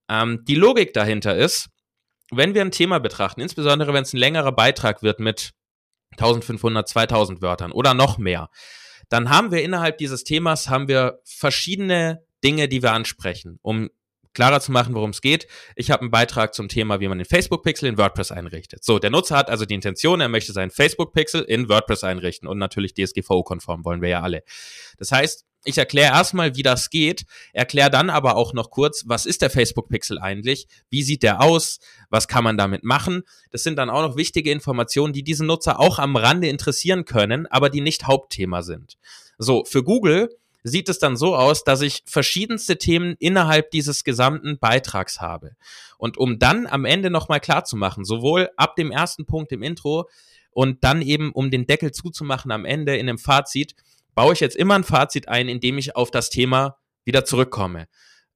Ähm, 0.10 0.44
die 0.46 0.56
Logik 0.56 0.94
dahinter 0.94 1.36
ist, 1.38 1.70
wenn 2.32 2.54
wir 2.54 2.62
ein 2.62 2.72
Thema 2.72 3.00
betrachten, 3.00 3.42
insbesondere 3.42 3.94
wenn 3.94 4.04
es 4.04 4.14
ein 4.14 4.18
längerer 4.18 4.52
Beitrag 4.52 5.04
wird 5.04 5.20
mit 5.20 5.52
1500, 6.14 6.88
2000 6.88 7.42
Wörtern 7.42 7.72
oder 7.72 7.94
noch 7.94 8.18
mehr, 8.18 8.50
dann 9.10 9.30
haben 9.30 9.52
wir 9.52 9.62
innerhalb 9.62 9.98
dieses 9.98 10.24
Themas 10.24 10.70
haben 10.70 10.88
wir 10.88 11.20
verschiedene 11.26 12.24
Dinge, 12.44 12.68
die 12.68 12.82
wir 12.82 12.94
ansprechen, 12.94 13.60
um 13.62 13.90
klarer 14.34 14.62
zu 14.62 14.72
machen, 14.72 14.94
worum 14.94 15.12
es 15.12 15.22
geht. 15.22 15.48
Ich 15.76 15.92
habe 15.92 16.02
einen 16.02 16.12
Beitrag 16.12 16.54
zum 16.54 16.68
Thema, 16.68 17.00
wie 17.00 17.08
man 17.08 17.18
den 17.18 17.26
Facebook-Pixel 17.26 17.90
in 17.90 17.98
WordPress 17.98 18.32
einrichtet. 18.32 18.84
So, 18.84 19.00
der 19.00 19.10
Nutzer 19.10 19.38
hat 19.38 19.50
also 19.50 19.66
die 19.66 19.76
Intention, 19.76 20.22
er 20.22 20.30
möchte 20.30 20.54
seinen 20.54 20.72
Facebook-Pixel 20.72 21.42
in 21.44 21.70
WordPress 21.70 22.04
einrichten 22.04 22.48
und 22.48 22.58
natürlich 22.58 22.94
DSGVO-konform 22.94 23.86
wollen 23.86 24.02
wir 24.02 24.10
ja 24.10 24.22
alle. 24.22 24.44
Das 24.98 25.12
heißt, 25.12 25.46
ich 25.64 25.78
erkläre 25.78 26.14
erstmal, 26.14 26.56
wie 26.56 26.64
das 26.64 26.90
geht, 26.90 27.26
erkläre 27.54 27.92
dann 27.92 28.10
aber 28.10 28.36
auch 28.36 28.54
noch 28.54 28.72
kurz, 28.72 29.04
was 29.06 29.28
ist 29.28 29.44
der 29.44 29.52
Facebook-Pixel 29.52 30.18
eigentlich, 30.18 30.68
wie 30.90 31.04
sieht 31.04 31.22
der 31.22 31.42
aus, 31.42 31.80
was 32.10 32.28
kann 32.28 32.44
man 32.44 32.58
damit 32.58 32.84
machen. 32.84 33.24
Das 33.52 33.62
sind 33.62 33.76
dann 33.76 33.90
auch 33.90 34.02
noch 34.02 34.18
wichtige 34.18 34.52
Informationen, 34.52 35.14
die 35.14 35.24
diesen 35.24 35.46
Nutzer 35.46 35.80
auch 35.80 36.00
am 36.00 36.16
Rande 36.16 36.48
interessieren 36.48 37.06
können, 37.06 37.46
aber 37.48 37.70
die 37.70 37.82
nicht 37.82 38.08
Hauptthema 38.08 38.64
sind. 38.64 38.98
So, 39.38 39.64
für 39.66 39.84
Google 39.84 40.30
sieht 40.64 40.90
es 40.90 41.00
dann 41.00 41.18
so 41.18 41.36
aus, 41.36 41.64
dass 41.64 41.82
ich 41.82 42.04
verschiedenste 42.06 42.78
Themen 42.78 43.16
innerhalb 43.20 43.72
dieses 43.72 44.04
gesamten 44.04 44.60
Beitrags 44.60 45.20
habe. 45.20 45.56
Und 45.98 46.18
um 46.18 46.40
dann 46.40 46.68
am 46.68 46.86
Ende 46.86 47.10
nochmal 47.10 47.40
klar 47.40 47.64
zu 47.64 47.76
machen, 47.76 48.06
sowohl 48.06 48.50
ab 48.58 48.76
dem 48.76 48.92
ersten 48.92 49.26
Punkt 49.26 49.52
im 49.52 49.64
Intro 49.64 50.10
und 50.52 50.84
dann 50.84 51.02
eben, 51.02 51.32
um 51.32 51.50
den 51.50 51.66
Deckel 51.66 51.92
zuzumachen 51.92 52.52
am 52.52 52.66
Ende 52.66 52.98
in 52.98 53.08
dem 53.08 53.18
Fazit, 53.18 53.76
baue 54.14 54.34
ich 54.34 54.40
jetzt 54.40 54.56
immer 54.56 54.76
ein 54.76 54.84
Fazit 54.84 55.28
ein, 55.28 55.48
indem 55.48 55.78
ich 55.78 55.96
auf 55.96 56.12
das 56.12 56.30
Thema 56.30 56.78
wieder 57.06 57.26
zurückkomme. 57.26 57.88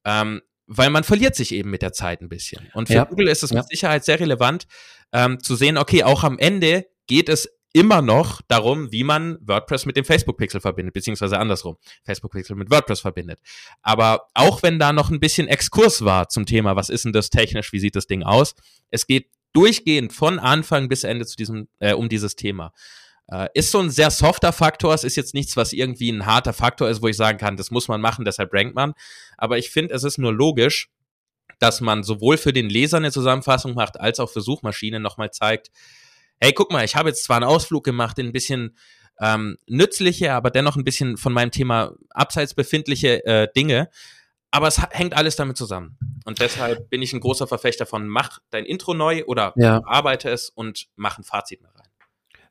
Ähm, 0.03 0.41
weil 0.67 0.89
man 0.89 1.03
verliert 1.03 1.35
sich 1.35 1.51
eben 1.51 1.69
mit 1.69 1.81
der 1.81 1.93
Zeit 1.93 2.21
ein 2.21 2.29
bisschen. 2.29 2.67
Und 2.73 2.87
für 2.87 2.95
ja. 2.95 3.03
Google 3.03 3.27
ist 3.27 3.43
es 3.43 3.53
mit 3.53 3.67
Sicherheit 3.67 4.03
sehr 4.03 4.19
relevant 4.19 4.65
ähm, 5.11 5.39
zu 5.39 5.55
sehen, 5.55 5.77
okay, 5.77 6.03
auch 6.03 6.23
am 6.23 6.39
Ende 6.39 6.87
geht 7.07 7.29
es 7.29 7.54
immer 7.75 8.01
noch 8.01 8.41
darum, 8.47 8.89
wie 8.93 9.03
man 9.03 9.37
WordPress 9.41 9.85
mit 9.85 9.97
dem 9.97 10.05
Facebook-Pixel 10.05 10.61
verbindet, 10.61 10.93
beziehungsweise 10.93 11.37
andersrum, 11.37 11.75
Facebook-Pixel 12.05 12.55
mit 12.55 12.71
WordPress 12.71 13.01
verbindet. 13.01 13.41
Aber 13.81 14.27
auch 14.33 14.63
wenn 14.63 14.79
da 14.79 14.93
noch 14.93 15.09
ein 15.09 15.19
bisschen 15.19 15.49
Exkurs 15.49 16.05
war 16.05 16.29
zum 16.29 16.45
Thema, 16.45 16.77
was 16.77 16.89
ist 16.89 17.03
denn 17.03 17.11
das 17.11 17.29
technisch, 17.29 17.73
wie 17.73 17.79
sieht 17.79 17.97
das 17.97 18.07
Ding 18.07 18.23
aus, 18.23 18.55
es 18.91 19.07
geht 19.07 19.27
durchgehend 19.51 20.13
von 20.13 20.39
Anfang 20.39 20.87
bis 20.87 21.03
Ende 21.03 21.25
zu 21.25 21.35
diesem, 21.35 21.67
äh, 21.79 21.93
um 21.93 22.07
dieses 22.07 22.37
Thema. 22.37 22.71
Äh, 23.27 23.49
ist 23.53 23.71
so 23.71 23.79
ein 23.79 23.89
sehr 23.89 24.09
softer 24.09 24.53
Faktor, 24.53 24.93
es 24.93 25.03
ist 25.03 25.17
jetzt 25.17 25.33
nichts, 25.33 25.57
was 25.57 25.73
irgendwie 25.73 26.11
ein 26.11 26.25
harter 26.25 26.53
Faktor 26.53 26.89
ist, 26.89 27.01
wo 27.01 27.09
ich 27.09 27.17
sagen 27.17 27.37
kann, 27.37 27.57
das 27.57 27.71
muss 27.71 27.89
man 27.89 27.99
machen, 27.99 28.23
deshalb 28.23 28.53
rankt 28.53 28.75
man. 28.75 28.93
Aber 29.37 29.57
ich 29.57 29.69
finde, 29.69 29.93
es 29.93 30.05
ist 30.05 30.17
nur 30.17 30.31
logisch, 30.31 30.89
dass 31.59 31.81
man 31.81 32.03
sowohl 32.03 32.37
für 32.37 32.53
den 32.53 32.69
Leser 32.69 32.97
eine 32.97 33.11
Zusammenfassung 33.11 33.73
macht, 33.73 33.99
als 33.99 34.21
auch 34.21 34.29
für 34.29 34.41
Suchmaschinen 34.41 35.01
nochmal 35.01 35.31
zeigt, 35.31 35.71
hey, 36.45 36.53
guck 36.53 36.71
mal, 36.71 36.85
ich 36.85 36.95
habe 36.95 37.09
jetzt 37.09 37.23
zwar 37.23 37.37
einen 37.37 37.45
Ausflug 37.45 37.83
gemacht 37.83 38.19
in 38.19 38.27
ein 38.27 38.31
bisschen 38.31 38.77
ähm, 39.19 39.57
nützliche, 39.65 40.33
aber 40.33 40.51
dennoch 40.51 40.75
ein 40.75 40.83
bisschen 40.83 41.17
von 41.17 41.33
meinem 41.33 41.49
Thema 41.49 41.93
abseits 42.11 42.53
befindliche 42.53 43.25
äh, 43.25 43.47
Dinge. 43.55 43.89
Aber 44.51 44.67
es 44.67 44.79
hängt 44.91 45.17
alles 45.17 45.35
damit 45.35 45.57
zusammen. 45.57 45.97
Und 46.23 46.39
deshalb 46.39 46.89
bin 46.91 47.01
ich 47.01 47.13
ein 47.13 47.19
großer 47.19 47.47
Verfechter 47.47 47.87
von 47.87 48.07
mach 48.07 48.39
dein 48.51 48.65
Intro 48.65 48.93
neu 48.93 49.23
oder 49.25 49.53
ja. 49.55 49.81
arbeite 49.85 50.29
es 50.29 50.49
und 50.49 50.85
mach 50.95 51.17
ein 51.17 51.23
Fazit 51.23 51.61
rein. 51.63 51.84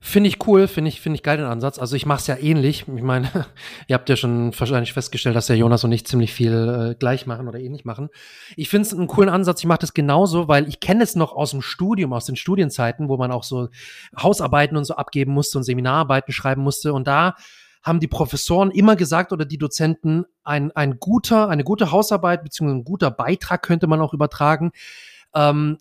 Finde 0.06 0.28
ich 0.28 0.46
cool, 0.46 0.68
finde 0.68 0.90
ich, 0.90 1.00
finde 1.00 1.16
ich 1.16 1.22
geil 1.22 1.38
den 1.38 1.46
Ansatz. 1.46 1.78
Also 1.78 1.96
ich 1.96 2.04
mache 2.04 2.18
es 2.18 2.26
ja 2.26 2.36
ähnlich. 2.36 2.84
Ich 2.94 3.02
meine, 3.02 3.46
ihr 3.88 3.94
habt 3.94 4.06
ja 4.10 4.16
schon 4.16 4.52
wahrscheinlich 4.56 4.92
festgestellt, 4.92 5.34
dass 5.34 5.46
der 5.46 5.56
Jonas 5.56 5.82
und 5.82 5.92
ich 5.92 6.06
ziemlich 6.06 6.30
viel 6.30 6.90
äh, 6.92 6.94
gleich 6.94 7.26
machen 7.26 7.48
oder 7.48 7.58
ähnlich 7.58 7.86
machen. 7.86 8.10
Ich 8.54 8.68
finde 8.68 8.86
es 8.86 8.92
einen 8.92 9.06
coolen 9.06 9.30
Ansatz. 9.30 9.60
Ich 9.60 9.66
mache 9.66 9.78
das 9.78 9.94
genauso, 9.94 10.46
weil 10.46 10.68
ich 10.68 10.78
kenne 10.80 11.02
es 11.02 11.16
noch 11.16 11.32
aus 11.32 11.52
dem 11.52 11.62
Studium, 11.62 12.12
aus 12.12 12.26
den 12.26 12.36
Studienzeiten, 12.36 13.08
wo 13.08 13.16
man 13.16 13.32
auch 13.32 13.44
so 13.44 13.70
Hausarbeiten 14.14 14.76
und 14.76 14.84
so 14.84 14.94
abgeben 14.94 15.32
musste 15.32 15.56
und 15.56 15.64
Seminararbeiten 15.64 16.34
schreiben 16.34 16.60
musste. 16.60 16.92
Und 16.92 17.08
da 17.08 17.34
haben 17.82 17.98
die 17.98 18.06
Professoren 18.06 18.72
immer 18.72 18.96
gesagt 18.96 19.32
oder 19.32 19.46
die 19.46 19.58
Dozenten, 19.58 20.26
ein, 20.42 20.70
ein 20.72 21.00
guter, 21.00 21.48
eine 21.48 21.64
gute 21.64 21.92
Hausarbeit 21.92 22.44
beziehungsweise 22.44 22.80
ein 22.80 22.84
guter 22.84 23.10
Beitrag 23.10 23.62
könnte 23.62 23.86
man 23.86 24.02
auch 24.02 24.12
übertragen, 24.12 24.72
ähm, 25.34 25.78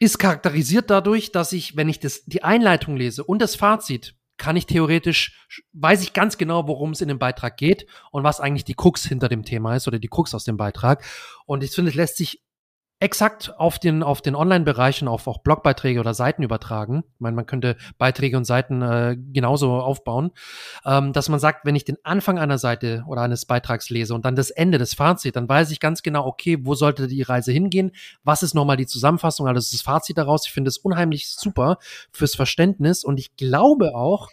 ist 0.00 0.18
charakterisiert 0.18 0.90
dadurch, 0.90 1.32
dass 1.32 1.52
ich, 1.52 1.76
wenn 1.76 1.88
ich 1.88 2.00
das, 2.00 2.24
die 2.24 2.44
Einleitung 2.44 2.96
lese 2.96 3.24
und 3.24 3.40
das 3.40 3.56
Fazit, 3.56 4.14
kann 4.38 4.56
ich 4.56 4.66
theoretisch, 4.66 5.46
weiß 5.72 6.02
ich 6.02 6.12
ganz 6.12 6.38
genau, 6.38 6.68
worum 6.68 6.92
es 6.92 7.00
in 7.00 7.08
dem 7.08 7.18
Beitrag 7.18 7.56
geht 7.56 7.86
und 8.12 8.22
was 8.22 8.40
eigentlich 8.40 8.64
die 8.64 8.74
Krux 8.74 9.04
hinter 9.04 9.28
dem 9.28 9.44
Thema 9.44 9.74
ist 9.74 9.88
oder 9.88 9.98
die 9.98 10.08
Krux 10.08 10.32
aus 10.32 10.44
dem 10.44 10.56
Beitrag. 10.56 11.04
Und 11.44 11.64
ich 11.64 11.72
finde, 11.72 11.90
es 11.90 11.96
lässt 11.96 12.16
sich 12.16 12.40
exakt 13.00 13.54
auf 13.58 13.78
den, 13.78 14.02
auf 14.02 14.22
den 14.22 14.34
Online-Bereichen, 14.34 15.06
auf 15.06 15.26
auch 15.28 15.38
Blogbeiträge 15.38 16.00
oder 16.00 16.14
Seiten 16.14 16.42
übertragen. 16.42 17.04
Ich 17.14 17.20
meine, 17.20 17.36
man 17.36 17.46
könnte 17.46 17.76
Beiträge 17.96 18.36
und 18.36 18.44
Seiten 18.44 18.82
äh, 18.82 19.16
genauso 19.32 19.72
aufbauen, 19.74 20.32
ähm, 20.84 21.12
dass 21.12 21.28
man 21.28 21.38
sagt, 21.38 21.64
wenn 21.64 21.76
ich 21.76 21.84
den 21.84 21.98
Anfang 22.02 22.38
einer 22.38 22.58
Seite 22.58 23.04
oder 23.06 23.22
eines 23.22 23.46
Beitrags 23.46 23.88
lese 23.88 24.14
und 24.14 24.24
dann 24.24 24.34
das 24.34 24.50
Ende, 24.50 24.78
das 24.78 24.94
Fazit, 24.94 25.36
dann 25.36 25.48
weiß 25.48 25.70
ich 25.70 25.78
ganz 25.78 26.02
genau, 26.02 26.26
okay, 26.26 26.58
wo 26.62 26.74
sollte 26.74 27.06
die 27.06 27.22
Reise 27.22 27.52
hingehen? 27.52 27.92
Was 28.24 28.42
ist 28.42 28.54
nochmal 28.54 28.76
die 28.76 28.86
Zusammenfassung, 28.86 29.46
also 29.46 29.58
das 29.58 29.80
Fazit 29.80 30.18
daraus? 30.18 30.46
Ich 30.46 30.52
finde 30.52 30.68
es 30.68 30.78
unheimlich 30.78 31.28
super 31.28 31.78
fürs 32.10 32.34
Verständnis 32.34 33.04
und 33.04 33.20
ich 33.20 33.36
glaube 33.36 33.94
auch, 33.94 34.28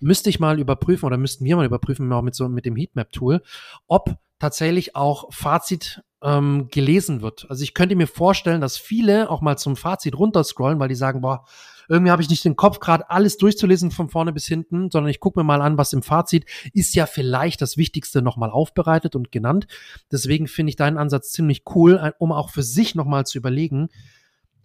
müsste 0.00 0.30
ich 0.30 0.40
mal 0.40 0.58
überprüfen 0.58 1.04
oder 1.04 1.18
müssten 1.18 1.44
wir 1.44 1.56
mal 1.56 1.66
überprüfen, 1.66 2.10
auch 2.12 2.22
mit 2.22 2.34
so 2.34 2.48
mit 2.48 2.64
dem 2.64 2.76
Heatmap-Tool, 2.76 3.42
ob 3.88 4.16
tatsächlich 4.38 4.96
auch 4.96 5.32
Fazit 5.32 6.02
ähm, 6.26 6.68
gelesen 6.70 7.22
wird. 7.22 7.46
Also 7.48 7.62
ich 7.62 7.72
könnte 7.72 7.94
mir 7.94 8.08
vorstellen, 8.08 8.60
dass 8.60 8.76
viele 8.76 9.30
auch 9.30 9.40
mal 9.40 9.56
zum 9.56 9.76
Fazit 9.76 10.18
runterscrollen, 10.18 10.80
weil 10.80 10.88
die 10.88 10.96
sagen, 10.96 11.20
boah, 11.20 11.44
irgendwie 11.88 12.10
habe 12.10 12.20
ich 12.20 12.28
nicht 12.28 12.44
den 12.44 12.56
Kopf, 12.56 12.80
gerade 12.80 13.08
alles 13.10 13.36
durchzulesen 13.36 13.92
von 13.92 14.08
vorne 14.08 14.32
bis 14.32 14.46
hinten, 14.46 14.90
sondern 14.90 15.08
ich 15.08 15.20
gucke 15.20 15.38
mir 15.38 15.44
mal 15.44 15.62
an, 15.62 15.78
was 15.78 15.92
im 15.92 16.02
Fazit 16.02 16.44
ist 16.72 16.96
ja 16.96 17.06
vielleicht 17.06 17.62
das 17.62 17.76
Wichtigste 17.76 18.22
nochmal 18.22 18.50
aufbereitet 18.50 19.14
und 19.14 19.30
genannt. 19.30 19.68
Deswegen 20.10 20.48
finde 20.48 20.70
ich 20.70 20.76
deinen 20.76 20.98
Ansatz 20.98 21.30
ziemlich 21.30 21.62
cool, 21.74 22.12
um 22.18 22.32
auch 22.32 22.50
für 22.50 22.64
sich 22.64 22.96
nochmal 22.96 23.24
zu 23.24 23.38
überlegen, 23.38 23.88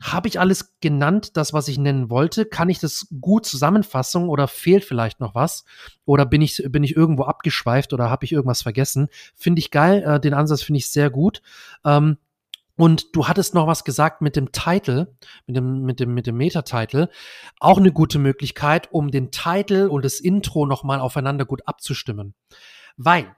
habe 0.01 0.27
ich 0.27 0.39
alles 0.39 0.79
genannt, 0.81 1.37
das, 1.37 1.53
was 1.53 1.67
ich 1.67 1.77
nennen 1.77 2.09
wollte? 2.09 2.45
Kann 2.45 2.69
ich 2.69 2.79
das 2.79 3.07
gut 3.21 3.45
zusammenfassen 3.45 4.27
oder 4.27 4.47
fehlt 4.47 4.83
vielleicht 4.83 5.19
noch 5.19 5.35
was? 5.35 5.63
Oder 6.05 6.25
bin 6.25 6.41
ich, 6.41 6.63
bin 6.69 6.83
ich 6.83 6.95
irgendwo 6.95 7.23
abgeschweift 7.23 7.93
oder 7.93 8.09
habe 8.09 8.25
ich 8.25 8.31
irgendwas 8.31 8.63
vergessen? 8.63 9.09
Finde 9.35 9.59
ich 9.59 9.69
geil, 9.69 10.03
äh, 10.03 10.19
den 10.19 10.33
Ansatz 10.33 10.63
finde 10.63 10.79
ich 10.79 10.89
sehr 10.89 11.09
gut. 11.09 11.41
Ähm, 11.85 12.17
und 12.75 13.15
du 13.15 13.27
hattest 13.27 13.53
noch 13.53 13.67
was 13.67 13.83
gesagt 13.83 14.21
mit 14.21 14.35
dem 14.35 14.51
Titel, 14.51 15.07
mit 15.45 15.55
dem, 15.55 15.83
mit 15.83 15.99
dem, 15.99 16.13
mit 16.15 16.25
dem 16.25 16.37
Meta-Title. 16.37 17.09
Auch 17.59 17.77
eine 17.77 17.91
gute 17.91 18.17
Möglichkeit, 18.17 18.91
um 18.91 19.11
den 19.11 19.29
Titel 19.29 19.87
und 19.87 20.03
das 20.03 20.19
Intro 20.19 20.65
nochmal 20.65 20.99
aufeinander 20.99 21.45
gut 21.45 21.67
abzustimmen. 21.67 22.33
Weil 22.97 23.35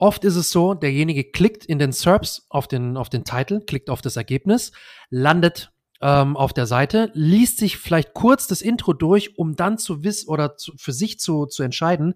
Oft 0.00 0.24
ist 0.24 0.36
es 0.36 0.52
so, 0.52 0.74
derjenige 0.74 1.24
klickt 1.24 1.64
in 1.66 1.80
den 1.80 1.90
SERPs 1.90 2.46
auf 2.50 2.68
den, 2.68 2.96
auf 2.96 3.08
den 3.08 3.24
Titel, 3.24 3.60
klickt 3.60 3.90
auf 3.90 4.00
das 4.00 4.16
Ergebnis, 4.16 4.70
landet 5.10 5.72
ähm, 6.00 6.36
auf 6.36 6.52
der 6.52 6.66
Seite, 6.66 7.10
liest 7.14 7.58
sich 7.58 7.76
vielleicht 7.76 8.14
kurz 8.14 8.46
das 8.46 8.62
Intro 8.62 8.92
durch, 8.92 9.38
um 9.38 9.56
dann 9.56 9.78
zu 9.78 10.04
wissen 10.04 10.28
oder 10.28 10.56
zu, 10.56 10.72
für 10.76 10.92
sich 10.92 11.18
zu, 11.18 11.46
zu 11.46 11.62
entscheiden, 11.62 12.14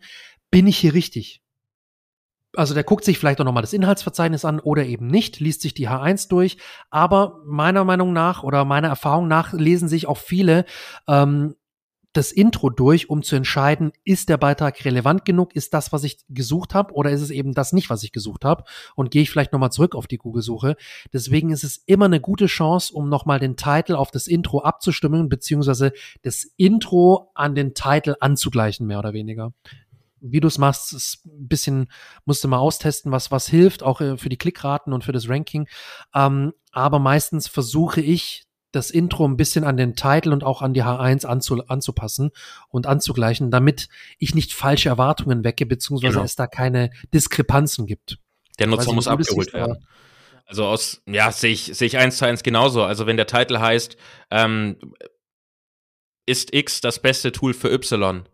bin 0.50 0.66
ich 0.66 0.78
hier 0.78 0.94
richtig? 0.94 1.42
Also 2.54 2.74
der 2.74 2.84
guckt 2.84 3.04
sich 3.04 3.18
vielleicht 3.18 3.40
auch 3.40 3.44
nochmal 3.44 3.62
das 3.62 3.72
Inhaltsverzeichnis 3.72 4.44
an 4.44 4.60
oder 4.60 4.84
eben 4.84 5.06
nicht, 5.06 5.40
liest 5.40 5.62
sich 5.62 5.72
die 5.72 5.88
H1 5.88 6.28
durch. 6.28 6.58
Aber 6.90 7.40
meiner 7.46 7.84
Meinung 7.84 8.12
nach 8.12 8.42
oder 8.42 8.66
meiner 8.66 8.88
Erfahrung 8.88 9.26
nach 9.26 9.54
lesen 9.54 9.88
sich 9.88 10.06
auch 10.06 10.18
viele 10.18 10.66
ähm, 11.08 11.54
das 12.12 12.30
Intro 12.30 12.68
durch, 12.68 13.08
um 13.08 13.22
zu 13.22 13.36
entscheiden, 13.36 13.92
ist 14.04 14.28
der 14.28 14.36
Beitrag 14.36 14.84
relevant 14.84 15.24
genug, 15.24 15.54
ist 15.56 15.72
das, 15.72 15.92
was 15.92 16.04
ich 16.04 16.18
gesucht 16.28 16.74
habe, 16.74 16.92
oder 16.92 17.10
ist 17.10 17.22
es 17.22 17.30
eben 17.30 17.54
das 17.54 17.72
nicht, 17.72 17.88
was 17.90 18.02
ich 18.02 18.12
gesucht 18.12 18.44
habe? 18.44 18.64
Und 18.94 19.10
gehe 19.10 19.22
ich 19.22 19.30
vielleicht 19.30 19.52
nochmal 19.52 19.72
zurück 19.72 19.94
auf 19.94 20.06
die 20.06 20.18
Google-Suche. 20.18 20.76
Deswegen 21.12 21.50
ist 21.50 21.64
es 21.64 21.78
immer 21.86 22.04
eine 22.04 22.20
gute 22.20 22.46
Chance, 22.46 22.92
um 22.92 23.08
nochmal 23.08 23.38
den 23.38 23.56
Titel 23.56 23.94
auf 23.94 24.10
das 24.10 24.26
Intro 24.26 24.60
abzustimmen, 24.60 25.28
beziehungsweise 25.28 25.92
das 26.22 26.44
Intro 26.56 27.30
an 27.34 27.54
den 27.54 27.74
Titel 27.74 28.14
anzugleichen, 28.20 28.86
mehr 28.86 28.98
oder 28.98 29.14
weniger. 29.14 29.52
Wie 30.20 30.40
du 30.40 30.48
es 30.48 30.58
machst, 30.58 30.92
ist 30.92 31.24
ein 31.26 31.48
bisschen, 31.48 31.88
musst 32.26 32.44
du 32.44 32.48
mal 32.48 32.58
austesten, 32.58 33.10
was, 33.10 33.30
was 33.30 33.48
hilft, 33.48 33.82
auch 33.82 34.00
äh, 34.00 34.16
für 34.16 34.28
die 34.28 34.36
Klickraten 34.36 34.92
und 34.92 35.02
für 35.02 35.12
das 35.12 35.28
Ranking. 35.28 35.66
Ähm, 36.14 36.52
aber 36.70 36.98
meistens 37.00 37.48
versuche 37.48 38.00
ich, 38.00 38.44
das 38.72 38.90
Intro 38.90 39.26
ein 39.26 39.36
bisschen 39.36 39.64
an 39.64 39.76
den 39.76 39.94
Titel 39.94 40.32
und 40.32 40.44
auch 40.44 40.62
an 40.62 40.74
die 40.74 40.82
H1 40.82 41.26
anzu, 41.26 41.62
anzupassen 41.68 42.30
und 42.68 42.86
anzugleichen, 42.86 43.50
damit 43.50 43.88
ich 44.18 44.34
nicht 44.34 44.52
falsche 44.52 44.88
Erwartungen 44.88 45.44
wecke, 45.44 45.66
beziehungsweise 45.66 46.14
genau. 46.14 46.24
es 46.24 46.34
da 46.34 46.46
keine 46.46 46.90
Diskrepanzen 47.14 47.86
gibt. 47.86 48.18
Der 48.58 48.66
Nutzer 48.66 48.86
nicht, 48.86 48.94
muss 48.94 49.08
abgeholt 49.08 49.52
werden. 49.52 49.86
Also 50.46 50.66
aus, 50.66 51.02
ja, 51.06 51.30
sehe 51.32 51.52
ich, 51.52 51.64
sehe 51.64 51.86
ich 51.86 51.98
eins 51.98 52.18
zu 52.18 52.26
eins 52.26 52.42
genauso. 52.42 52.82
Also 52.82 53.06
wenn 53.06 53.16
der 53.16 53.26
Titel 53.26 53.58
heißt, 53.58 53.96
ähm, 54.30 54.76
ist 56.26 56.54
X 56.54 56.80
das 56.80 57.00
beste 57.00 57.32
Tool 57.32 57.54
für 57.54 57.72
Y, 57.72 58.24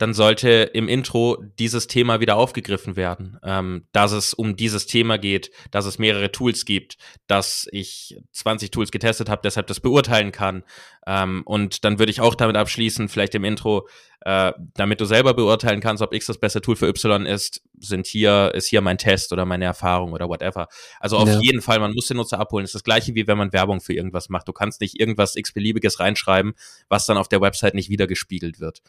dann 0.00 0.14
sollte 0.14 0.48
im 0.48 0.88
Intro 0.88 1.36
dieses 1.58 1.86
Thema 1.86 2.20
wieder 2.20 2.36
aufgegriffen 2.36 2.96
werden, 2.96 3.38
ähm, 3.44 3.84
dass 3.92 4.12
es 4.12 4.32
um 4.32 4.56
dieses 4.56 4.86
Thema 4.86 5.18
geht, 5.18 5.50
dass 5.72 5.84
es 5.84 5.98
mehrere 5.98 6.32
Tools 6.32 6.64
gibt, 6.64 6.96
dass 7.26 7.68
ich 7.70 8.16
20 8.32 8.70
Tools 8.70 8.92
getestet 8.92 9.28
habe, 9.28 9.42
deshalb 9.44 9.66
das 9.66 9.78
beurteilen 9.80 10.32
kann. 10.32 10.64
Ähm, 11.06 11.42
und 11.44 11.84
dann 11.84 11.98
würde 11.98 12.10
ich 12.10 12.22
auch 12.22 12.34
damit 12.34 12.56
abschließen, 12.56 13.10
vielleicht 13.10 13.34
im 13.34 13.44
Intro, 13.44 13.90
äh, 14.22 14.54
damit 14.72 15.02
du 15.02 15.04
selber 15.04 15.34
beurteilen 15.34 15.80
kannst, 15.80 16.02
ob 16.02 16.14
X 16.14 16.24
das 16.24 16.38
beste 16.38 16.62
Tool 16.62 16.76
für 16.76 16.88
Y 16.88 17.26
ist, 17.26 17.60
sind 17.78 18.06
hier, 18.06 18.52
ist 18.54 18.68
hier 18.68 18.80
mein 18.80 18.96
Test 18.96 19.34
oder 19.34 19.44
meine 19.44 19.66
Erfahrung 19.66 20.14
oder 20.14 20.30
whatever. 20.30 20.68
Also 20.98 21.18
auf 21.18 21.28
ja. 21.28 21.38
jeden 21.42 21.60
Fall, 21.60 21.78
man 21.78 21.92
muss 21.92 22.06
den 22.06 22.16
Nutzer 22.16 22.40
abholen. 22.40 22.64
Das 22.64 22.70
ist 22.70 22.76
das 22.76 22.84
gleiche 22.84 23.14
wie 23.14 23.26
wenn 23.26 23.36
man 23.36 23.52
Werbung 23.52 23.82
für 23.82 23.92
irgendwas 23.92 24.30
macht. 24.30 24.48
Du 24.48 24.54
kannst 24.54 24.80
nicht 24.80 24.98
irgendwas 24.98 25.36
x-beliebiges 25.36 26.00
reinschreiben, 26.00 26.54
was 26.88 27.04
dann 27.04 27.18
auf 27.18 27.28
der 27.28 27.42
Website 27.42 27.74
nicht 27.74 27.90
wiedergespiegelt 27.90 28.60
wird. 28.60 28.80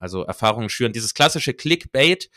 Also 0.00 0.24
Erfahrungen 0.24 0.68
schüren. 0.68 0.92
Dieses 0.92 1.14
klassische 1.14 1.54
Clickbait. 1.54 2.30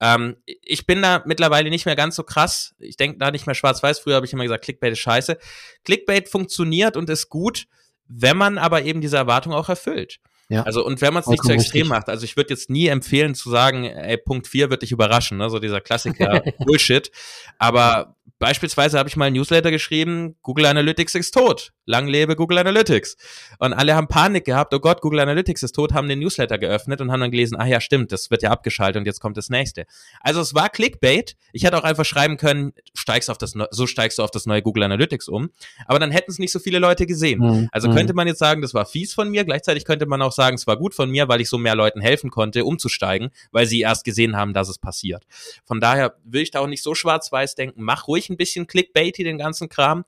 Ähm, 0.00 0.36
ich 0.44 0.86
bin 0.86 1.00
da 1.00 1.22
mittlerweile 1.24 1.70
nicht 1.70 1.86
mehr 1.86 1.96
ganz 1.96 2.16
so 2.16 2.24
krass. 2.24 2.74
Ich 2.78 2.98
denke 2.98 3.16
da 3.18 3.30
nicht 3.30 3.46
mehr 3.46 3.54
schwarz-weiß. 3.54 4.00
Früher 4.00 4.16
habe 4.16 4.26
ich 4.26 4.32
immer 4.34 4.42
gesagt, 4.42 4.64
Clickbait 4.64 4.92
ist 4.92 4.98
scheiße. 4.98 5.38
Clickbait 5.84 6.28
funktioniert 6.28 6.96
und 6.98 7.08
ist 7.08 7.30
gut, 7.30 7.66
wenn 8.06 8.36
man 8.36 8.58
aber 8.58 8.82
eben 8.82 9.00
diese 9.00 9.16
Erwartung 9.16 9.54
auch 9.54 9.70
erfüllt. 9.70 10.20
Ja. 10.48 10.62
Also, 10.64 10.84
und 10.84 11.00
wenn 11.00 11.14
man 11.14 11.22
es 11.22 11.26
nicht 11.26 11.42
zu 11.42 11.52
extrem 11.52 11.82
richtig. 11.82 11.88
macht, 11.88 12.08
also 12.08 12.24
ich 12.24 12.36
würde 12.36 12.50
jetzt 12.50 12.68
nie 12.68 12.88
empfehlen 12.88 13.34
zu 13.34 13.50
sagen, 13.50 13.84
ey, 13.84 14.18
Punkt 14.18 14.46
4 14.46 14.68
wird 14.68 14.82
dich 14.82 14.92
überraschen, 14.92 15.38
ne? 15.38 15.48
so 15.48 15.58
dieser 15.58 15.80
Klassiker 15.80 16.42
Bullshit. 16.58 17.10
Aber 17.58 18.16
Beispielsweise 18.44 18.98
habe 18.98 19.08
ich 19.08 19.16
mal 19.16 19.24
ein 19.24 19.32
Newsletter 19.32 19.70
geschrieben, 19.70 20.36
Google 20.42 20.66
Analytics 20.66 21.14
ist 21.14 21.30
tot. 21.30 21.72
Lang 21.86 22.06
lebe 22.08 22.36
Google 22.36 22.58
Analytics. 22.58 23.16
Und 23.58 23.72
alle 23.72 23.94
haben 23.94 24.06
Panik 24.06 24.44
gehabt, 24.44 24.74
oh 24.74 24.80
Gott, 24.80 25.00
Google 25.00 25.20
Analytics 25.20 25.62
ist 25.62 25.72
tot, 25.72 25.94
haben 25.94 26.10
den 26.10 26.18
Newsletter 26.18 26.58
geöffnet 26.58 27.00
und 27.00 27.10
haben 27.10 27.20
dann 27.20 27.30
gelesen, 27.30 27.56
ah 27.56 27.64
ja, 27.64 27.80
stimmt, 27.80 28.12
das 28.12 28.30
wird 28.30 28.42
ja 28.42 28.50
abgeschaltet 28.50 29.00
und 29.00 29.06
jetzt 29.06 29.20
kommt 29.20 29.38
das 29.38 29.48
nächste. 29.48 29.86
Also 30.20 30.42
es 30.42 30.54
war 30.54 30.68
Clickbait. 30.68 31.36
Ich 31.54 31.64
hätte 31.64 31.78
auch 31.78 31.84
einfach 31.84 32.04
schreiben 32.04 32.36
können, 32.36 32.74
steigst 32.92 33.30
auf 33.30 33.38
das, 33.38 33.54
so 33.70 33.86
steigst 33.86 34.18
du 34.18 34.22
auf 34.22 34.30
das 34.30 34.44
neue 34.44 34.60
Google 34.60 34.82
Analytics 34.82 35.28
um. 35.28 35.48
Aber 35.86 35.98
dann 35.98 36.10
hätten 36.10 36.30
es 36.30 36.38
nicht 36.38 36.52
so 36.52 36.58
viele 36.58 36.78
Leute 36.80 37.06
gesehen. 37.06 37.40
Mhm. 37.40 37.68
Also 37.72 37.88
könnte 37.88 38.10
hm. 38.10 38.16
man 38.16 38.26
jetzt 38.26 38.40
sagen, 38.40 38.60
das 38.60 38.74
war 38.74 38.84
fies 38.84 39.14
von 39.14 39.30
mir. 39.30 39.44
Gleichzeitig 39.44 39.86
könnte 39.86 40.04
man 40.04 40.20
auch 40.20 40.32
sagen, 40.32 40.56
es 40.56 40.66
war 40.66 40.76
gut 40.76 40.94
von 40.94 41.10
mir, 41.10 41.28
weil 41.28 41.40
ich 41.40 41.48
so 41.48 41.56
mehr 41.56 41.76
Leuten 41.76 42.02
helfen 42.02 42.30
konnte, 42.30 42.66
umzusteigen, 42.66 43.30
weil 43.52 43.64
sie 43.64 43.80
erst 43.80 44.04
gesehen 44.04 44.36
haben, 44.36 44.52
dass 44.52 44.68
es 44.68 44.76
passiert. 44.76 45.24
Von 45.64 45.80
daher 45.80 46.16
will 46.24 46.42
ich 46.42 46.50
da 46.50 46.60
auch 46.60 46.66
nicht 46.66 46.82
so 46.82 46.94
schwarz-weiß 46.94 47.54
denken. 47.54 47.82
Mach 47.82 48.06
ruhig 48.06 48.33
ein 48.34 48.36
bisschen 48.36 48.66
clickbaity, 48.66 49.24
den 49.24 49.38
ganzen 49.38 49.68
Kram. 49.68 50.04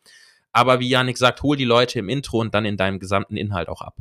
Aber 0.52 0.80
wie 0.80 0.88
Janik 0.88 1.18
sagt, 1.18 1.42
hol 1.42 1.56
die 1.56 1.64
Leute 1.64 1.98
im 1.98 2.08
Intro 2.08 2.40
und 2.40 2.54
dann 2.54 2.64
in 2.64 2.76
deinem 2.76 2.98
gesamten 2.98 3.36
Inhalt 3.36 3.68
auch 3.68 3.82
ab. 3.82 3.96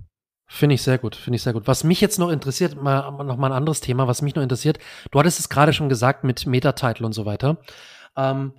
Finde 0.48 0.76
ich 0.76 0.84
sehr 0.84 0.98
gut, 0.98 1.16
finde 1.16 1.36
ich 1.38 1.42
sehr 1.42 1.54
gut. 1.54 1.68
Was 1.68 1.84
mich 1.84 2.00
jetzt 2.02 2.20
noch 2.20 2.30
interessiert, 2.30 2.82
mal, 2.82 3.12
noch 3.24 3.38
mal 3.38 3.48
ein 3.48 3.58
anderes 3.58 3.82
Thema, 3.82 4.08
was 4.08 4.22
mich 4.22 4.36
noch 4.36 4.44
interessiert, 4.44 4.78
du 5.12 5.20
hattest 5.20 5.40
es 5.40 5.50
gerade 5.50 5.74
schon 5.74 5.90
gesagt 5.90 6.24
mit 6.24 6.46
Metatitle 6.46 7.06
und 7.06 7.14
so 7.14 7.26
weiter. 7.26 7.58
Ähm, 8.16 8.54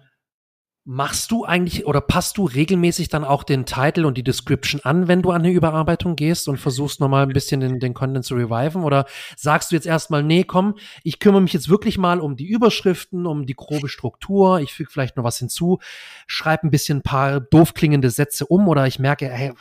Machst 0.89 1.33
du 1.33 1.45
eigentlich 1.45 1.85
oder 1.85 2.01
passt 2.01 2.39
du 2.39 2.45
regelmäßig 2.45 3.09
dann 3.09 3.25
auch 3.25 3.43
den 3.43 3.67
Titel 3.67 4.05
und 4.05 4.17
die 4.17 4.23
Description 4.23 4.81
an, 4.85 5.09
wenn 5.09 5.21
du 5.21 5.33
an 5.33 5.43
eine 5.43 5.51
Überarbeitung 5.51 6.15
gehst 6.15 6.47
und 6.47 6.59
versuchst 6.59 7.01
nochmal 7.01 7.25
ein 7.25 7.33
bisschen 7.33 7.59
den, 7.59 7.81
den 7.81 7.93
Content 7.93 8.25
zu 8.25 8.37
reviven? 8.37 8.85
Oder 8.85 9.05
sagst 9.37 9.73
du 9.73 9.75
jetzt 9.75 9.89
erstmal, 9.89 10.23
nee, 10.23 10.45
komm, 10.45 10.77
ich 11.03 11.19
kümmere 11.19 11.41
mich 11.43 11.53
jetzt 11.53 11.69
wirklich 11.69 11.99
mal 11.99 12.21
um 12.21 12.37
die 12.37 12.47
Überschriften, 12.47 13.27
um 13.27 13.47
die 13.47 13.57
grobe 13.57 13.89
Struktur, 13.89 14.61
ich 14.61 14.73
füge 14.73 14.89
vielleicht 14.89 15.17
noch 15.17 15.25
was 15.25 15.41
hinzu, 15.41 15.81
schreibe 16.29 16.69
ein 16.69 16.71
bisschen 16.71 16.99
ein 16.99 17.03
paar 17.03 17.41
doof 17.41 17.75
klingende 17.75 18.11
Sätze 18.11 18.47
um 18.47 18.69
oder 18.69 18.87
ich 18.87 19.01
merke, 19.01 19.29
hey, 19.29 19.55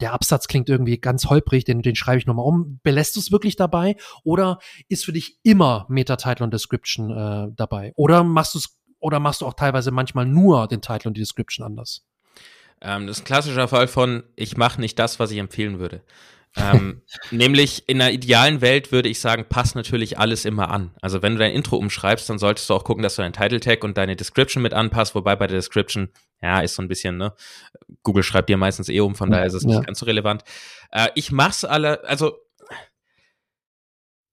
der 0.00 0.14
Absatz 0.14 0.48
klingt 0.48 0.70
irgendwie 0.70 0.96
ganz 0.96 1.26
holprig, 1.26 1.66
den, 1.66 1.82
den 1.82 1.94
schreibe 1.94 2.20
ich 2.20 2.26
nochmal 2.26 2.46
um. 2.46 2.80
Belässt 2.82 3.16
du 3.16 3.20
es 3.20 3.30
wirklich 3.30 3.56
dabei? 3.56 3.96
Oder 4.24 4.60
ist 4.88 5.04
für 5.04 5.12
dich 5.12 5.40
immer 5.42 5.84
Meta-Title 5.90 6.44
und 6.44 6.54
Description 6.54 7.10
äh, 7.10 7.52
dabei? 7.54 7.92
Oder 7.96 8.24
machst 8.24 8.54
du 8.54 8.58
es 8.60 8.78
oder 9.00 9.20
machst 9.20 9.40
du 9.40 9.46
auch 9.46 9.54
teilweise 9.54 9.90
manchmal 9.90 10.26
nur 10.26 10.66
den 10.68 10.80
Titel 10.80 11.08
und 11.08 11.16
die 11.16 11.20
Description 11.20 11.64
anders? 11.66 12.04
Ähm, 12.80 13.06
das 13.06 13.18
ist 13.18 13.22
ein 13.22 13.26
klassischer 13.26 13.68
Fall 13.68 13.88
von, 13.88 14.22
ich 14.36 14.56
mache 14.56 14.80
nicht 14.80 14.98
das, 14.98 15.18
was 15.18 15.30
ich 15.30 15.38
empfehlen 15.38 15.78
würde. 15.78 16.02
ähm, 16.56 17.02
nämlich 17.30 17.88
in 17.88 18.00
einer 18.00 18.12
idealen 18.12 18.60
Welt 18.60 18.90
würde 18.92 19.08
ich 19.08 19.20
sagen, 19.20 19.46
passt 19.48 19.74
natürlich 19.74 20.18
alles 20.18 20.44
immer 20.44 20.70
an. 20.70 20.92
Also 21.00 21.22
wenn 21.22 21.34
du 21.34 21.38
dein 21.40 21.52
Intro 21.52 21.76
umschreibst, 21.76 22.28
dann 22.30 22.38
solltest 22.38 22.70
du 22.70 22.74
auch 22.74 22.84
gucken, 22.84 23.02
dass 23.02 23.16
du 23.16 23.22
dein 23.22 23.32
Title 23.32 23.60
Tag 23.60 23.84
und 23.84 23.98
deine 23.98 24.16
Description 24.16 24.62
mit 24.62 24.72
anpasst, 24.72 25.14
wobei 25.14 25.36
bei 25.36 25.46
der 25.46 25.58
Description, 25.58 26.08
ja, 26.40 26.60
ist 26.60 26.76
so 26.76 26.82
ein 26.82 26.88
bisschen, 26.88 27.18
ne, 27.18 27.34
Google 28.02 28.22
schreibt 28.22 28.48
dir 28.48 28.56
meistens 28.56 28.88
eh 28.88 29.00
um, 29.00 29.14
von 29.14 29.30
daher 29.30 29.46
ist 29.46 29.54
es 29.54 29.64
ja. 29.64 29.70
nicht 29.70 29.86
ganz 29.86 29.98
so 29.98 30.06
relevant. 30.06 30.44
Äh, 30.90 31.08
ich 31.14 31.32
mach's 31.32 31.64
alle, 31.64 32.04
also 32.04 32.38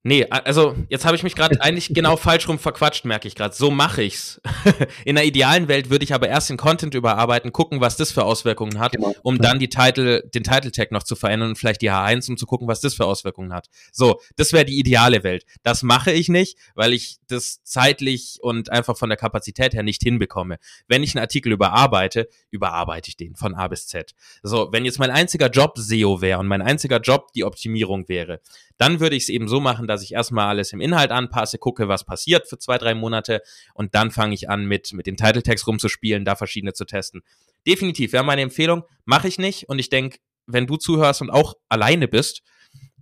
Nee, 0.07 0.27
also 0.29 0.75
jetzt 0.87 1.03
habe 1.03 1.15
ich 1.15 1.23
mich 1.23 1.33
gerade 1.33 1.59
eigentlich 1.61 1.91
genau 1.91 2.15
falsch 2.15 2.47
rum 2.47 2.59
verquatscht, 2.59 3.05
merke 3.05 3.27
ich 3.27 3.33
gerade. 3.33 3.55
So 3.55 3.71
mache 3.71 4.03
ich's. 4.03 4.39
In 5.03 5.15
der 5.15 5.25
idealen 5.25 5.67
Welt 5.67 5.89
würde 5.89 6.03
ich 6.03 6.13
aber 6.13 6.29
erst 6.29 6.51
den 6.51 6.57
Content 6.57 6.93
überarbeiten, 6.93 7.51
gucken, 7.51 7.81
was 7.81 7.97
das 7.97 8.11
für 8.11 8.23
Auswirkungen 8.23 8.77
hat, 8.77 8.91
genau. 8.91 9.15
um 9.23 9.39
dann 9.39 9.57
die 9.57 9.67
Title, 9.67 10.21
den 10.31 10.43
Title 10.43 10.71
Tag 10.71 10.91
noch 10.91 11.01
zu 11.01 11.15
verändern 11.15 11.49
und 11.49 11.55
vielleicht 11.55 11.81
die 11.81 11.89
H1, 11.89 12.29
um 12.29 12.37
zu 12.37 12.45
gucken, 12.45 12.67
was 12.67 12.81
das 12.81 12.93
für 12.93 13.05
Auswirkungen 13.05 13.51
hat. 13.51 13.67
So, 13.91 14.21
das 14.35 14.53
wäre 14.53 14.63
die 14.63 14.77
ideale 14.77 15.23
Welt. 15.23 15.43
Das 15.63 15.81
mache 15.81 16.11
ich 16.11 16.29
nicht, 16.29 16.59
weil 16.75 16.93
ich 16.93 17.17
das 17.27 17.63
zeitlich 17.63 18.37
und 18.43 18.71
einfach 18.71 18.95
von 18.97 19.09
der 19.09 19.17
Kapazität 19.17 19.73
her 19.73 19.81
nicht 19.81 20.03
hinbekomme. 20.03 20.59
Wenn 20.87 21.01
ich 21.01 21.15
einen 21.15 21.23
Artikel 21.23 21.51
überarbeite, 21.51 22.29
überarbeite 22.51 23.09
ich 23.09 23.17
den 23.17 23.35
von 23.35 23.55
A 23.55 23.67
bis 23.67 23.87
Z. 23.87 24.13
So, 24.43 24.69
wenn 24.71 24.85
jetzt 24.85 24.99
mein 24.99 25.09
einziger 25.09 25.49
Job 25.49 25.79
SEO 25.79 26.21
wäre 26.21 26.39
und 26.39 26.45
mein 26.45 26.61
einziger 26.61 26.99
Job 26.99 27.33
die 27.33 27.43
Optimierung 27.43 28.07
wäre, 28.07 28.39
dann 28.77 28.99
würde 28.99 29.15
ich 29.15 29.23
es 29.23 29.29
eben 29.29 29.47
so 29.47 29.59
machen, 29.59 29.87
dass 29.87 30.03
ich 30.03 30.13
erstmal 30.13 30.47
alles 30.47 30.73
im 30.73 30.81
Inhalt 30.81 31.11
anpasse, 31.11 31.57
gucke, 31.57 31.87
was 31.87 32.05
passiert 32.05 32.47
für 32.47 32.57
zwei, 32.57 32.77
drei 32.77 32.95
Monate 32.95 33.41
und 33.73 33.95
dann 33.95 34.11
fange 34.11 34.33
ich 34.33 34.49
an, 34.49 34.65
mit, 34.65 34.93
mit 34.93 35.07
den 35.07 35.17
Title 35.17 35.43
Tags 35.43 35.67
rumzuspielen, 35.67 36.25
da 36.25 36.35
verschiedene 36.35 36.73
zu 36.73 36.85
testen. 36.85 37.21
Definitiv, 37.67 38.13
wäre 38.13 38.23
meine 38.23 38.41
Empfehlung, 38.41 38.83
mache 39.05 39.27
ich 39.27 39.37
nicht 39.37 39.69
und 39.69 39.79
ich 39.79 39.89
denke, 39.89 40.19
wenn 40.47 40.67
du 40.67 40.77
zuhörst 40.77 41.21
und 41.21 41.29
auch 41.29 41.55
alleine 41.69 42.07
bist, 42.07 42.43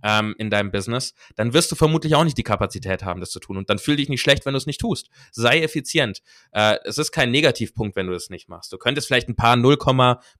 ähm, 0.04 0.34
in 0.38 0.50
deinem 0.50 0.70
Business, 0.70 1.14
dann 1.34 1.54
wirst 1.54 1.72
du 1.72 1.76
vermutlich 1.76 2.14
auch 2.14 2.24
nicht 2.24 2.36
die 2.36 2.42
Kapazität 2.42 3.02
haben, 3.04 3.20
das 3.20 3.30
zu 3.30 3.40
tun. 3.40 3.56
Und 3.56 3.70
dann 3.70 3.78
fühl 3.78 3.96
dich 3.96 4.10
nicht 4.10 4.20
schlecht, 4.20 4.44
wenn 4.44 4.52
du 4.52 4.58
es 4.58 4.66
nicht 4.66 4.80
tust. 4.80 5.08
Sei 5.32 5.62
effizient. 5.62 6.20
Äh, 6.52 6.76
es 6.84 6.98
ist 6.98 7.10
kein 7.10 7.30
Negativpunkt, 7.30 7.96
wenn 7.96 8.06
du 8.06 8.12
es 8.12 8.28
nicht 8.28 8.48
machst. 8.48 8.72
Du 8.72 8.76
könntest 8.76 9.06
vielleicht 9.06 9.28
ein 9.28 9.36
paar 9.36 9.56
0, 9.56 9.78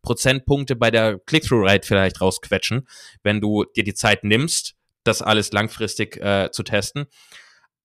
Prozentpunkte 0.03 0.77
bei 0.77 0.91
der 0.91 1.19
Click-Through-Rate 1.19 1.87
vielleicht 1.87 2.21
rausquetschen, 2.21 2.87
wenn 3.23 3.41
du 3.41 3.65
dir 3.65 3.85
die 3.85 3.95
Zeit 3.95 4.23
nimmst, 4.23 4.77
das 5.05 5.23
alles 5.23 5.53
langfristig 5.53 6.17
äh, 6.17 6.51
zu 6.51 6.63
testen. 6.63 7.07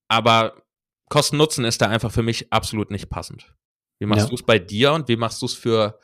Aber 0.07 0.63
Kosten-Nutzen 1.09 1.65
ist 1.65 1.81
da 1.81 1.87
einfach 1.87 2.11
für 2.11 2.23
mich 2.23 2.51
absolut 2.51 2.91
nicht 2.91 3.09
passend. 3.09 3.53
Wie 3.99 4.05
machst 4.05 4.25
ja. 4.25 4.29
du 4.29 4.35
es 4.35 4.43
bei 4.43 4.59
dir 4.59 4.93
und 4.93 5.07
wie 5.07 5.17
machst 5.17 5.41
du 5.41 5.45
es 5.45 5.53
für 5.53 5.99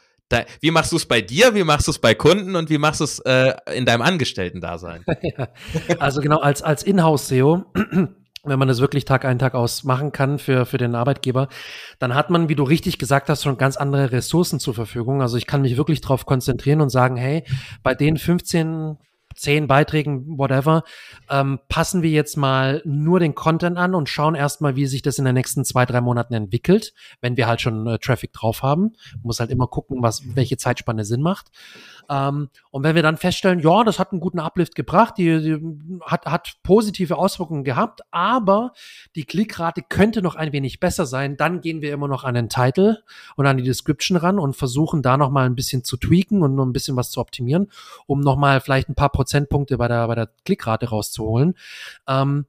wie 0.59 0.71
machst 0.71 0.91
du 0.91 0.95
es 0.95 1.05
bei 1.05 1.21
dir, 1.21 1.53
wie 1.53 1.63
machst 1.63 1.87
du 1.87 1.91
es 1.91 1.99
bei 1.99 2.15
Kunden 2.15 2.55
und 2.55 2.69
wie 2.69 2.77
machst 2.77 2.99
du 2.99 3.03
es 3.03 3.19
äh, 3.19 3.53
in 3.73 3.85
deinem 3.85 4.01
Angestellten-Dasein? 4.01 5.05
ja. 5.21 5.49
Also 5.99 6.21
genau, 6.21 6.39
als, 6.39 6.61
als 6.61 6.83
Inhouse-SEO, 6.83 7.65
wenn 8.43 8.59
man 8.59 8.67
das 8.67 8.81
wirklich 8.81 9.05
Tag 9.05 9.23
ein, 9.23 9.37
Tag 9.37 9.53
aus 9.53 9.83
machen 9.83 10.11
kann 10.11 10.39
für, 10.39 10.65
für 10.65 10.77
den 10.77 10.95
Arbeitgeber, 10.95 11.47
dann 11.99 12.15
hat 12.15 12.31
man, 12.31 12.49
wie 12.49 12.55
du 12.55 12.63
richtig 12.63 12.97
gesagt 12.97 13.29
hast, 13.29 13.43
schon 13.43 13.57
ganz 13.57 13.77
andere 13.77 14.11
Ressourcen 14.11 14.59
zur 14.59 14.73
Verfügung. 14.73 15.21
Also 15.21 15.37
ich 15.37 15.45
kann 15.45 15.61
mich 15.61 15.77
wirklich 15.77 16.01
darauf 16.01 16.25
konzentrieren 16.25 16.81
und 16.81 16.89
sagen, 16.89 17.17
hey, 17.17 17.43
bei 17.83 17.93
den 17.93 18.17
15 18.17 18.97
zehn 19.35 19.67
Beiträgen, 19.67 20.37
whatever, 20.37 20.83
ähm, 21.29 21.59
passen 21.69 22.01
wir 22.01 22.09
jetzt 22.09 22.37
mal 22.37 22.81
nur 22.85 23.19
den 23.19 23.35
Content 23.35 23.77
an 23.77 23.95
und 23.95 24.09
schauen 24.09 24.35
erstmal, 24.35 24.75
wie 24.75 24.85
sich 24.85 25.01
das 25.01 25.19
in 25.19 25.25
den 25.25 25.35
nächsten 25.35 25.65
zwei, 25.65 25.85
drei 25.85 26.01
Monaten 26.01 26.33
entwickelt, 26.33 26.93
wenn 27.21 27.37
wir 27.37 27.47
halt 27.47 27.61
schon 27.61 27.87
äh, 27.87 27.99
Traffic 27.99 28.33
drauf 28.33 28.63
haben. 28.63 28.93
Muss 29.23 29.39
halt 29.39 29.51
immer 29.51 29.67
gucken, 29.67 30.01
was, 30.01 30.23
welche 30.35 30.57
Zeitspanne 30.57 31.05
Sinn 31.05 31.21
macht. 31.21 31.51
Ähm, 32.09 32.49
und 32.71 32.83
wenn 32.83 32.95
wir 32.95 33.03
dann 33.03 33.17
feststellen, 33.17 33.59
ja, 33.59 33.83
das 33.83 33.99
hat 33.99 34.11
einen 34.11 34.21
guten 34.21 34.39
Uplift 34.39 34.75
gebracht, 34.75 35.15
die, 35.17 35.41
die 35.41 35.99
hat, 36.01 36.25
hat 36.25 36.57
positive 36.63 37.17
Auswirkungen 37.17 37.63
gehabt, 37.63 38.01
aber 38.11 38.73
die 39.15 39.25
Klickrate 39.25 39.81
könnte 39.81 40.21
noch 40.21 40.35
ein 40.35 40.51
wenig 40.51 40.79
besser 40.79 41.05
sein, 41.05 41.37
dann 41.37 41.61
gehen 41.61 41.81
wir 41.81 41.93
immer 41.93 42.07
noch 42.07 42.23
an 42.23 42.35
den 42.35 42.49
Title 42.49 43.03
und 43.35 43.45
an 43.45 43.57
die 43.57 43.63
Description 43.63 44.17
ran 44.17 44.39
und 44.39 44.55
versuchen 44.55 45.01
da 45.01 45.17
noch 45.17 45.29
mal 45.29 45.45
ein 45.45 45.55
bisschen 45.55 45.83
zu 45.83 45.97
tweaken 45.97 46.41
und 46.41 46.55
noch 46.55 46.65
ein 46.65 46.73
bisschen 46.73 46.95
was 46.95 47.11
zu 47.11 47.19
optimieren, 47.19 47.71
um 48.07 48.19
noch 48.21 48.37
mal 48.37 48.61
vielleicht 48.61 48.89
ein 48.89 48.95
paar 48.95 49.09
Prozentpunkte 49.09 49.77
bei 49.77 49.87
der, 49.87 50.07
bei 50.07 50.15
der 50.15 50.29
Klickrate 50.45 50.89
rauszuholen. 50.89 51.55
Ähm, 52.07 52.45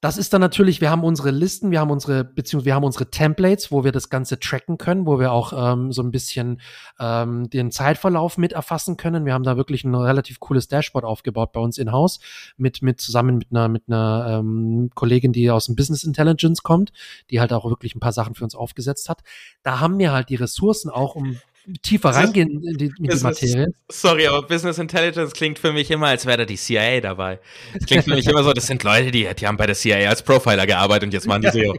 das 0.00 0.16
ist 0.16 0.32
dann 0.32 0.40
natürlich, 0.40 0.80
wir 0.80 0.90
haben 0.90 1.02
unsere 1.02 1.32
Listen, 1.32 1.72
wir 1.72 1.80
haben 1.80 1.90
unsere, 1.90 2.22
beziehungsweise 2.22 2.66
wir 2.66 2.74
haben 2.76 2.84
unsere 2.84 3.10
Templates, 3.10 3.72
wo 3.72 3.82
wir 3.82 3.90
das 3.90 4.08
Ganze 4.08 4.38
tracken 4.38 4.78
können, 4.78 5.06
wo 5.06 5.18
wir 5.18 5.32
auch 5.32 5.52
ähm, 5.72 5.90
so 5.90 6.02
ein 6.02 6.12
bisschen 6.12 6.60
ähm, 7.00 7.50
den 7.50 7.72
Zeitverlauf 7.72 8.38
mit 8.38 8.52
erfassen 8.52 8.96
können. 8.96 9.24
Wir 9.24 9.34
haben 9.34 9.42
da 9.42 9.56
wirklich 9.56 9.82
ein 9.82 9.96
relativ 9.96 10.38
cooles 10.38 10.68
Dashboard 10.68 11.04
aufgebaut 11.04 11.50
bei 11.50 11.58
uns 11.58 11.78
in-house, 11.78 12.20
mit, 12.56 12.80
mit 12.80 13.00
zusammen 13.00 13.38
mit 13.38 13.48
einer, 13.50 13.68
mit 13.68 13.84
einer 13.88 14.38
ähm, 14.38 14.90
Kollegin, 14.94 15.32
die 15.32 15.50
aus 15.50 15.66
dem 15.66 15.74
Business 15.74 16.04
Intelligence 16.04 16.62
kommt, 16.62 16.92
die 17.30 17.40
halt 17.40 17.52
auch 17.52 17.64
wirklich 17.64 17.96
ein 17.96 18.00
paar 18.00 18.12
Sachen 18.12 18.36
für 18.36 18.44
uns 18.44 18.54
aufgesetzt 18.54 19.08
hat. 19.08 19.22
Da 19.64 19.80
haben 19.80 19.98
wir 19.98 20.12
halt 20.12 20.28
die 20.28 20.36
Ressourcen 20.36 20.90
auch, 20.90 21.16
um 21.16 21.38
tiefer 21.82 22.10
reingehen 22.10 22.62
in 22.62 22.78
die, 22.78 22.92
in 22.98 23.08
die 23.08 23.22
Materie. 23.22 23.66
Sorry, 23.88 24.26
aber 24.26 24.42
Business 24.46 24.78
Intelligence 24.78 25.32
klingt 25.32 25.58
für 25.58 25.72
mich 25.72 25.90
immer, 25.90 26.08
als 26.08 26.26
wäre 26.26 26.38
da 26.38 26.44
die 26.44 26.56
CIA 26.56 27.00
dabei. 27.00 27.40
Das 27.74 27.86
klingt 27.86 28.04
für 28.04 28.14
mich 28.14 28.26
immer 28.26 28.42
so, 28.42 28.52
das 28.52 28.66
sind 28.66 28.82
Leute, 28.82 29.10
die, 29.10 29.28
die 29.38 29.46
haben 29.46 29.56
bei 29.56 29.66
der 29.66 29.74
CIA 29.74 30.08
als 30.08 30.22
Profiler 30.22 30.66
gearbeitet 30.66 31.04
und 31.04 31.14
jetzt 31.14 31.26
machen 31.26 31.42
die 31.42 31.50
SEO. 31.50 31.76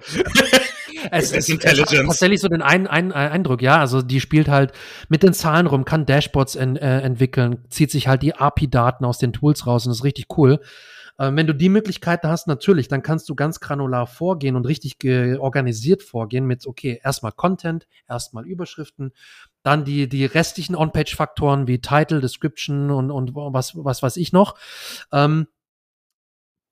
es, 1.12 1.34
hat 1.34 1.90
tatsächlich 1.90 2.40
so 2.40 2.48
den 2.48 2.62
ein, 2.62 2.88
ein, 2.88 3.12
Eindruck, 3.12 3.62
ja. 3.62 3.80
Also 3.80 4.02
die 4.02 4.20
spielt 4.20 4.48
halt 4.48 4.74
mit 5.08 5.24
den 5.24 5.34
Zahlen 5.34 5.68
rum, 5.68 5.86
kann 5.86 6.06
Dashboards 6.06 6.56
en, 6.56 6.76
äh, 6.76 7.02
entwickeln, 7.02 7.64
zieht 7.70 7.92
sich 7.92 8.08
halt 8.08 8.22
die 8.22 8.36
API-Daten 8.36 9.06
aus 9.06 9.18
den 9.18 9.34
Tools 9.34 9.66
raus 9.66 9.86
und 9.86 9.92
das 9.92 10.00
ist 10.00 10.04
richtig 10.04 10.26
cool. 10.38 10.60
Ähm, 11.20 11.36
wenn 11.36 11.48
du 11.48 11.54
die 11.54 11.70
Möglichkeiten 11.70 12.30
hast, 12.30 12.48
natürlich, 12.48 12.88
dann 12.88 13.04
kannst 13.04 13.28
du 13.30 13.36
ganz 13.36 13.60
granular 13.60 14.08
vorgehen 14.08 14.56
und 14.56 14.66
richtig 14.66 14.98
organisiert 15.40 16.02
vorgehen 16.02 16.46
mit, 16.46 16.66
okay, 16.66 17.00
erstmal 17.04 17.34
Content, 17.34 17.88
erstmal 18.08 18.48
Überschriften, 18.48 19.12
dann 19.62 19.84
die, 19.84 20.08
die 20.08 20.26
restlichen 20.26 20.76
On-Page-Faktoren 20.76 21.68
wie 21.68 21.82
Title, 21.82 22.22
Description 22.22 22.90
und, 22.90 23.12
und 23.12 23.36
was, 23.36 23.76
was 23.76 24.02
weiß 24.02 24.16
ich 24.18 24.32
noch. 24.32 24.56
Ähm, 25.12 25.48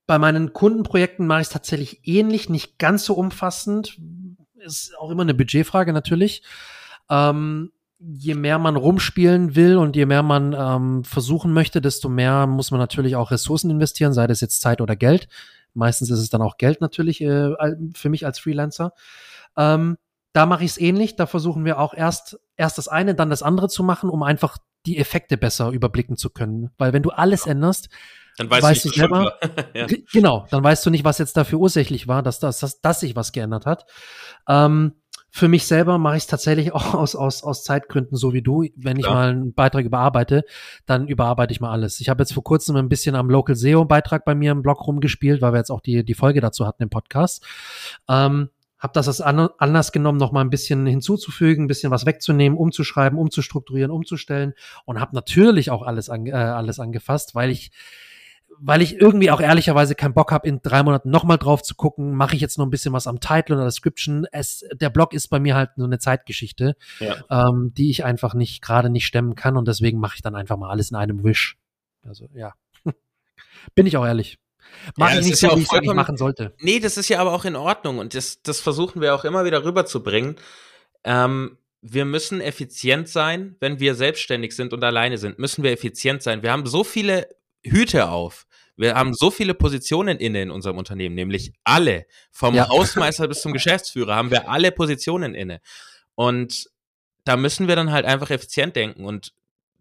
bei 0.08 0.18
meinen 0.18 0.54
Kundenprojekten 0.54 1.28
mache 1.28 1.42
ich 1.42 1.48
es 1.48 1.54
tatsächlich 1.54 2.08
ähnlich, 2.08 2.50
nicht 2.50 2.80
ganz 2.80 3.04
so 3.04 3.14
umfassend. 3.14 4.00
Ist 4.56 4.98
auch 4.98 5.12
immer 5.12 5.24
eine 5.24 5.34
Budgetfrage 5.34 5.92
natürlich. 5.92 6.44
Ähm, 7.10 7.74
je 8.00 8.36
mehr 8.36 8.60
man 8.60 8.76
rumspielen 8.76 9.56
will 9.56 9.78
und 9.78 9.96
je 9.96 10.06
mehr 10.06 10.24
man 10.24 10.54
ähm, 10.54 11.04
versuchen 11.04 11.52
möchte, 11.52 11.82
desto 11.82 12.10
mehr 12.10 12.46
muss 12.48 12.72
man 12.72 12.80
natürlich 12.80 13.16
auch 13.16 13.32
Ressourcen 13.32 13.72
investieren, 13.72 14.14
sei 14.14 14.28
das 14.28 14.42
jetzt 14.42 14.62
Zeit 14.62 14.82
oder 14.82 14.96
Geld. 14.96 15.28
Meistens 15.74 16.10
ist 16.10 16.20
es 16.20 16.30
dann 16.30 16.42
auch 16.42 16.58
Geld 16.58 16.82
natürlich 16.82 17.22
äh, 17.22 17.54
für 17.94 18.10
mich 18.10 18.26
als 18.26 18.40
Freelancer. 18.40 18.94
Ähm, 19.56 19.98
da 20.34 20.46
mache 20.46 20.64
ich 20.64 20.72
es 20.72 20.78
ähnlich. 20.78 21.16
Da 21.16 21.26
versuchen 21.26 21.66
wir 21.66 21.80
auch 21.80 21.94
erst, 21.94 22.40
erst 22.56 22.78
das 22.78 22.88
eine, 22.88 23.16
dann 23.16 23.30
das 23.30 23.42
andere 23.44 23.70
zu 23.70 23.84
machen, 23.84 24.10
um 24.10 24.24
einfach 24.24 24.58
die 24.86 24.98
Effekte 24.98 25.38
besser 25.38 25.70
überblicken 25.70 26.16
zu 26.16 26.30
können. 26.30 26.72
Weil 26.78 26.94
wenn 26.94 27.04
du 27.04 27.10
alles 27.10 27.46
änderst, 27.46 27.90
dann 28.38 28.50
weißt, 28.50 28.64
weißt 28.64 28.86
du 28.86 28.90
nicht 28.90 28.98
selber, 28.98 29.34
ja. 29.74 29.88
genau, 30.12 30.46
dann 30.52 30.64
weißt 30.64 30.86
du 30.86 30.92
nicht, 30.92 31.04
was 31.04 31.18
jetzt 31.18 31.36
dafür 31.38 31.60
ursächlich 31.60 32.08
war, 32.08 32.22
dass, 32.22 32.40
das, 32.40 32.60
dass, 32.60 32.82
dass 32.82 33.00
sich 33.00 33.16
was 33.16 33.32
geändert 33.32 33.66
hat. 33.66 33.86
Ähm, 34.48 34.94
für 35.38 35.48
mich 35.48 35.68
selber 35.68 36.00
mache 36.00 36.18
ich 36.18 36.24
es 36.24 36.28
tatsächlich 36.28 36.74
auch 36.74 36.94
aus, 36.94 37.16
aus, 37.16 37.44
aus 37.44 37.64
Zeitgründen, 37.64 38.18
so 38.18 38.34
wie 38.34 38.42
du. 38.42 38.66
Wenn 38.76 38.98
ich 38.98 39.06
mal 39.06 39.30
einen 39.30 39.54
Beitrag 39.54 39.86
überarbeite, 39.86 40.44
dann 40.86 41.08
überarbeite 41.08 41.52
ich 41.52 41.62
mal 41.62 41.72
alles. 41.72 42.00
Ich 42.00 42.10
habe 42.10 42.24
jetzt 42.24 42.34
vor 42.34 42.44
kurzem 42.44 42.76
ein 42.76 42.90
bisschen 42.90 43.16
am 43.16 43.30
Local 43.30 43.56
SEO-Beitrag 43.56 44.26
bei 44.26 44.36
mir 44.36 44.52
im 44.52 44.64
Blog 44.64 44.86
rumgespielt, 44.88 45.42
weil 45.42 45.54
wir 45.54 45.60
jetzt 45.60 45.72
auch 45.72 45.82
die, 45.82 46.04
die 46.04 46.14
Folge 46.16 46.42
dazu 46.42 46.66
hatten 46.66 46.84
im 46.84 46.90
Podcast. 46.90 47.46
Ähm, 48.10 48.50
habe 48.80 48.94
das 48.94 49.08
als 49.08 49.22
Anlass 49.22 49.92
genommen, 49.92 50.20
noch 50.20 50.32
mal 50.32 50.42
ein 50.42 50.52
bisschen 50.52 50.86
hinzuzufügen, 50.86 51.66
ein 51.66 51.68
bisschen 51.68 51.92
was 51.92 52.06
wegzunehmen, 52.06 52.58
umzuschreiben, 52.58 53.18
umzustrukturieren, 53.18 53.92
umzustellen 53.92 54.54
und 54.86 55.00
habe 55.00 55.16
natürlich 55.16 55.72
auch 55.72 55.82
alles, 55.82 56.10
an, 56.10 56.28
äh, 56.28 56.32
alles 56.32 56.80
angefasst, 56.80 57.34
weil 57.34 57.50
ich 57.50 57.72
weil 58.60 58.82
ich 58.82 59.00
irgendwie 59.00 59.32
auch 59.32 59.42
ehrlicherweise 59.42 59.96
keinen 59.96 60.14
Bock 60.14 60.32
habe, 60.32 60.48
in 60.48 60.62
drei 60.62 60.84
Monaten 60.84 61.10
nochmal 61.10 61.38
drauf 61.38 61.62
zu 61.62 61.76
gucken, 61.76 62.16
mache 62.16 62.36
ich 62.36 62.42
jetzt 62.42 62.58
noch 62.58 62.66
ein 62.66 62.70
bisschen 62.70 62.94
was 62.94 63.08
am 63.08 63.20
Title 63.20 63.56
oder 63.56 63.66
Description. 63.66 64.26
Es, 64.32 64.66
der 64.74 64.90
Blog 64.90 65.14
ist 65.14 65.28
bei 65.30 65.40
mir 65.40 65.56
halt 65.56 65.72
so 65.76 65.84
eine 65.84 66.00
Zeitgeschichte, 66.00 66.76
ja. 67.00 67.16
ähm, 67.30 67.74
die 67.76 67.90
ich 67.90 68.04
einfach 68.04 68.34
nicht 68.34 68.62
gerade 68.62 68.90
nicht 68.90 69.06
stemmen 69.06 69.36
kann 69.36 69.58
und 69.58 69.68
deswegen 69.68 70.00
mache 70.00 70.16
ich 70.16 70.22
dann 70.22 70.36
einfach 70.36 70.58
mal 70.58 70.70
alles 70.70 70.92
in 70.92 70.98
einem 70.98 71.24
Wish. 71.24 71.58
Also 72.04 72.28
ja, 72.34 72.54
bin 73.76 73.86
ich 73.86 73.98
auch 73.98 74.06
ehrlich. 74.06 74.40
Mach 74.98 75.12
ja, 75.12 75.20
ich 75.20 75.26
nicht 75.26 75.38
so, 75.38 75.48
ja 75.48 75.56
wie 75.56 75.62
ich 75.62 75.72
es 75.72 75.94
machen 75.94 76.18
sollte. 76.18 76.54
Nee, 76.60 76.80
das 76.80 76.98
ist 76.98 77.10
ja 77.10 77.20
aber 77.20 77.34
auch 77.34 77.46
in 77.46 77.56
Ordnung 77.56 78.00
und 78.00 78.16
das, 78.16 78.42
das 78.42 78.60
versuchen 78.60 79.02
wir 79.02 79.16
auch 79.16 79.24
immer 79.24 79.46
wieder 79.46 79.64
rüberzubringen. 79.64 80.36
Ähm, 81.04 81.58
wir 81.82 82.06
müssen 82.06 82.42
effizient 82.42 83.08
sein, 83.08 83.56
wenn 83.60 83.80
wir 83.80 83.96
selbstständig 83.96 84.56
sind 84.56 84.74
und 84.74 84.84
alleine 84.84 85.18
sind, 85.18 85.40
müssen 85.40 85.64
wir 85.64 85.72
effizient 85.72 86.24
sein. 86.24 86.42
Wir 86.44 86.52
haben 86.52 86.66
so 86.66 86.84
viele 86.84 87.28
Hüte 87.64 88.10
auf. 88.10 88.47
Wir 88.78 88.96
haben 88.96 89.14
so 89.14 89.32
viele 89.32 89.54
Positionen 89.54 90.18
inne 90.18 90.42
in 90.44 90.52
unserem 90.52 90.78
Unternehmen, 90.78 91.16
nämlich 91.16 91.52
alle. 91.64 92.06
Vom 92.32 92.56
ja. 92.56 92.70
Hausmeister 92.70 93.28
bis 93.28 93.42
zum 93.42 93.54
Geschäftsführer 93.54 94.16
haben 94.16 94.32
wir 94.32 94.50
alle 94.50 94.72
Positionen 94.72 95.36
inne. 95.36 95.60
Und 96.16 96.70
da 97.26 97.36
müssen 97.36 97.68
wir 97.68 97.76
dann 97.76 97.92
halt 97.92 98.06
einfach 98.06 98.30
effizient 98.30 98.76
denken. 98.76 99.04
Und 99.04 99.34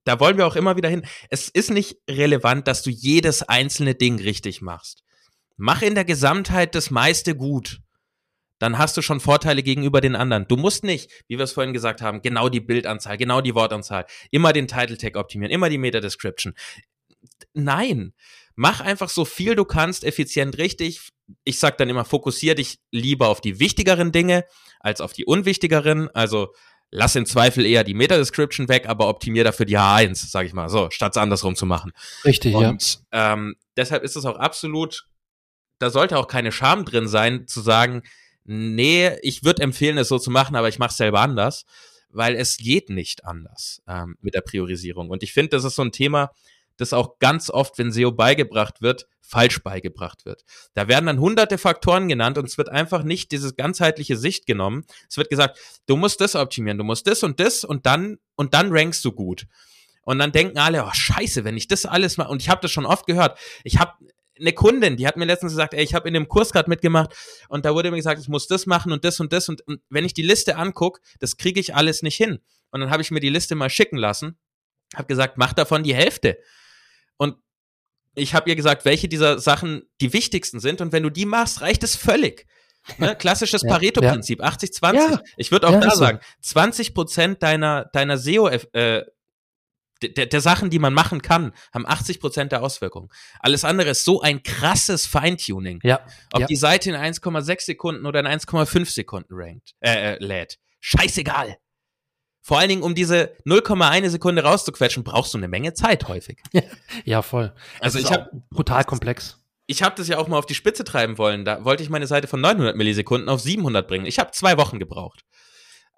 da 0.05 0.19
wollen 0.19 0.39
wir 0.39 0.47
auch 0.47 0.57
immer 0.57 0.77
wieder 0.77 0.89
hin. 0.89 1.07
Es 1.31 1.49
ist 1.49 1.71
nicht 1.71 1.99
relevant, 2.09 2.67
dass 2.67 2.83
du 2.83 2.91
jedes 2.91 3.43
einzelne 3.43 3.95
Ding 3.95 4.19
richtig 4.19 4.63
machst. 4.63 5.05
Mach 5.57 5.83
in 5.83 5.95
der 5.95 6.05
Gesamtheit 6.05 6.75
das 6.75 6.91
meiste 6.91 7.37
gut 7.37 7.81
dann 8.59 8.79
hast 8.79 8.97
du 8.97 9.03
schon 9.03 9.21
Vorteile 9.21 9.63
gegenüber 9.63 10.01
den 10.01 10.17
anderen. 10.17 10.49
Du 10.49 10.57
musst 10.57 10.85
nicht, 10.85 11.11
wie 11.29 11.37
wir 11.37 11.45
es 11.45 11.53
vorhin 11.53 11.73
gesagt 11.73 12.01
haben, 12.01 12.23
genau 12.23 12.49
die 12.49 12.61
Bildanzahl, 12.61 13.17
genau 13.17 13.41
die 13.41 13.55
Wortanzahl, 13.55 14.07
immer 14.31 14.53
den 14.53 14.67
Title 14.67 14.97
Tag 14.97 15.17
optimieren, 15.17 15.53
immer 15.53 15.69
die 15.69 15.79
Meta 15.79 16.01
Description. 16.01 16.55
Nein, 17.55 18.13
mach 18.55 18.81
einfach 18.81 19.09
so 19.09 19.25
viel 19.25 19.55
du 19.55 19.65
kannst, 19.65 20.05
effizient 20.05 20.59
richtig. 20.59 21.01
Ich 21.45 21.59
sag 21.59 21.79
dann 21.79 21.89
immer, 21.89 22.05
fokussier 22.05 22.55
dich 22.55 22.79
lieber 22.91 23.29
auf 23.29 23.41
die 23.41 23.59
wichtigeren 23.59 24.13
Dinge 24.13 24.45
als 24.81 25.01
auf 25.01 25.13
die 25.13 25.25
unwichtigeren. 25.25 26.09
Also 26.15 26.53
lass 26.91 27.17
im 27.17 27.27
Zweifel 27.27 27.67
eher 27.67 27.85
die 27.85 27.95
Meta-Description 27.95 28.69
weg, 28.69 28.89
aber 28.89 29.09
optimier 29.09 29.45
dafür 29.45 29.67
die 29.67 29.79
H1, 29.79 30.31
sag 30.31 30.47
ich 30.47 30.53
mal, 30.53 30.69
so, 30.69 30.89
statt 30.91 31.13
es 31.13 31.23
andersrum 31.23 31.57
zu 31.57 31.67
machen. 31.67 31.93
Richtig, 32.25 32.55
Und, 32.55 33.01
ja. 33.13 33.35
Ähm, 33.35 33.57
deshalb 33.77 34.03
ist 34.03 34.17
es 34.17 34.25
auch 34.25 34.37
absolut, 34.37 35.07
da 35.79 35.91
sollte 35.91 36.19
auch 36.19 36.29
keine 36.29 36.53
Scham 36.53 36.85
drin 36.85 37.09
sein, 37.09 37.47
zu 37.47 37.61
sagen, 37.61 38.03
nee, 38.45 39.11
ich 39.23 39.45
würde 39.45 39.63
empfehlen, 39.63 39.99
es 39.99 40.09
so 40.09 40.19
zu 40.19 40.31
machen, 40.31 40.57
aber 40.57 40.69
ich 40.69 40.79
mache 40.79 40.91
es 40.91 40.97
selber 40.97 41.21
anders, 41.21 41.65
weil 42.11 42.37
es 42.37 42.57
geht 42.57 42.89
nicht 42.89 43.25
anders 43.25 43.83
ähm, 43.89 44.17
mit 44.21 44.35
der 44.35 44.41
Priorisierung. 44.41 45.11
Und 45.11 45.23
ich 45.23 45.33
finde, 45.33 45.51
das 45.51 45.65
ist 45.65 45.75
so 45.75 45.83
ein 45.83 45.93
Thema, 45.93 46.31
das 46.77 46.93
auch 46.93 47.19
ganz 47.19 47.51
oft, 47.51 47.79
wenn 47.79 47.93
SEO 47.93 48.13
beigebracht 48.13 48.83
wird, 48.83 49.07
falsch 49.23 49.63
beigebracht 49.63 50.25
wird. 50.25 50.45
Da 50.75 50.89
werden 50.89 51.07
dann 51.07 51.21
hunderte 51.21 51.59
Faktoren 51.59 52.09
genannt 52.09 52.39
und 52.39 52.47
es 52.47 52.59
wird 52.59 52.69
einfach 52.69 53.03
nicht 53.03 53.33
diese 53.33 53.55
ganzheitliche 53.55 54.17
Sicht 54.17 54.47
genommen. 54.47 54.85
Es 55.09 55.17
wird 55.17 55.31
gesagt, 55.31 55.59
du 55.87 55.97
musst 55.97 56.21
das 56.21 56.37
optimieren, 56.37 56.79
du 56.79 56.85
musst 56.85 57.07
das 57.07 57.23
und 57.23 57.41
das 57.41 57.65
und 57.65 57.87
dann 57.87 58.19
und 58.37 58.55
dann 58.55 58.71
rankst 58.71 59.05
du 59.05 59.13
gut. 59.13 59.47
Und 60.03 60.21
dann 60.21 60.31
denken 60.31 60.59
alle, 60.59 60.85
oh 60.85 60.93
scheiße, 60.93 61.45
wenn 61.45 61.57
ich 61.57 61.67
das 61.67 61.85
alles 61.85 62.17
mal 62.17 62.27
und 62.27 62.41
ich 62.41 62.49
habe 62.49 62.61
das 62.61 62.71
schon 62.71 62.87
oft 62.87 63.07
gehört. 63.07 63.39
Ich 63.65 63.79
habe 63.79 63.95
eine 64.39 64.53
Kundin, 64.53 64.97
die 64.97 65.07
hat 65.07 65.17
mir 65.17 65.25
letztens 65.25 65.53
gesagt, 65.53 65.75
ey, 65.75 65.83
ich 65.83 65.95
habe 65.95 66.07
in 66.09 66.15
dem 66.15 66.29
Kurs 66.29 66.53
gerade 66.53 66.69
mitgemacht 66.69 67.15
und 67.49 67.65
da 67.65 67.75
wurde 67.75 67.91
mir 67.91 67.97
gesagt, 67.97 68.21
ich 68.21 68.29
muss 68.29 68.47
das 68.47 68.67
machen 68.67 68.93
und 68.93 69.05
das 69.05 69.19
und 69.19 69.33
das 69.33 69.49
und, 69.49 69.67
und 69.67 69.81
wenn 69.89 70.05
ich 70.05 70.15
die 70.15 70.23
Liste 70.23 70.57
angucke, 70.57 71.01
das 71.19 71.37
kriege 71.37 71.59
ich 71.59 71.75
alles 71.75 72.03
nicht 72.03 72.17
hin. 72.17 72.39
Und 72.71 72.81
dann 72.81 72.91
habe 72.91 73.03
ich 73.03 73.11
mir 73.11 73.21
die 73.21 73.31
Liste 73.31 73.55
mal 73.55 73.71
schicken 73.71 73.97
lassen, 73.97 74.39
habe 74.95 75.07
gesagt, 75.07 75.39
mach 75.39 75.53
davon 75.53 75.83
die 75.83 75.95
Hälfte. 75.95 76.39
Ich 78.17 78.35
habe 78.35 78.49
ihr 78.51 78.57
gesagt, 78.57 78.85
welche 78.85 79.09
dieser 79.09 79.39
Sachen 79.39 79.83
die 80.01 80.13
wichtigsten 80.13 80.59
sind 80.59 80.81
und 80.81 80.93
wenn 80.93 81.03
du 81.03 81.11
die 81.11 81.27
machst, 81.27 81.61
reicht 81.61 81.85
es 81.85 81.95
völlig. 81.95 82.47
Ne? 82.99 83.15
Klassisches 83.19 83.63
ja, 83.63 83.71
Pareto-Prinzip, 83.71 84.41
ja. 84.41 84.49
80-20. 84.49 84.95
Ja, 84.95 85.21
ich 85.37 85.53
würde 85.53 85.69
auch 85.69 85.73
ja, 85.73 85.81
da 85.81 85.91
sagen, 85.91 86.21
20 86.43 86.95
Prozent 86.95 87.43
deiner, 87.43 87.85
deiner 87.93 88.19
SEO, 88.19 88.49
äh, 88.49 89.05
der, 90.03 90.27
der 90.27 90.41
Sachen, 90.41 90.71
die 90.71 90.79
man 90.79 90.93
machen 90.93 91.23
kann, 91.23 91.53
haben 91.73 91.87
80 91.87 92.21
Prozent 92.21 92.53
der 92.53 92.63
Auswirkungen. 92.63 93.09
Alles 93.41 93.65
andere 93.65 93.91
ist 93.91 94.05
so 94.05 94.21
ein 94.21 94.43
krasses 94.43 95.07
Feintuning. 95.07 95.81
Ja. 95.83 96.01
Ob 96.33 96.47
die 96.47 96.57
Seite 96.57 96.91
in 96.91 96.97
1,6 96.97 97.65
Sekunden 97.65 98.07
oder 98.07 98.21
in 98.21 98.27
1,5 98.27 98.93
Sekunden 98.93 99.35
rankt, 99.35 99.73
äh, 99.81 100.15
äh, 100.15 100.25
lädt. 100.25 100.59
Scheißegal. 100.81 101.57
Vor 102.47 102.61
allen 102.61 102.69
Dingen, 102.69 102.83
um 102.83 102.95
diese 102.95 103.33
0,1 103.45 104.09
Sekunde 104.11 104.45
rauszuquetschen, 104.45 105.03
brauchst 105.03 105.35
du 105.35 105.39
eine 105.39 105.49
Menge 105.49 105.75
Zeit 105.75 106.07
häufig. 106.07 106.39
ja, 107.05 107.23
voll. 107.23 107.53
Also 107.81 107.99
ich 107.99 108.13
habe 108.13 108.31
brutal 108.51 108.85
komplex. 108.85 109.41
Ich 109.67 109.83
habe 109.83 109.97
das 109.97 110.07
ja 110.07 110.19
auch 110.19 110.29
mal 110.29 110.39
auf 110.39 110.47
die 110.47 110.55
Spitze 110.55 110.85
treiben 110.85 111.19
wollen. 111.19 111.45
Da 111.45 111.65
wollte 111.65 111.83
ich 111.83 111.91
meine 111.91 112.07
Seite 112.07 112.29
von 112.29 112.41
900 112.41 112.77
Millisekunden 112.77 113.29
auf 113.29 113.41
700 113.41 113.89
bringen. 113.89 114.07
Ich 114.07 114.21
habe 114.21 114.31
zwei 114.31 114.57
Wochen 114.59 114.79
gebraucht 114.79 115.25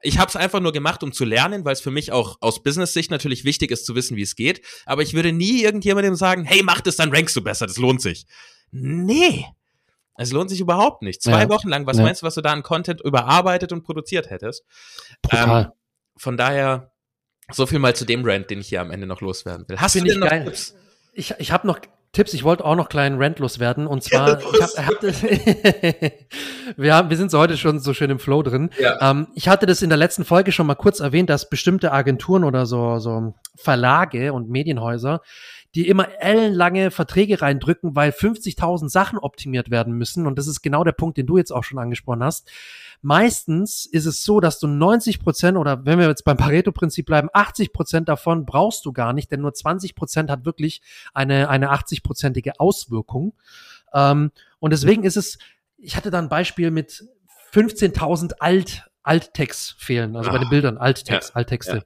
ich 0.02 0.18
habe 0.18 0.28
es 0.28 0.36
einfach 0.36 0.60
nur 0.60 0.72
gemacht, 0.72 1.02
um 1.02 1.12
zu 1.12 1.24
lernen, 1.24 1.64
weil 1.64 1.72
es 1.72 1.80
für 1.80 1.90
mich 1.90 2.12
auch 2.12 2.38
aus 2.40 2.62
Business-Sicht 2.62 3.10
natürlich 3.10 3.44
wichtig 3.44 3.70
ist 3.70 3.84
zu 3.84 3.94
wissen, 3.94 4.16
wie 4.16 4.22
es 4.22 4.36
geht. 4.36 4.62
Aber 4.86 5.02
ich 5.02 5.14
würde 5.14 5.32
nie 5.32 5.62
irgendjemandem 5.62 6.14
sagen, 6.14 6.44
hey, 6.44 6.62
mach 6.62 6.80
das, 6.80 6.96
dann 6.96 7.12
rankst 7.12 7.34
du 7.34 7.42
besser, 7.42 7.66
das 7.66 7.78
lohnt 7.78 8.00
sich. 8.00 8.26
Nee. 8.70 9.44
Es 10.16 10.32
lohnt 10.32 10.50
sich 10.50 10.60
überhaupt 10.60 11.02
nicht. 11.02 11.22
Zwei 11.22 11.42
ja. 11.42 11.48
Wochen 11.48 11.68
lang, 11.68 11.86
was 11.86 11.96
ja. 11.96 12.02
meinst 12.02 12.22
du, 12.22 12.26
was 12.26 12.34
du 12.34 12.40
da 12.40 12.52
an 12.52 12.62
Content 12.62 13.00
überarbeitet 13.00 13.72
und 13.72 13.82
produziert 13.84 14.30
hättest? 14.30 14.64
Total. 15.22 15.64
Ähm, 15.64 15.72
von 16.18 16.36
daher, 16.36 16.92
so 17.50 17.66
viel 17.66 17.78
mal 17.78 17.96
zu 17.96 18.04
dem 18.04 18.24
Rant, 18.24 18.50
den 18.50 18.60
ich 18.60 18.68
hier 18.68 18.80
am 18.80 18.90
Ende 18.90 19.06
noch 19.06 19.20
loswerden 19.20 19.66
will. 19.68 19.78
Hast 19.78 19.92
Find 19.92 20.06
du 20.06 20.10
denn 20.10 20.20
noch 20.20 20.28
geil. 20.28 20.44
Tipps? 20.44 20.74
Ich, 21.12 21.34
ich 21.38 21.52
habe 21.52 21.66
noch 21.66 21.80
Tipps, 22.12 22.32
ich 22.32 22.42
wollte 22.42 22.64
auch 22.64 22.74
noch 22.74 22.88
kleinen 22.88 23.20
Rant 23.20 23.38
werden 23.40 23.86
und 23.86 24.02
zwar, 24.02 24.38
ich 24.40 24.62
hab, 24.62 24.86
hab 24.86 25.02
wir, 26.76 26.94
haben, 26.94 27.10
wir 27.10 27.16
sind 27.16 27.30
so 27.30 27.38
heute 27.38 27.56
schon 27.56 27.80
so 27.80 27.92
schön 27.92 28.10
im 28.10 28.18
Flow 28.18 28.42
drin. 28.42 28.70
Ja. 28.78 29.10
Ähm, 29.10 29.28
ich 29.34 29.48
hatte 29.48 29.66
das 29.66 29.82
in 29.82 29.90
der 29.90 29.98
letzten 29.98 30.24
Folge 30.24 30.52
schon 30.52 30.66
mal 30.66 30.74
kurz 30.74 31.00
erwähnt, 31.00 31.28
dass 31.28 31.50
bestimmte 31.50 31.92
Agenturen 31.92 32.44
oder 32.44 32.66
so, 32.66 32.98
so 32.98 33.34
Verlage 33.56 34.32
und 34.32 34.48
Medienhäuser 34.48 35.20
die 35.74 35.86
immer 35.86 36.08
ellenlange 36.20 36.90
Verträge 36.90 37.42
reindrücken, 37.42 37.94
weil 37.94 38.10
50.000 38.10 38.88
Sachen 38.88 39.18
optimiert 39.18 39.70
werden 39.70 39.92
müssen. 39.92 40.26
Und 40.26 40.38
das 40.38 40.46
ist 40.46 40.62
genau 40.62 40.82
der 40.82 40.92
Punkt, 40.92 41.18
den 41.18 41.26
du 41.26 41.36
jetzt 41.36 41.52
auch 41.52 41.64
schon 41.64 41.78
angesprochen 41.78 42.24
hast. 42.24 42.50
Meistens 43.00 43.86
ist 43.86 44.06
es 44.06 44.24
so, 44.24 44.40
dass 44.40 44.58
du 44.58 44.66
90 44.66 45.20
Prozent 45.20 45.56
oder 45.56 45.84
wenn 45.84 45.98
wir 45.98 46.08
jetzt 46.08 46.24
beim 46.24 46.36
Pareto-Prinzip 46.36 47.06
bleiben, 47.06 47.28
80 47.32 47.72
Prozent 47.72 48.08
davon 48.08 48.44
brauchst 48.44 48.84
du 48.84 48.92
gar 48.92 49.12
nicht, 49.12 49.30
denn 49.30 49.40
nur 49.40 49.54
20 49.54 49.94
Prozent 49.94 50.30
hat 50.30 50.44
wirklich 50.44 50.82
eine, 51.14 51.48
eine 51.48 51.72
80-prozentige 51.72 52.52
Auswirkung. 52.58 53.34
Ähm, 53.94 54.32
und 54.58 54.72
deswegen 54.72 55.04
ist 55.04 55.16
es, 55.16 55.38
ich 55.76 55.96
hatte 55.96 56.10
da 56.10 56.18
ein 56.18 56.28
Beispiel 56.28 56.70
mit 56.70 57.04
15.000 57.52 58.34
Alt, 58.40 58.90
Alttext 59.02 59.76
fehlen, 59.78 60.16
also 60.16 60.30
Ach, 60.30 60.34
bei 60.34 60.40
den 60.40 60.50
Bildern, 60.50 60.76
Alttext, 60.76 61.30
ja, 61.30 61.34
Alttexte. 61.36 61.76
Ja. 61.76 61.82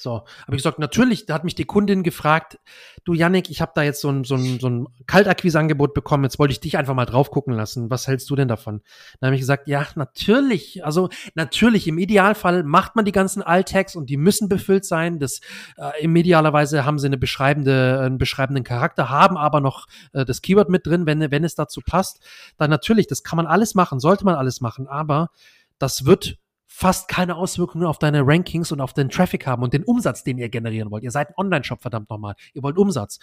So, 0.00 0.24
habe 0.46 0.56
ich 0.56 0.62
gesagt, 0.62 0.78
natürlich, 0.78 1.26
da 1.26 1.34
hat 1.34 1.44
mich 1.44 1.54
die 1.54 1.66
Kundin 1.66 2.02
gefragt, 2.02 2.58
du 3.04 3.12
Yannick, 3.12 3.50
ich 3.50 3.60
habe 3.60 3.72
da 3.74 3.82
jetzt 3.82 4.00
so 4.00 4.08
ein, 4.08 4.24
so 4.24 4.34
ein, 4.34 4.58
so 4.58 4.68
ein 4.68 4.86
Kaltakquise-Angebot 5.06 5.92
bekommen, 5.92 6.24
jetzt 6.24 6.38
wollte 6.38 6.52
ich 6.52 6.60
dich 6.60 6.78
einfach 6.78 6.94
mal 6.94 7.04
drauf 7.04 7.30
gucken 7.30 7.52
lassen. 7.52 7.90
Was 7.90 8.08
hältst 8.08 8.30
du 8.30 8.36
denn 8.36 8.48
davon? 8.48 8.80
Dann 9.20 9.28
habe 9.28 9.34
ich 9.34 9.42
gesagt, 9.42 9.68
ja, 9.68 9.86
natürlich, 9.96 10.84
also 10.86 11.10
natürlich, 11.34 11.86
im 11.86 11.98
Idealfall 11.98 12.62
macht 12.62 12.96
man 12.96 13.04
die 13.04 13.12
ganzen 13.12 13.42
Alt-Tags 13.42 13.94
und 13.94 14.08
die 14.08 14.16
müssen 14.16 14.48
befüllt 14.48 14.86
sein. 14.86 15.18
Das 15.18 15.40
äh, 15.76 16.02
im 16.02 16.16
idealerweise 16.16 16.86
haben 16.86 16.98
sie 16.98 17.06
eine 17.06 17.18
beschreibende, 17.18 18.00
einen 18.00 18.16
beschreibenden 18.16 18.64
Charakter, 18.64 19.10
haben 19.10 19.36
aber 19.36 19.60
noch 19.60 19.86
äh, 20.14 20.24
das 20.24 20.40
Keyword 20.40 20.70
mit 20.70 20.86
drin, 20.86 21.04
wenn, 21.04 21.30
wenn 21.30 21.44
es 21.44 21.54
dazu 21.54 21.82
passt. 21.84 22.20
Dann 22.56 22.70
natürlich, 22.70 23.06
das 23.06 23.22
kann 23.22 23.36
man 23.36 23.46
alles 23.46 23.74
machen, 23.74 24.00
sollte 24.00 24.24
man 24.24 24.36
alles 24.36 24.62
machen, 24.62 24.88
aber 24.88 25.28
das 25.78 26.06
wird 26.06 26.38
fast 26.80 27.08
keine 27.08 27.36
Auswirkungen 27.36 27.84
auf 27.84 27.98
deine 27.98 28.22
Rankings 28.26 28.72
und 28.72 28.80
auf 28.80 28.94
den 28.94 29.10
Traffic 29.10 29.46
haben 29.46 29.62
und 29.62 29.74
den 29.74 29.84
Umsatz, 29.84 30.24
den 30.24 30.38
ihr 30.38 30.48
generieren 30.48 30.90
wollt. 30.90 31.04
Ihr 31.04 31.10
seid 31.10 31.28
ein 31.28 31.34
Online-Shop, 31.36 31.82
verdammt 31.82 32.08
nochmal. 32.08 32.36
Ihr 32.54 32.62
wollt 32.62 32.78
Umsatz. 32.78 33.18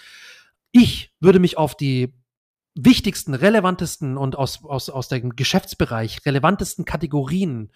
Ich 0.71 1.11
würde 1.19 1.39
mich 1.39 1.57
auf 1.57 1.75
die 1.75 2.13
wichtigsten, 2.75 3.33
relevantesten 3.33 4.15
und 4.15 4.37
aus, 4.37 4.63
aus, 4.63 4.91
aus 4.91 5.07
dem 5.07 5.35
Geschäftsbereich 5.35 6.23
relevantesten 6.23 6.85
Kategorien 6.85 7.71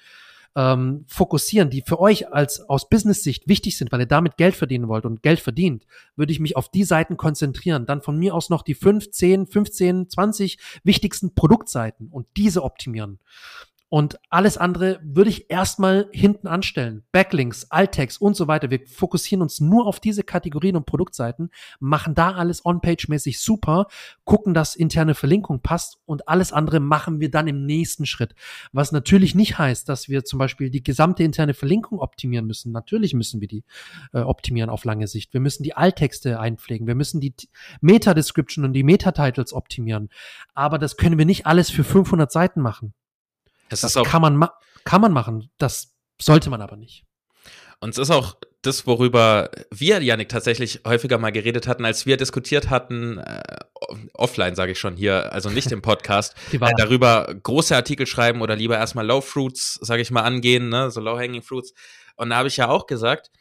ähm, 0.56 1.06
fokussieren, 1.08 1.72
die 1.72 1.82
für 1.82 2.00
euch 2.00 2.32
als 2.32 2.62
aus 2.62 2.88
Business-Sicht 2.88 3.48
wichtig 3.48 3.76
sind, 3.76 3.92
weil 3.92 4.02
ihr 4.02 4.06
damit 4.06 4.38
Geld 4.38 4.56
verdienen 4.56 4.88
wollt 4.88 5.06
und 5.06 5.24
Geld 5.24 5.40
verdient, 5.40 5.88
würde 6.16 6.32
ich 6.32 6.40
mich 6.40 6.56
auf 6.56 6.70
die 6.70 6.84
Seiten 6.84 7.18
konzentrieren. 7.18 7.88
Dann 7.88 8.04
von 8.04 8.20
mir 8.20 8.36
aus 8.36 8.52
noch 8.52 8.62
die 8.62 8.76
5, 8.76 9.10
10, 9.10 9.48
15, 9.48 10.10
20 10.10 10.60
wichtigsten 10.84 11.34
Produktseiten 11.34 12.10
und 12.12 12.28
diese 12.38 12.64
optimieren. 12.64 13.18
Und 13.94 14.22
alles 14.30 14.58
andere 14.58 15.02
würde 15.04 15.30
ich 15.30 15.52
erstmal 15.52 16.08
hinten 16.14 16.48
anstellen. 16.48 17.04
Backlinks, 17.12 17.70
Alttext 17.72 18.22
und 18.22 18.38
so 18.38 18.48
weiter. 18.48 18.70
Wir 18.70 18.80
fokussieren 18.88 19.42
uns 19.42 19.60
nur 19.60 19.86
auf 19.86 20.00
diese 20.00 20.24
Kategorien 20.24 20.78
und 20.78 20.86
Produktseiten, 20.86 21.50
machen 21.82 22.16
da 22.16 22.32
alles 22.32 22.66
on-page-mäßig 22.66 23.42
super, 23.42 23.88
gucken, 24.24 24.54
dass 24.54 24.78
interne 24.78 25.14
Verlinkung 25.14 25.60
passt 25.60 25.98
und 26.06 26.30
alles 26.30 26.54
andere 26.54 26.80
machen 26.80 27.20
wir 27.20 27.30
dann 27.30 27.50
im 27.50 27.66
nächsten 27.66 28.06
Schritt. 28.06 28.34
Was 28.72 28.94
natürlich 28.94 29.36
nicht 29.36 29.58
heißt, 29.58 29.90
dass 29.90 30.08
wir 30.08 30.24
zum 30.24 30.40
Beispiel 30.40 30.70
die 30.70 30.84
gesamte 30.84 31.24
interne 31.24 31.54
Verlinkung 31.54 32.00
optimieren 32.00 32.48
müssen. 32.48 32.72
Natürlich 32.72 33.14
müssen 33.14 33.42
wir 33.42 33.50
die 33.50 33.66
äh, 34.14 34.22
optimieren 34.22 34.70
auf 34.70 34.86
lange 34.86 35.08
Sicht. 35.08 35.34
Wir 35.34 35.42
müssen 35.42 35.64
die 35.64 35.76
Alttexte 35.76 36.40
einpflegen. 36.40 36.88
Wir 36.88 36.96
müssen 36.96 37.20
die 37.20 37.36
Meta-Description 37.82 38.64
und 38.64 38.72
die 38.72 38.84
Meta-Titles 38.84 39.52
optimieren. 39.52 40.08
Aber 40.54 40.80
das 40.80 40.96
können 40.96 41.18
wir 41.18 41.26
nicht 41.26 41.46
alles 41.46 41.70
für 41.70 41.84
500 41.84 42.32
Seiten 42.32 42.62
machen. 42.62 42.94
Das, 43.72 43.82
das 43.82 43.94
kann, 44.04 44.22
man 44.22 44.50
kann 44.84 45.02
man 45.02 45.12
machen. 45.12 45.50
Das 45.58 45.96
sollte 46.22 46.50
man 46.50 46.62
aber 46.62 46.78
nicht. 46.78 47.06
Und 47.80 47.90
es 47.90 47.98
ist 47.98 48.12
auch 48.12 48.36
das, 48.62 48.86
worüber 48.86 49.50
wir, 49.72 50.04
Janik, 50.04 50.30
tatsächlich 50.30 50.82
häufiger 50.86 51.18
mal 51.18 51.32
geredet 51.32 51.68
hatten, 51.68 51.84
als 51.84 52.06
wir 52.06 52.16
diskutiert 52.16 52.70
hatten, 52.70 53.18
äh, 53.18 53.42
offline 54.14 54.54
sage 54.54 54.74
ich 54.74 54.80
schon 54.80 54.96
hier, 54.96 55.34
also 55.34 55.50
nicht 55.50 55.72
im 55.72 55.82
Podcast, 55.82 56.36
äh, 56.52 56.60
darüber 56.78 57.34
große 57.42 57.76
Artikel 57.76 58.06
schreiben 58.06 58.42
oder 58.42 58.56
lieber 58.56 58.78
erstmal 58.78 59.08
Low 59.08 59.22
Fruits, 59.22 59.80
sage 59.82 60.04
ich 60.04 60.12
mal, 60.12 60.22
angehen, 60.22 60.70
ne, 60.70 60.92
so 60.92 61.02
Low 61.02 61.18
Hanging 61.18 61.42
Fruits. 61.42 61.74
Und 62.18 62.30
da 62.30 62.36
habe 62.36 62.50
ich 62.50 62.58
ja 62.58 62.68
auch 62.68 62.86
gesagt, 62.86 63.32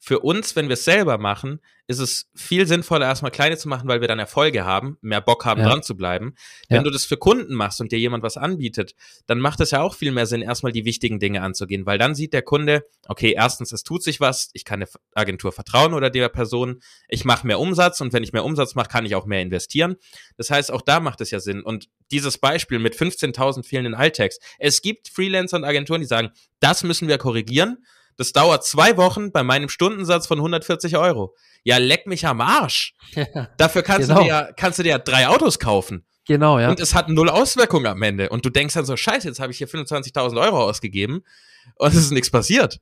für 0.00 0.20
uns, 0.20 0.54
wenn 0.56 0.68
wir 0.68 0.74
es 0.74 0.84
selber 0.84 1.18
machen, 1.18 1.60
ist 1.88 1.98
es 1.98 2.28
viel 2.34 2.66
sinnvoller, 2.66 3.06
erstmal 3.06 3.30
kleine 3.30 3.56
zu 3.56 3.66
machen, 3.66 3.88
weil 3.88 4.02
wir 4.02 4.08
dann 4.08 4.18
Erfolge 4.18 4.66
haben, 4.66 4.98
mehr 5.00 5.22
Bock 5.22 5.46
haben, 5.46 5.60
ja. 5.60 5.68
dran 5.68 5.82
zu 5.82 5.96
bleiben. 5.96 6.34
Wenn 6.68 6.78
ja. 6.78 6.82
du 6.82 6.90
das 6.90 7.06
für 7.06 7.16
Kunden 7.16 7.54
machst 7.54 7.80
und 7.80 7.92
dir 7.92 7.98
jemand 7.98 8.22
was 8.22 8.36
anbietet, 8.36 8.94
dann 9.26 9.40
macht 9.40 9.60
es 9.60 9.70
ja 9.70 9.80
auch 9.80 9.94
viel 9.94 10.12
mehr 10.12 10.26
Sinn, 10.26 10.42
erstmal 10.42 10.72
die 10.72 10.84
wichtigen 10.84 11.18
Dinge 11.18 11.40
anzugehen, 11.40 11.86
weil 11.86 11.96
dann 11.96 12.14
sieht 12.14 12.34
der 12.34 12.42
Kunde, 12.42 12.84
okay, 13.08 13.32
erstens, 13.34 13.72
es 13.72 13.84
tut 13.84 14.02
sich 14.02 14.20
was, 14.20 14.50
ich 14.52 14.66
kann 14.66 14.80
der 14.80 14.88
Agentur 15.14 15.50
vertrauen 15.50 15.94
oder 15.94 16.10
der 16.10 16.28
Person, 16.28 16.80
ich 17.08 17.24
mache 17.24 17.46
mehr 17.46 17.58
Umsatz 17.58 18.02
und 18.02 18.12
wenn 18.12 18.22
ich 18.22 18.34
mehr 18.34 18.44
Umsatz 18.44 18.74
mache, 18.74 18.88
kann 18.88 19.06
ich 19.06 19.14
auch 19.14 19.24
mehr 19.24 19.40
investieren. 19.40 19.96
Das 20.36 20.50
heißt, 20.50 20.70
auch 20.70 20.82
da 20.82 21.00
macht 21.00 21.22
es 21.22 21.30
ja 21.30 21.40
Sinn. 21.40 21.62
Und 21.62 21.88
dieses 22.10 22.36
Beispiel 22.36 22.78
mit 22.78 22.94
15.000 22.94 23.64
fehlenden 23.64 23.94
Alttext, 23.94 24.42
es 24.58 24.82
gibt 24.82 25.08
Freelancer 25.08 25.56
und 25.56 25.64
Agenturen, 25.64 26.02
die 26.02 26.06
sagen, 26.06 26.30
das 26.60 26.82
müssen 26.82 27.08
wir 27.08 27.16
korrigieren 27.16 27.78
das 28.18 28.32
dauert 28.32 28.64
zwei 28.64 28.96
Wochen 28.96 29.30
bei 29.30 29.42
meinem 29.42 29.68
Stundensatz 29.68 30.26
von 30.26 30.38
140 30.38 30.96
Euro. 30.96 31.34
Ja, 31.62 31.78
leck 31.78 32.06
mich 32.06 32.26
am 32.26 32.40
Arsch. 32.40 32.94
Dafür 33.56 33.82
kannst 33.82 34.08
genau. 34.08 34.20
du 34.20 34.26
dir 34.26 34.52
kannst 34.56 34.80
du 34.80 34.82
dir 34.82 34.98
drei 34.98 35.28
Autos 35.28 35.58
kaufen. 35.58 36.04
Genau, 36.26 36.58
ja. 36.58 36.68
Und 36.68 36.80
es 36.80 36.94
hat 36.94 37.08
null 37.08 37.30
Auswirkungen 37.30 37.86
am 37.86 38.02
Ende. 38.02 38.28
Und 38.28 38.44
du 38.44 38.50
denkst 38.50 38.74
dann 38.74 38.84
so, 38.84 38.96
scheiße, 38.96 39.26
jetzt 39.28 39.40
habe 39.40 39.52
ich 39.52 39.58
hier 39.58 39.68
25.000 39.68 40.38
Euro 40.38 40.62
ausgegeben 40.62 41.22
und 41.76 41.88
es 41.88 41.96
ist 41.96 42.10
nichts 42.10 42.30
passiert. 42.30 42.80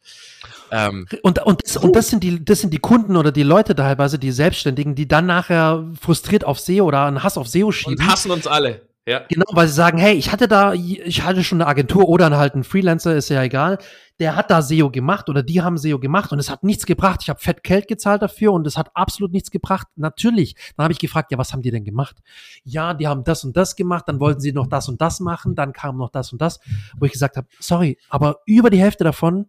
Ähm, 0.72 1.07
und, 1.22 1.39
und, 1.45 1.62
das, 1.62 1.76
und 1.76 1.95
das 1.95 2.09
sind 2.09 2.24
die, 2.24 2.45
das 2.45 2.62
sind 2.62 2.72
die 2.72 2.78
Kunden 2.78 3.14
oder 3.16 3.30
die 3.30 3.43
Leute 3.43 3.76
teilweise, 3.76 4.18
die 4.18 4.32
Selbstständigen, 4.32 4.95
die 4.95 5.07
dann 5.07 5.26
nachher 5.26 5.87
frustriert 6.01 6.45
auf 6.45 6.59
SEO 6.59 6.87
oder 6.87 7.05
einen 7.05 7.22
Hass 7.22 7.37
auf 7.37 7.47
SEO 7.47 7.70
schieben. 7.70 7.99
Und 8.01 8.07
hassen 8.07 8.30
uns 8.30 8.47
alle. 8.47 8.86
Ja. 9.09 9.25
Genau, 9.29 9.45
weil 9.53 9.69
sie 9.69 9.75
sagen, 9.75 9.99
hey, 9.99 10.17
ich 10.17 10.33
hatte 10.33 10.49
da, 10.49 10.73
ich 10.73 11.23
hatte 11.23 11.45
schon 11.45 11.61
eine 11.61 11.69
Agentur 11.69 12.09
oder 12.09 12.37
halt 12.37 12.55
einen 12.55 12.65
Freelancer, 12.65 13.15
ist 13.15 13.29
ja 13.29 13.41
egal, 13.41 13.79
der 14.19 14.35
hat 14.35 14.51
da 14.51 14.63
SEO 14.63 14.91
gemacht 14.91 15.29
oder 15.29 15.45
die 15.45 15.63
haben 15.63 15.79
SEO 15.79 16.01
gemacht 16.01 16.33
und 16.33 16.41
es 16.41 16.51
hat 16.51 16.65
nichts 16.65 16.87
gebracht. 16.87 17.21
Ich 17.23 17.29
habe 17.29 17.39
fett 17.39 17.63
Geld 17.63 17.87
gezahlt 17.87 18.23
dafür 18.23 18.53
und 18.53 18.67
es 18.67 18.77
hat 18.77 18.91
absolut 18.95 19.33
nichts 19.33 19.53
gebracht. 19.53 19.87
Natürlich. 19.95 20.57
Dann 20.77 20.85
habe 20.85 20.93
ich 20.93 20.99
gefragt, 20.99 21.31
ja, 21.31 21.39
was 21.39 21.53
haben 21.53 21.63
die 21.63 21.71
denn 21.71 21.85
gemacht? 21.85 22.17
Ja, 22.65 22.95
die 22.95 23.07
haben 23.07 23.23
das 23.23 23.45
und 23.45 23.57
das 23.57 23.77
gemacht, 23.77 24.09
dann 24.09 24.19
wollten 24.19 24.41
sie 24.41 24.53
noch 24.53 24.67
das 24.67 24.89
und 24.89 25.01
das 25.01 25.21
machen, 25.21 25.55
dann 25.55 25.73
kam 25.73 25.99
noch 25.99 26.11
das 26.11 26.33
und 26.33 26.43
das, 26.43 26.59
wo 26.99 27.07
ich 27.07 27.13
gesagt 27.13 27.37
habe, 27.37 27.47
sorry, 27.61 27.99
aber 28.09 28.41
über 28.45 28.71
die 28.71 28.81
Hälfte 28.81 29.05
davon 29.05 29.47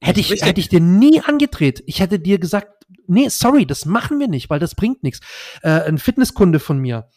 hätte 0.00 0.20
ich, 0.20 0.30
hätte 0.30 0.60
ich 0.60 0.68
dir 0.68 0.80
nie 0.80 1.20
angedreht. 1.22 1.82
Ich 1.86 1.98
hätte 1.98 2.20
dir 2.20 2.38
gesagt, 2.38 2.84
nee, 3.08 3.28
sorry, 3.30 3.66
das 3.66 3.84
machen 3.84 4.20
wir 4.20 4.28
nicht, 4.28 4.48
weil 4.48 4.60
das 4.60 4.76
bringt 4.76 5.02
nichts. 5.02 5.20
Äh, 5.62 5.88
ein 5.88 5.98
Fitnesskunde 5.98 6.60
von 6.60 6.78
mir, 6.78 7.08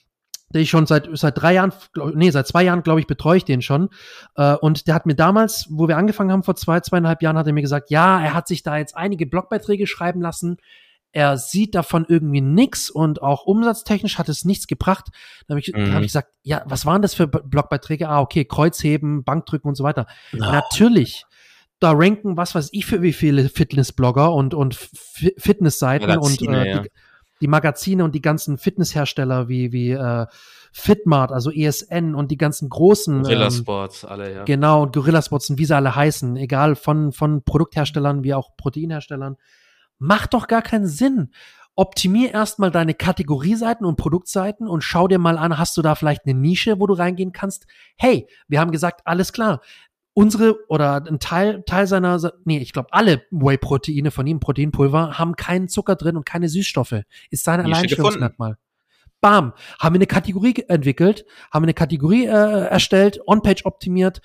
der 0.54 0.62
ich 0.62 0.70
schon 0.70 0.86
seit 0.86 1.10
seit 1.14 1.40
drei 1.42 1.54
Jahren, 1.54 1.74
nee, 2.14 2.30
seit 2.30 2.48
zwei 2.48 2.64
Jahren, 2.64 2.84
glaube 2.84 3.00
ich, 3.00 3.08
betreue 3.08 3.38
ich 3.38 3.46
den 3.46 3.62
schon. 3.62 3.90
Äh, 4.36 4.56
und 4.56 4.88
der 4.88 4.96
hat 4.96 5.06
mir 5.06 5.16
damals, 5.16 5.68
wo 5.70 5.88
wir 5.88 5.98
angefangen 5.98 6.32
haben, 6.32 6.44
vor 6.44 6.56
zwei, 6.56 6.80
zweieinhalb 6.80 7.22
Jahren, 7.22 7.38
hat 7.38 7.48
er 7.48 7.54
mir 7.54 7.62
gesagt, 7.62 7.90
ja, 7.90 8.22
er 8.22 8.34
hat 8.34 8.48
sich 8.48 8.64
da 8.64 8.78
jetzt 8.78 8.96
einige 8.96 9.26
Blogbeiträge 9.26 9.88
schreiben 9.88 10.22
lassen. 10.22 10.58
Er 11.12 11.38
sieht 11.38 11.74
davon 11.74 12.06
irgendwie 12.08 12.42
nix 12.42 12.90
und 12.90 13.22
auch 13.22 13.46
umsatztechnisch 13.46 14.18
hat 14.18 14.30
es 14.30 14.46
nichts 14.46 14.68
gebracht. 14.68 15.08
Da 15.48 15.54
habe 15.54 15.60
ich, 15.60 15.74
mhm. 15.74 15.94
hab 15.94 16.02
ich 16.02 16.08
gesagt, 16.08 16.30
ja, 16.44 16.64
was 16.66 16.86
waren 16.86 17.02
das 17.02 17.14
für 17.14 17.28
Blogbeiträge? 17.28 18.08
Ah, 18.08 18.22
okay, 18.22 18.46
Kreuzheben, 18.46 19.24
Bankdrücken 19.24 19.68
und 19.70 19.76
so 19.76 19.84
weiter. 19.84 20.06
Oh. 20.34 20.38
Natürlich 20.38 21.26
da 21.80 21.92
ranken, 21.94 22.38
was 22.38 22.56
weiß 22.56 22.70
ich 22.72 22.86
für 22.86 23.02
wie 23.02 23.14
viele 23.14 23.50
Fitnessblogger 23.50 24.34
und, 24.34 24.54
und 24.54 24.76
Fitnessseiten 24.76 26.08
Magazine, 26.08 26.58
und 26.58 26.66
äh, 26.66 26.70
ja. 26.70 26.80
die, 26.80 26.90
die 27.42 27.48
Magazine 27.48 28.04
und 28.04 28.16
die 28.16 28.22
ganzen 28.22 28.58
Fitnesshersteller 28.58 29.48
wie, 29.48 29.72
wie 29.72 29.92
äh, 29.92 30.26
Fitmart, 30.72 31.32
also 31.32 31.52
ESN 31.52 32.16
und 32.16 32.30
die 32.30 32.38
ganzen 32.38 32.70
großen 32.70 33.24
Gorilla 33.24 33.46
ähm, 33.46 33.52
Sports, 33.52 34.06
alle, 34.06 34.34
ja. 34.34 34.44
Genau, 34.44 34.84
und 34.84 34.94
Gorilla 34.94 35.22
Sports 35.22 35.50
und 35.50 35.58
wie 35.58 35.66
sie 35.66 35.76
alle 35.76 35.96
heißen, 35.96 36.36
egal 36.36 36.76
von, 36.76 37.12
von 37.12 37.44
Produktherstellern 37.44 38.24
wie 38.24 38.34
auch 38.34 38.56
Proteinherstellern, 38.58 39.38
macht 39.98 40.34
doch 40.34 40.48
gar 40.48 40.62
keinen 40.62 40.88
Sinn. 40.88 41.32
Optimier 41.76 42.34
erstmal 42.34 42.72
deine 42.72 42.96
Kategorieseiten 42.96 43.86
und 43.86 43.98
Produktseiten 43.98 44.68
und 44.68 44.82
schau 44.82 45.08
dir 45.08 45.20
mal 45.20 45.38
an, 45.38 45.60
hast 45.60 45.78
du 45.78 45.84
da 45.84 45.94
vielleicht 45.94 46.26
eine 46.26 46.34
Nische, 46.34 46.80
wo 46.80 46.88
du 46.88 46.96
reingehen 46.96 47.34
kannst? 47.34 47.68
Hey, 47.98 48.28
wir 48.48 48.60
haben 48.60 48.72
gesagt, 48.72 49.02
alles 49.06 49.32
klar 49.32 49.62
unsere 50.18 50.68
oder 50.68 51.06
ein 51.06 51.20
Teil, 51.20 51.62
Teil 51.68 51.86
seiner, 51.86 52.20
nee, 52.44 52.58
ich 52.58 52.74
glaube, 52.74 52.92
alle 52.92 53.22
Whey-Proteine 53.30 54.10
von 54.10 54.26
ihm, 54.26 54.40
Proteinpulver, 54.40 55.20
haben 55.20 55.36
keinen 55.36 55.70
Zucker 55.70 55.96
drin 55.96 56.18
und 56.18 56.26
keine 56.26 56.50
Süßstoffe. 56.50 57.04
Ist 57.30 57.44
sein 57.44 57.62
Alleinstellungsmerkmal. 57.62 58.58
Bam, 59.22 59.54
haben 59.80 59.94
wir 59.94 60.00
eine 60.00 60.08
Kategorie 60.08 60.56
entwickelt, 60.68 61.24
haben 61.54 61.66
eine 61.66 61.76
Kategorie 61.76 62.26
äh, 62.26 62.66
erstellt, 62.66 63.20
On-Page 63.28 63.66
optimiert 63.66 64.22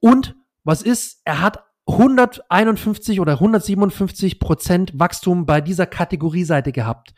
und 0.00 0.34
was 0.64 0.82
ist? 0.82 1.20
Er 1.24 1.40
hat 1.40 1.66
151 1.86 3.20
oder 3.20 3.34
157 3.34 4.40
Prozent 4.40 4.90
Wachstum 4.98 5.46
bei 5.46 5.60
dieser 5.60 5.86
Kategorieseite 5.86 6.72
gehabt. 6.72 7.14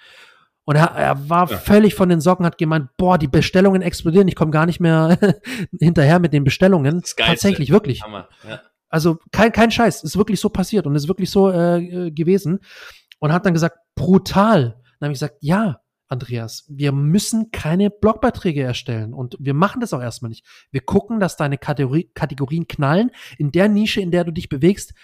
Und 0.65 0.77
er, 0.77 0.87
er 0.93 1.29
war 1.29 1.51
ja. 1.51 1.57
völlig 1.59 1.95
von 1.95 2.09
den 2.09 2.21
Socken, 2.21 2.47
hat 2.47 2.59
gemeint, 2.59 2.89
boah, 2.97 3.19
die 3.19 3.29
Bestellungen 3.29 3.83
explodieren, 3.83 4.29
ich 4.29 4.37
komme 4.37 4.51
gar 4.51 4.67
nicht 4.67 4.81
mehr 4.81 5.19
hinterher 5.79 6.19
mit 6.19 6.33
den 6.33 6.45
Bestellungen. 6.45 7.03
Tatsächlich, 7.17 7.71
wirklich. 7.71 8.01
Ja. 8.49 8.61
Also 8.89 9.19
kein, 9.33 9.53
kein 9.53 9.71
Scheiß, 9.71 10.05
ist 10.05 10.17
wirklich 10.17 10.41
so 10.41 10.49
passiert 10.49 10.87
und 10.87 10.95
ist 10.95 11.09
wirklich 11.09 11.31
so 11.31 11.51
äh, 11.51 12.11
gewesen. 12.11 12.61
Und 13.19 13.33
hat 13.33 13.47
dann 13.47 13.55
gesagt, 13.55 13.79
brutal. 13.95 14.81
Dann 15.01 15.09
habe 15.09 15.13
ich 15.13 15.21
gesagt, 15.21 15.37
ja, 15.41 15.81
Andreas, 16.09 16.65
wir 16.69 16.93
müssen 16.93 17.51
keine 17.51 17.91
Blogbeiträge 17.91 18.63
erstellen 18.63 19.15
und 19.15 19.37
wir 19.41 19.55
machen 19.55 19.81
das 19.81 19.93
auch 19.93 20.03
erstmal 20.03 20.29
nicht. 20.29 20.47
Wir 20.71 20.83
gucken, 20.83 21.19
dass 21.19 21.37
deine 21.37 21.59
Kategorie, 21.59 22.11
Kategorien 22.15 22.69
knallen. 22.69 23.11
In 23.39 23.53
der 23.53 23.69
Nische, 23.69 24.01
in 24.01 24.11
der 24.11 24.25
du 24.25 24.33
dich 24.33 24.49
bewegst, 24.49 24.95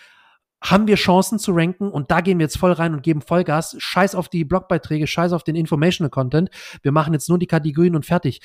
haben 0.62 0.86
wir 0.86 0.96
Chancen 0.96 1.38
zu 1.38 1.52
ranken 1.52 1.90
und 1.90 2.10
da 2.10 2.20
gehen 2.20 2.38
wir 2.38 2.44
jetzt 2.44 2.58
voll 2.58 2.72
rein 2.72 2.94
und 2.94 3.02
geben 3.02 3.22
Vollgas. 3.22 3.76
Scheiß 3.78 4.14
auf 4.14 4.28
die 4.28 4.44
Blogbeiträge, 4.44 5.06
scheiß 5.06 5.32
auf 5.32 5.42
den 5.42 5.56
Informational 5.56 6.10
Content. 6.10 6.50
Wir 6.82 6.92
machen 6.92 7.12
jetzt 7.12 7.28
nur 7.28 7.38
die 7.38 7.46
Kategorien 7.46 7.96
und 7.96 8.04
fertig. 8.04 8.40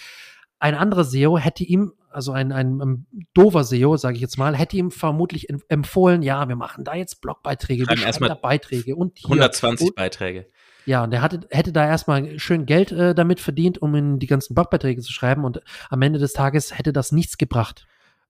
Ein 0.59 0.75
anderer 0.75 1.03
SEO 1.03 1.37
hätte 1.37 1.65
ihm, 1.65 1.93
also 2.09 2.31
ein, 2.31 2.53
ein, 2.53 2.79
ein 2.81 3.07
dover 3.33 3.65
SEO, 3.65 3.97
sage 3.97 4.15
ich 4.15 4.21
jetzt 4.21 4.37
mal, 4.37 4.55
hätte 4.55 4.77
ihm 4.77 4.89
vermutlich 4.89 5.47
empfohlen, 5.67 6.21
ja, 6.21 6.47
wir 6.47 6.55
machen 6.55 6.85
da 6.85 6.95
jetzt 6.95 7.19
Blogbeiträge, 7.19 7.85
wir 7.87 7.97
schreiben 7.97 8.25
da 8.25 8.35
Beiträge 8.35 8.95
und 8.95 9.17
hier. 9.17 9.31
120 9.31 9.89
und, 9.89 9.95
Beiträge. 9.95 10.47
Ja, 10.85 11.03
und 11.03 11.13
er 11.13 11.21
hatte, 11.21 11.41
hätte 11.49 11.73
da 11.73 11.85
erstmal 11.85 12.39
schön 12.39 12.65
Geld 12.65 12.91
äh, 12.93 13.13
damit 13.13 13.41
verdient, 13.41 13.81
um 13.81 13.93
in 13.95 14.19
die 14.19 14.27
ganzen 14.27 14.53
Blogbeiträge 14.55 15.01
zu 15.01 15.11
schreiben 15.11 15.43
und 15.43 15.61
am 15.89 16.01
Ende 16.01 16.19
des 16.19 16.31
Tages 16.31 16.77
hätte 16.77 16.93
das 16.93 17.11
nichts 17.11 17.37
gebracht. 17.37 17.85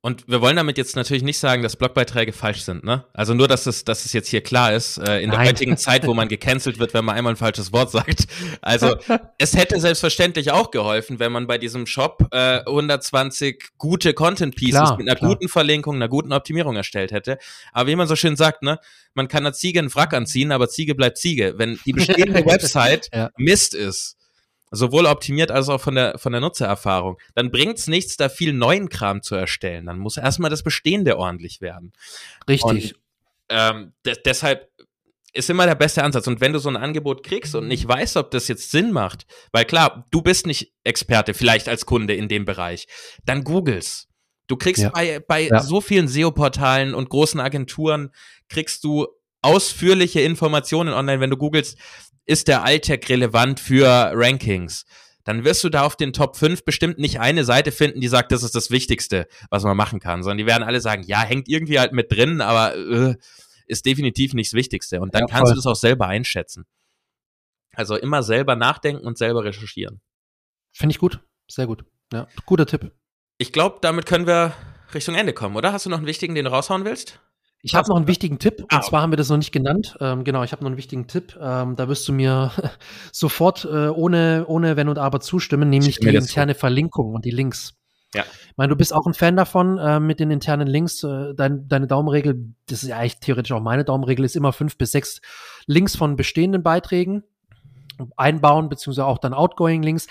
Und 0.06 0.28
wir 0.28 0.39
wollen 0.39 0.56
damit 0.56 0.78
jetzt 0.78 0.95
natürlich 0.95 1.24
nicht 1.24 1.39
sagen, 1.39 1.64
dass 1.64 1.78
Blogbeiträge 1.78 2.32
falsch 2.32 2.62
sind, 2.62 2.84
ne? 2.84 3.06
Also 3.14 3.34
nur, 3.34 3.47
dass 3.47 3.66
es, 3.66 3.86
dass 3.86 4.06
es 4.06 4.14
jetzt 4.14 4.28
hier 4.28 4.41
klar 4.41 4.72
ist, 4.72 4.99
äh, 4.99 5.18
in 5.18 5.32
Nein. 5.32 5.39
der 5.39 5.49
heutigen 5.49 5.78
Zeit, 5.78 6.06
wo 6.06 6.14
man 6.14 6.28
gecancelt 6.30 6.78
wird, 6.78 6.93
wenn 6.93 7.03
man 7.03 7.16
einmal 7.16 7.34
ein 7.34 7.38
falsches 7.38 7.74
Wort 7.74 7.89
sagt. 7.89 8.28
Also 8.62 8.97
es 9.39 9.56
hätte 9.56 9.80
selbstverständlich 9.80 10.51
auch 10.51 10.70
geholfen, 10.70 11.18
wenn 11.18 11.32
man 11.32 11.47
bei 11.47 11.58
diesem 11.58 11.88
Shop 11.88 12.28
äh, 12.30 12.60
120 12.60 13.72
gute 13.80 14.14
Content 14.14 14.56
Pieces 14.56 14.76
klar, 14.76 14.97
mit 14.97 15.10
einer 15.10 15.18
klar. 15.18 15.32
guten 15.32 15.49
Verlinkung, 15.49 15.95
einer 15.95 16.08
guten 16.08 16.34
Optimierung 16.34 16.76
erstellt 16.76 17.12
hätte. 17.12 17.39
Aber 17.74 17.89
wie 17.89 17.95
man 17.95 18.08
so 18.08 18.16
schön 18.16 18.36
sagt, 18.36 18.62
ne? 18.62 18.78
Man 19.16 19.28
kann 19.28 19.43
einer 19.43 19.53
Ziege 19.53 19.80
einen 19.80 19.89
Frack 19.89 20.14
anziehen, 20.14 20.51
aber 20.51 20.70
Ziege 20.70 20.93
bleibt 20.93 21.18
Ziege. 21.18 21.56
Wenn 21.58 21.80
die 21.84 21.93
bestehende 21.93 22.45
Website 22.45 23.10
ja. 23.12 23.32
Mist 23.38 23.74
ist, 23.74 24.18
sowohl 24.76 25.05
optimiert 25.05 25.51
als 25.51 25.69
auch 25.69 25.82
von 25.82 25.95
der, 25.95 26.17
von 26.17 26.32
der 26.32 26.41
Nutzererfahrung, 26.41 27.17
dann 27.34 27.51
bringt 27.51 27.78
es 27.78 27.88
nichts, 27.88 28.17
da 28.17 28.30
viel 28.30 28.53
neuen 28.53 28.89
Kram 28.89 29.21
zu 29.21 29.36
erstellen. 29.36 29.86
Dann 29.86 29.99
muss 29.99 30.17
erstmal 30.17 30.49
das 30.49 30.63
Bestehende 30.63 31.17
ordentlich 31.17 31.61
werden. 31.61 31.93
Richtig. 32.47 32.65
Und, 32.93 32.95
ähm, 33.49 33.93
de 34.05 34.15
deshalb 34.26 34.69
ist 35.34 35.49
immer 35.49 35.65
der 35.65 35.76
beste 35.76 36.03
Ansatz. 36.03 36.28
Und 36.28 36.39
wenn 36.39 36.53
du 36.53 36.59
so 36.59 36.69
ein 36.69 36.78
Angebot 36.78 37.23
kriegst 37.23 37.55
und 37.55 37.67
nicht 37.67 37.88
weißt, 37.88 38.17
ob 38.17 38.32
das 38.32 38.47
jetzt 38.47 38.71
Sinn 38.71 38.91
macht, 38.91 39.26
weil 39.51 39.65
klar, 39.65 40.05
du 40.11 40.21
bist 40.21 40.47
nicht 40.47 40.73
Experte, 40.84 41.34
vielleicht 41.34 41.67
als 41.67 41.86
Kunde 41.86 42.15
in 42.15 42.30
dem 42.30 42.45
Bereich, 42.45 42.88
dann 43.26 43.43
googles. 43.43 44.07
Du 44.47 44.55
kriegst 44.55 44.84
ja. 44.84 44.89
bei, 44.89 45.19
bei 45.19 45.47
ja. 45.47 45.61
so 45.61 45.82
vielen 45.82 46.07
SEO-Portalen 46.07 46.93
und 46.93 47.09
großen 47.09 47.39
Agenturen, 47.39 48.11
kriegst 48.47 48.84
du 48.84 49.07
ausführliche 49.41 50.21
Informationen 50.21 50.93
online, 50.93 51.19
wenn 51.19 51.30
du 51.30 51.38
googelst, 51.38 51.78
ist 52.26 52.47
der 52.47 52.63
Alltag 52.63 53.07
relevant 53.09 53.59
für 53.59 54.11
Rankings? 54.13 54.86
Dann 55.23 55.43
wirst 55.43 55.63
du 55.63 55.69
da 55.69 55.84
auf 55.84 55.95
den 55.95 56.13
Top 56.13 56.38
5 56.38 56.65
bestimmt 56.65 56.99
nicht 56.99 57.19
eine 57.19 57.43
Seite 57.43 57.71
finden, 57.71 57.99
die 57.99 58.07
sagt, 58.07 58.32
das 58.32 58.43
ist 58.43 58.53
das 58.53 58.69
Wichtigste, 58.69 59.28
was 59.49 59.63
man 59.63 59.76
machen 59.76 59.99
kann, 59.99 60.21
sondern 60.21 60.38
die 60.38 60.45
werden 60.45 60.63
alle 60.63 60.82
sagen, 60.82 61.03
ja, 61.03 61.21
hängt 61.21 61.47
irgendwie 61.47 61.80
halt 61.80 61.93
mit 61.93 62.11
drin, 62.11 62.41
aber 62.41 62.76
äh, 62.76 63.15
ist 63.67 63.86
definitiv 63.88 64.34
nicht 64.34 64.51
das 64.51 64.53
Wichtigste. 64.53 65.01
Und 65.01 65.15
dann 65.15 65.21
ja, 65.21 65.28
kannst 65.28 65.51
du 65.51 65.55
das 65.55 65.65
auch 65.65 65.76
selber 65.76 66.07
einschätzen. 66.07 66.65
Also 67.73 67.95
immer 67.95 68.21
selber 68.21 68.55
nachdenken 68.55 69.05
und 69.05 69.17
selber 69.17 69.43
recherchieren. 69.43 69.99
Finde 70.71 70.93
ich 70.93 70.99
gut. 70.99 71.19
Sehr 71.49 71.67
gut. 71.67 71.86
Ja, 72.13 72.28
guter 72.45 72.65
Tipp. 72.65 72.91
Ich 73.38 73.51
glaube, 73.51 73.80
damit 73.82 74.05
können 74.05 74.28
wir 74.28 74.53
Richtung 74.93 75.15
Ende 75.15 75.34
kommen, 75.34 75.55
oder? 75.55 75.73
Hast 75.73 75.86
du 75.86 75.89
noch 75.89 75.97
einen 75.97 76.07
wichtigen, 76.07 76.36
den 76.36 76.45
du 76.45 76.51
raushauen 76.51 76.86
willst? 76.86 77.19
Ich 77.66 77.74
habe 77.74 77.89
noch 77.89 77.95
einen 77.95 78.05
wichtigen 78.07 78.38
Tipp, 78.38 78.63
ah, 78.70 78.78
und 78.78 78.86
zwar 78.86 79.01
haben 79.01 79.11
wir 79.11 79.18
das 79.18 79.30
noch 79.30 79.38
nicht 79.38 79.51
genannt. 79.51 79.97
Ähm, 79.99 80.24
genau, 80.24 80.43
ich 80.43 80.51
habe 80.51 80.63
noch 80.63 80.70
einen 80.70 80.78
wichtigen 80.78 81.07
Tipp. 81.07 81.36
Ähm, 81.41 81.76
da 81.76 81.88
wirst 81.88 82.07
du 82.07 82.13
mir 82.13 82.51
sofort 83.11 83.66
äh, 83.66 83.88
ohne, 83.88 84.45
ohne 84.47 84.78
Wenn 84.78 84.88
und 84.88 84.99
Aber 84.99 85.20
zustimmen, 85.20 85.72
nämlich 85.72 85.99
die 85.99 86.07
interne 86.07 86.53
zu. 86.53 86.59
Verlinkung 86.59 87.16
und 87.16 87.26
die 87.26 87.32
Links. 87.32 87.74
Ja. 88.13 88.22
Ich 88.22 88.57
meine, 88.57 88.70
du 88.70 88.76
bist 88.76 88.93
auch 88.93 89.07
ein 89.07 89.16
Fan 89.16 89.36
davon 89.36 89.80
äh, 89.80 89.99
mit 89.99 90.20
den 90.20 90.30
internen 90.30 90.68
Links. 90.68 91.03
Äh, 91.03 91.34
dein, 91.36 91.68
deine 91.68 91.88
Daumenregel, 91.88 92.53
das 92.68 92.84
ist 92.84 92.89
ja 92.89 92.97
eigentlich 92.97 93.20
theoretisch 93.20 93.51
auch 93.51 93.61
meine 93.61 93.84
Daumenregel, 93.84 94.24
ist 94.26 94.36
immer 94.36 94.53
fünf 94.53 94.78
bis 94.78 94.91
sechs 94.91 95.20
Links 95.66 95.95
von 95.95 96.16
bestehenden 96.16 96.61
Beiträgen 96.61 97.24
einbauen, 98.16 98.70
beziehungsweise 98.70 99.07
auch 99.07 99.18
dann 99.18 99.34
Outgoing 99.34 99.82
Links. 99.82 100.05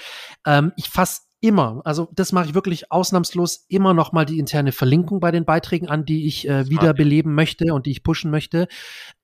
Ähm, 0.44 0.72
ich 0.76 0.88
fasse 0.88 1.22
immer, 1.44 1.82
also 1.84 2.08
das 2.14 2.32
mache 2.32 2.46
ich 2.46 2.54
wirklich 2.54 2.90
ausnahmslos, 2.90 3.66
immer 3.68 3.92
noch 3.92 4.12
mal 4.12 4.24
die 4.24 4.38
interne 4.38 4.72
Verlinkung 4.72 5.20
bei 5.20 5.30
den 5.30 5.44
Beiträgen 5.44 5.90
an, 5.90 6.06
die 6.06 6.26
ich 6.26 6.48
äh, 6.48 6.70
wiederbeleben 6.70 7.34
möchte 7.34 7.74
und 7.74 7.84
die 7.84 7.90
ich 7.90 8.02
pushen 8.02 8.30
möchte. 8.30 8.66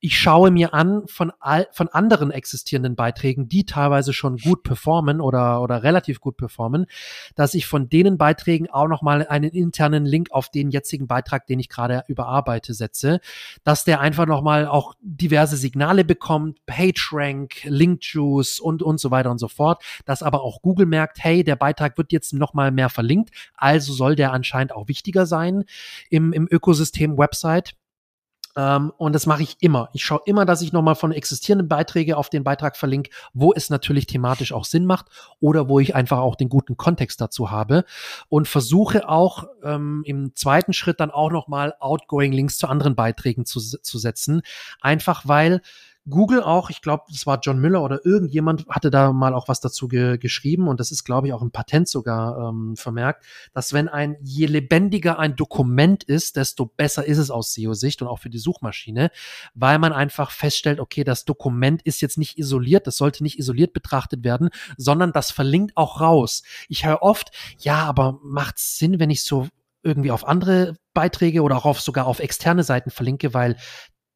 Ich 0.00 0.18
schaue 0.18 0.50
mir 0.50 0.74
an 0.74 1.04
von, 1.06 1.32
all, 1.40 1.66
von 1.72 1.88
anderen 1.88 2.30
existierenden 2.30 2.94
Beiträgen, 2.94 3.48
die 3.48 3.64
teilweise 3.64 4.12
schon 4.12 4.36
gut 4.36 4.64
performen 4.64 5.22
oder, 5.22 5.62
oder 5.62 5.82
relativ 5.82 6.20
gut 6.20 6.36
performen, 6.36 6.84
dass 7.36 7.54
ich 7.54 7.66
von 7.66 7.88
denen 7.88 8.18
Beiträgen 8.18 8.68
auch 8.68 8.88
noch 8.88 9.00
mal 9.00 9.26
einen 9.26 9.50
internen 9.50 10.04
Link 10.04 10.30
auf 10.30 10.50
den 10.50 10.68
jetzigen 10.68 11.06
Beitrag, 11.06 11.46
den 11.46 11.58
ich 11.58 11.70
gerade 11.70 12.04
überarbeite, 12.06 12.74
setze, 12.74 13.20
dass 13.64 13.84
der 13.84 14.00
einfach 14.00 14.26
noch 14.26 14.42
mal 14.42 14.66
auch 14.66 14.92
diverse 15.00 15.56
Signale 15.56 16.04
bekommt, 16.04 16.58
PageRank, 16.66 17.64
Linkjuice 17.64 18.60
und, 18.60 18.82
und 18.82 19.00
so 19.00 19.10
weiter 19.10 19.30
und 19.30 19.38
so 19.38 19.48
fort, 19.48 19.82
dass 20.04 20.22
aber 20.22 20.42
auch 20.42 20.60
Google 20.60 20.84
merkt, 20.84 21.24
hey, 21.24 21.44
der 21.44 21.56
Beitrag 21.56 21.96
wird 21.96 22.09
jetzt 22.12 22.32
noch 22.32 22.54
mal 22.54 22.70
mehr 22.70 22.88
verlinkt, 22.88 23.30
also 23.54 23.92
soll 23.92 24.16
der 24.16 24.32
anscheinend 24.32 24.72
auch 24.74 24.88
wichtiger 24.88 25.26
sein 25.26 25.64
im, 26.08 26.32
im 26.32 26.48
Ökosystem 26.50 27.18
Website. 27.18 27.74
Ähm, 28.56 28.92
und 28.96 29.14
das 29.14 29.26
mache 29.26 29.42
ich 29.42 29.56
immer. 29.60 29.88
Ich 29.92 30.04
schaue 30.04 30.22
immer, 30.26 30.44
dass 30.44 30.62
ich 30.62 30.72
nochmal 30.72 30.96
von 30.96 31.12
existierenden 31.12 31.68
Beiträgen 31.68 32.14
auf 32.14 32.30
den 32.30 32.42
Beitrag 32.42 32.76
verlinke, 32.76 33.10
wo 33.32 33.52
es 33.54 33.70
natürlich 33.70 34.06
thematisch 34.06 34.52
auch 34.52 34.64
Sinn 34.64 34.86
macht 34.86 35.06
oder 35.38 35.68
wo 35.68 35.78
ich 35.78 35.94
einfach 35.94 36.18
auch 36.18 36.34
den 36.34 36.48
guten 36.48 36.76
Kontext 36.76 37.20
dazu 37.20 37.50
habe 37.50 37.84
und 38.28 38.48
versuche 38.48 39.08
auch 39.08 39.44
ähm, 39.62 40.02
im 40.04 40.34
zweiten 40.34 40.72
Schritt 40.72 41.00
dann 41.00 41.10
auch 41.10 41.30
nochmal 41.30 41.74
Outgoing 41.78 42.32
Links 42.32 42.58
zu 42.58 42.66
anderen 42.66 42.96
Beiträgen 42.96 43.46
zu, 43.46 43.60
zu 43.60 43.98
setzen. 43.98 44.42
Einfach 44.80 45.28
weil 45.28 45.62
Google 46.08 46.42
auch, 46.42 46.70
ich 46.70 46.80
glaube, 46.80 47.04
das 47.10 47.26
war 47.26 47.40
John 47.42 47.60
Miller 47.60 47.82
oder 47.82 48.04
irgendjemand 48.04 48.66
hatte 48.68 48.90
da 48.90 49.12
mal 49.12 49.34
auch 49.34 49.48
was 49.48 49.60
dazu 49.60 49.86
ge 49.86 50.18
geschrieben 50.18 50.66
und 50.68 50.80
das 50.80 50.90
ist, 50.90 51.04
glaube 51.04 51.26
ich, 51.26 51.32
auch 51.34 51.42
im 51.42 51.50
Patent 51.50 51.88
sogar 51.88 52.48
ähm, 52.48 52.76
vermerkt, 52.76 53.24
dass 53.52 53.72
wenn 53.72 53.88
ein, 53.88 54.16
je 54.22 54.46
lebendiger 54.46 55.18
ein 55.18 55.36
Dokument 55.36 56.02
ist, 56.02 56.36
desto 56.36 56.66
besser 56.66 57.04
ist 57.04 57.18
es 57.18 57.30
aus 57.30 57.52
SEO-Sicht 57.52 58.00
und 58.00 58.08
auch 58.08 58.18
für 58.18 58.30
die 58.30 58.38
Suchmaschine, 58.38 59.10
weil 59.54 59.78
man 59.78 59.92
einfach 59.92 60.30
feststellt, 60.30 60.80
okay, 60.80 61.04
das 61.04 61.24
Dokument 61.26 61.82
ist 61.82 62.00
jetzt 62.00 62.16
nicht 62.18 62.38
isoliert, 62.38 62.86
das 62.86 62.96
sollte 62.96 63.22
nicht 63.22 63.38
isoliert 63.38 63.72
betrachtet 63.72 64.24
werden, 64.24 64.48
sondern 64.78 65.12
das 65.12 65.30
verlinkt 65.30 65.76
auch 65.76 66.00
raus. 66.00 66.42
Ich 66.68 66.86
höre 66.86 67.02
oft, 67.02 67.30
ja, 67.58 67.84
aber 67.84 68.18
macht 68.22 68.58
Sinn, 68.58 68.98
wenn 68.98 69.10
ich 69.10 69.22
so 69.22 69.48
irgendwie 69.82 70.10
auf 70.10 70.26
andere 70.26 70.76
Beiträge 70.92 71.42
oder 71.42 71.56
auch 71.56 71.64
auf, 71.64 71.80
sogar 71.80 72.06
auf 72.06 72.18
externe 72.20 72.64
Seiten 72.64 72.90
verlinke, 72.90 73.32
weil 73.32 73.56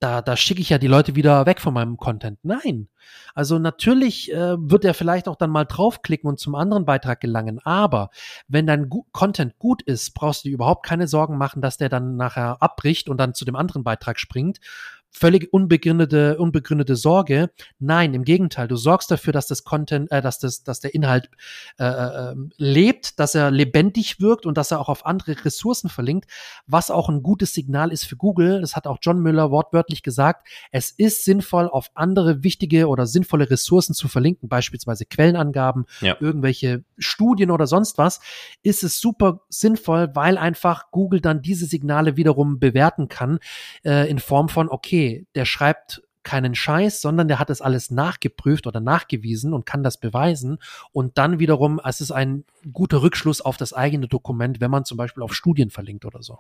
da, 0.01 0.23
da 0.23 0.37
schicke 0.37 0.61
ich 0.61 0.71
ja 0.71 0.79
die 0.79 0.87
Leute 0.87 1.15
wieder 1.15 1.47
weg 1.47 1.61
von 1.61 1.73
meinem 1.73 1.97
Content. 1.97 2.39
Nein. 2.43 2.89
Also 3.35 3.59
natürlich 3.59 4.33
äh, 4.33 4.57
wird 4.59 4.85
er 4.85 4.95
vielleicht 4.95 5.29
auch 5.29 5.37
dann 5.37 5.51
mal 5.51 5.65
draufklicken 5.65 6.29
und 6.29 6.39
zum 6.39 6.55
anderen 6.55 6.85
Beitrag 6.85 7.21
gelangen. 7.21 7.59
Aber 7.65 8.11
wenn 8.49 8.67
dein 8.67 8.89
Gu 8.89 9.05
Content 9.13 9.59
gut 9.59 9.83
ist, 9.83 10.15
brauchst 10.15 10.45
du 10.45 10.49
dir 10.49 10.55
überhaupt 10.55 10.85
keine 10.85 11.09
Sorgen 11.09 11.39
machen, 11.39 11.63
dass 11.63 11.77
der 11.77 11.89
dann 11.89 12.17
nachher 12.17 12.63
abbricht 12.63 13.09
und 13.09 13.19
dann 13.19 13.35
zu 13.35 13.45
dem 13.45 13.57
anderen 13.57 13.85
Beitrag 13.85 14.19
springt, 14.19 14.59
völlig 15.15 15.53
unbegründete, 15.53 16.39
unbegründete 16.39 16.97
Sorge. 16.97 17.51
Nein, 17.79 18.15
im 18.15 18.25
Gegenteil, 18.25 18.67
du 18.67 18.77
sorgst 18.77 19.11
dafür, 19.11 19.33
dass 19.33 19.47
das 19.47 19.63
Content, 19.63 20.11
äh, 20.11 20.21
dass 20.21 20.41
das, 20.41 20.65
dass 20.65 20.81
der 20.81 20.93
Inhalt 20.93 21.31
äh, 21.79 21.85
äh, 21.85 22.35
lebt, 22.57 23.21
dass 23.21 23.37
er 23.37 23.53
lebendig 23.53 24.21
wirkt 24.21 24.45
und 24.45 24.59
dass 24.59 24.73
er 24.73 24.81
auch 24.81 24.89
auf 24.89 25.07
andere 25.07 25.45
Ressourcen 25.45 25.89
verlinkt, 25.89 26.29
was 26.67 26.91
auch 26.91 27.09
ein 27.09 27.23
gutes 27.23 27.55
Signal 27.55 27.93
ist 27.93 28.05
für 28.05 28.17
Google. 28.17 28.61
Das 28.61 28.75
hat 28.75 28.89
auch 28.89 28.99
John 29.01 29.21
Müller 29.21 29.53
wortwörtlich 29.53 30.03
gesagt. 30.03 30.49
Es 30.73 30.91
ist 30.91 31.25
sinnvoll, 31.25 31.69
auf 31.69 31.91
andere 31.95 32.43
wichtige 32.43 32.89
oder 32.89 33.07
sinnvolle 33.07 33.49
Ressourcen 33.49 33.95
zu 33.95 34.09
verlinken, 34.09 34.49
beispielsweise 34.49 35.05
Quellenangaben, 35.07 35.85
ja. 36.01 36.17
irgendwelche 36.19 36.83
Studien 36.99 37.53
oder 37.53 37.69
sonst 37.69 37.99
was. 37.99 38.19
Ist 38.65 38.83
es 38.83 38.99
super 38.99 39.43
sinnvoll, 39.49 40.11
weil 40.15 40.39
einfach 40.39 40.91
Google 40.91 41.21
dann 41.21 41.41
diese 41.41 41.67
Signale 41.67 42.17
wiederum 42.17 42.59
bewerten 42.59 43.07
kann 43.07 43.39
äh, 43.85 44.11
in 44.11 44.19
Form 44.19 44.49
von 44.49 44.69
okay 44.69 45.04
der 45.35 45.45
schreibt 45.45 46.03
keinen 46.25 46.55
Scheiß, 46.55 47.01
sondern 47.01 47.29
der 47.29 47.39
hat 47.39 47.51
das 47.51 47.61
alles 47.61 47.91
nachgeprüft 47.91 48.67
oder 48.67 48.81
nachgewiesen 48.81 49.53
und 49.53 49.67
kann 49.67 49.85
das 49.85 50.01
beweisen. 50.01 50.59
Und 50.91 51.19
dann 51.19 51.39
wiederum, 51.39 51.81
es 51.85 52.01
ist 52.01 52.11
ein 52.11 52.45
guter 52.73 53.03
Rückschluss 53.03 53.43
auf 53.43 53.59
das 53.59 53.75
eigene 53.75 54.09
Dokument, 54.09 54.61
wenn 54.61 54.71
man 54.71 54.87
zum 54.87 54.97
Beispiel 54.97 55.23
auf 55.23 55.35
Studien 55.35 55.71
verlinkt 55.71 56.07
oder 56.07 56.23
so. 56.23 56.39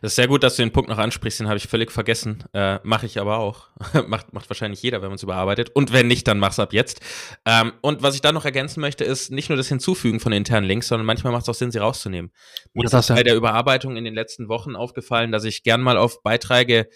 Das 0.00 0.12
ist 0.12 0.16
sehr 0.16 0.28
gut, 0.28 0.44
dass 0.44 0.56
du 0.56 0.62
den 0.62 0.72
Punkt 0.72 0.88
noch 0.88 0.98
ansprichst, 0.98 1.40
den 1.40 1.48
habe 1.48 1.58
ich 1.58 1.66
völlig 1.66 1.90
vergessen. 1.90 2.44
Äh, 2.54 2.78
Mache 2.84 3.06
ich 3.06 3.20
aber 3.20 3.38
auch. 3.38 3.68
macht, 4.06 4.32
macht 4.32 4.48
wahrscheinlich 4.48 4.80
jeder, 4.82 5.02
wenn 5.02 5.08
man 5.08 5.16
es 5.16 5.22
überarbeitet. 5.22 5.70
Und 5.74 5.92
wenn 5.92 6.06
nicht, 6.06 6.26
dann 6.28 6.38
mach's 6.38 6.60
ab 6.60 6.72
jetzt. 6.72 7.00
Ähm, 7.44 7.72
und 7.82 8.02
was 8.02 8.14
ich 8.14 8.20
da 8.20 8.30
noch 8.30 8.44
ergänzen 8.44 8.80
möchte, 8.80 9.02
ist 9.04 9.32
nicht 9.32 9.48
nur 9.48 9.56
das 9.56 9.68
Hinzufügen 9.68 10.20
von 10.20 10.32
internen 10.32 10.66
Links, 10.66 10.86
sondern 10.88 11.06
manchmal 11.06 11.32
macht 11.32 11.42
es 11.42 11.48
auch 11.48 11.54
Sinn, 11.54 11.72
sie 11.72 11.78
rauszunehmen. 11.78 12.30
Mir 12.72 12.84
ist 12.84 13.08
bei 13.08 13.24
der 13.24 13.34
Überarbeitung 13.34 13.96
in 13.96 14.04
den 14.04 14.14
letzten 14.14 14.48
Wochen 14.48 14.76
aufgefallen, 14.76 15.32
dass 15.32 15.42
ich 15.42 15.64
gern 15.64 15.80
mal 15.80 15.96
auf 15.96 16.22
Beiträge 16.22 16.88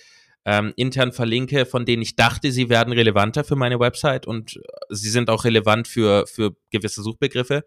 ähm, 0.45 0.73
intern 0.77 1.13
verlinke, 1.13 1.67
von 1.67 1.85
denen 1.85 2.03
ich 2.03 2.17
dachte, 2.17 2.53
sie 2.53 2.69
werden 2.69 2.93
relevanter 2.93 3.45
für 3.45 3.57
meine 3.57 3.81
Website 3.81 4.27
und 4.27 4.57
äh, 4.57 4.61
sie 4.91 5.11
sind 5.11 5.31
auch 5.31 5.45
relevant 5.45 5.89
für, 5.89 6.27
für 6.27 6.57
gewisse 6.71 7.03
Suchbegriffe 7.03 7.65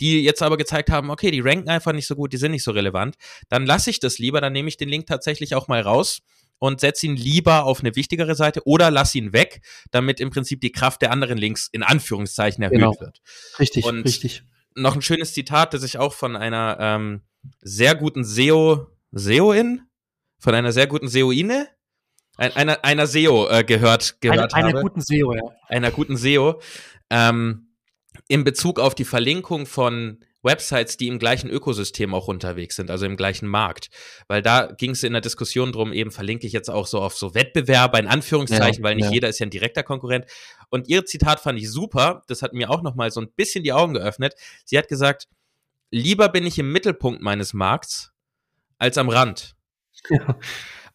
die 0.00 0.22
jetzt 0.22 0.42
aber 0.42 0.56
gezeigt 0.56 0.90
haben, 0.90 1.10
okay, 1.10 1.30
die 1.30 1.40
ranken 1.40 1.68
einfach 1.68 1.92
nicht 1.92 2.06
so 2.06 2.16
gut, 2.16 2.32
die 2.32 2.38
sind 2.38 2.52
nicht 2.52 2.64
so 2.64 2.70
relevant, 2.70 3.16
dann 3.48 3.66
lasse 3.66 3.90
ich 3.90 4.00
das 4.00 4.18
lieber, 4.18 4.40
dann 4.40 4.52
nehme 4.52 4.68
ich 4.68 4.76
den 4.76 4.88
Link 4.88 5.06
tatsächlich 5.06 5.54
auch 5.54 5.68
mal 5.68 5.82
raus 5.82 6.22
und 6.58 6.80
setze 6.80 7.06
ihn 7.06 7.16
lieber 7.16 7.64
auf 7.64 7.80
eine 7.80 7.94
wichtigere 7.96 8.34
Seite 8.34 8.62
oder 8.66 8.90
lass 8.90 9.14
ihn 9.14 9.32
weg, 9.32 9.60
damit 9.90 10.20
im 10.20 10.30
Prinzip 10.30 10.60
die 10.60 10.72
Kraft 10.72 11.02
der 11.02 11.12
anderen 11.12 11.38
Links 11.38 11.68
in 11.70 11.82
Anführungszeichen 11.82 12.62
erhöht 12.62 12.78
genau. 12.78 12.98
wird. 12.98 13.20
Richtig, 13.58 13.84
und 13.84 14.02
richtig. 14.02 14.42
Noch 14.74 14.94
ein 14.94 15.02
schönes 15.02 15.32
Zitat, 15.32 15.74
das 15.74 15.82
ich 15.82 15.98
auch 15.98 16.12
von 16.12 16.36
einer 16.36 16.76
ähm, 16.80 17.22
sehr 17.60 17.94
guten 17.94 18.24
SEO, 18.24 18.86
SEO-In, 19.12 19.82
von 20.38 20.54
einer 20.54 20.72
sehr 20.72 20.86
guten 20.86 21.08
SEOine 21.08 21.68
ein, 22.40 22.56
einer, 22.56 22.84
einer 22.84 23.06
SEO 23.06 23.48
äh, 23.48 23.64
gehört, 23.64 24.20
gehört 24.20 24.54
eine, 24.54 24.68
habe. 24.68 24.78
Einer 24.78 24.82
guten 24.82 25.00
SEO, 25.02 25.34
ja. 25.34 25.42
Einer 25.68 25.90
guten 25.90 26.16
SEO. 26.16 26.60
Ähm, 27.10 27.68
in 28.28 28.44
Bezug 28.44 28.80
auf 28.80 28.94
die 28.94 29.04
Verlinkung 29.04 29.66
von 29.66 30.24
Websites, 30.42 30.96
die 30.96 31.08
im 31.08 31.18
gleichen 31.18 31.50
Ökosystem 31.50 32.14
auch 32.14 32.28
unterwegs 32.28 32.76
sind, 32.76 32.90
also 32.90 33.04
im 33.04 33.18
gleichen 33.18 33.46
Markt. 33.46 33.90
Weil 34.26 34.40
da 34.40 34.66
ging 34.66 34.92
es 34.92 35.02
in 35.02 35.12
der 35.12 35.20
Diskussion 35.20 35.70
drum, 35.70 35.92
eben 35.92 36.10
verlinke 36.10 36.46
ich 36.46 36.54
jetzt 36.54 36.70
auch 36.70 36.86
so 36.86 37.02
auf 37.02 37.14
so 37.14 37.34
Wettbewerber 37.34 37.98
in 37.98 38.06
Anführungszeichen, 38.06 38.82
ja, 38.82 38.88
weil 38.88 38.94
nicht 38.94 39.06
ja. 39.06 39.12
jeder 39.12 39.28
ist 39.28 39.38
ja 39.38 39.46
ein 39.46 39.50
direkter 39.50 39.82
Konkurrent. 39.82 40.24
Und 40.70 40.88
ihr 40.88 41.04
Zitat 41.04 41.40
fand 41.40 41.58
ich 41.58 41.70
super, 41.70 42.22
das 42.26 42.40
hat 42.40 42.54
mir 42.54 42.70
auch 42.70 42.80
nochmal 42.80 43.10
so 43.10 43.20
ein 43.20 43.30
bisschen 43.36 43.64
die 43.64 43.74
Augen 43.74 43.92
geöffnet. 43.92 44.34
Sie 44.64 44.78
hat 44.78 44.88
gesagt, 44.88 45.28
lieber 45.90 46.30
bin 46.30 46.46
ich 46.46 46.58
im 46.58 46.72
Mittelpunkt 46.72 47.20
meines 47.20 47.52
Markts 47.52 48.12
als 48.78 48.96
am 48.96 49.10
Rand. 49.10 49.56
Ja. 50.08 50.38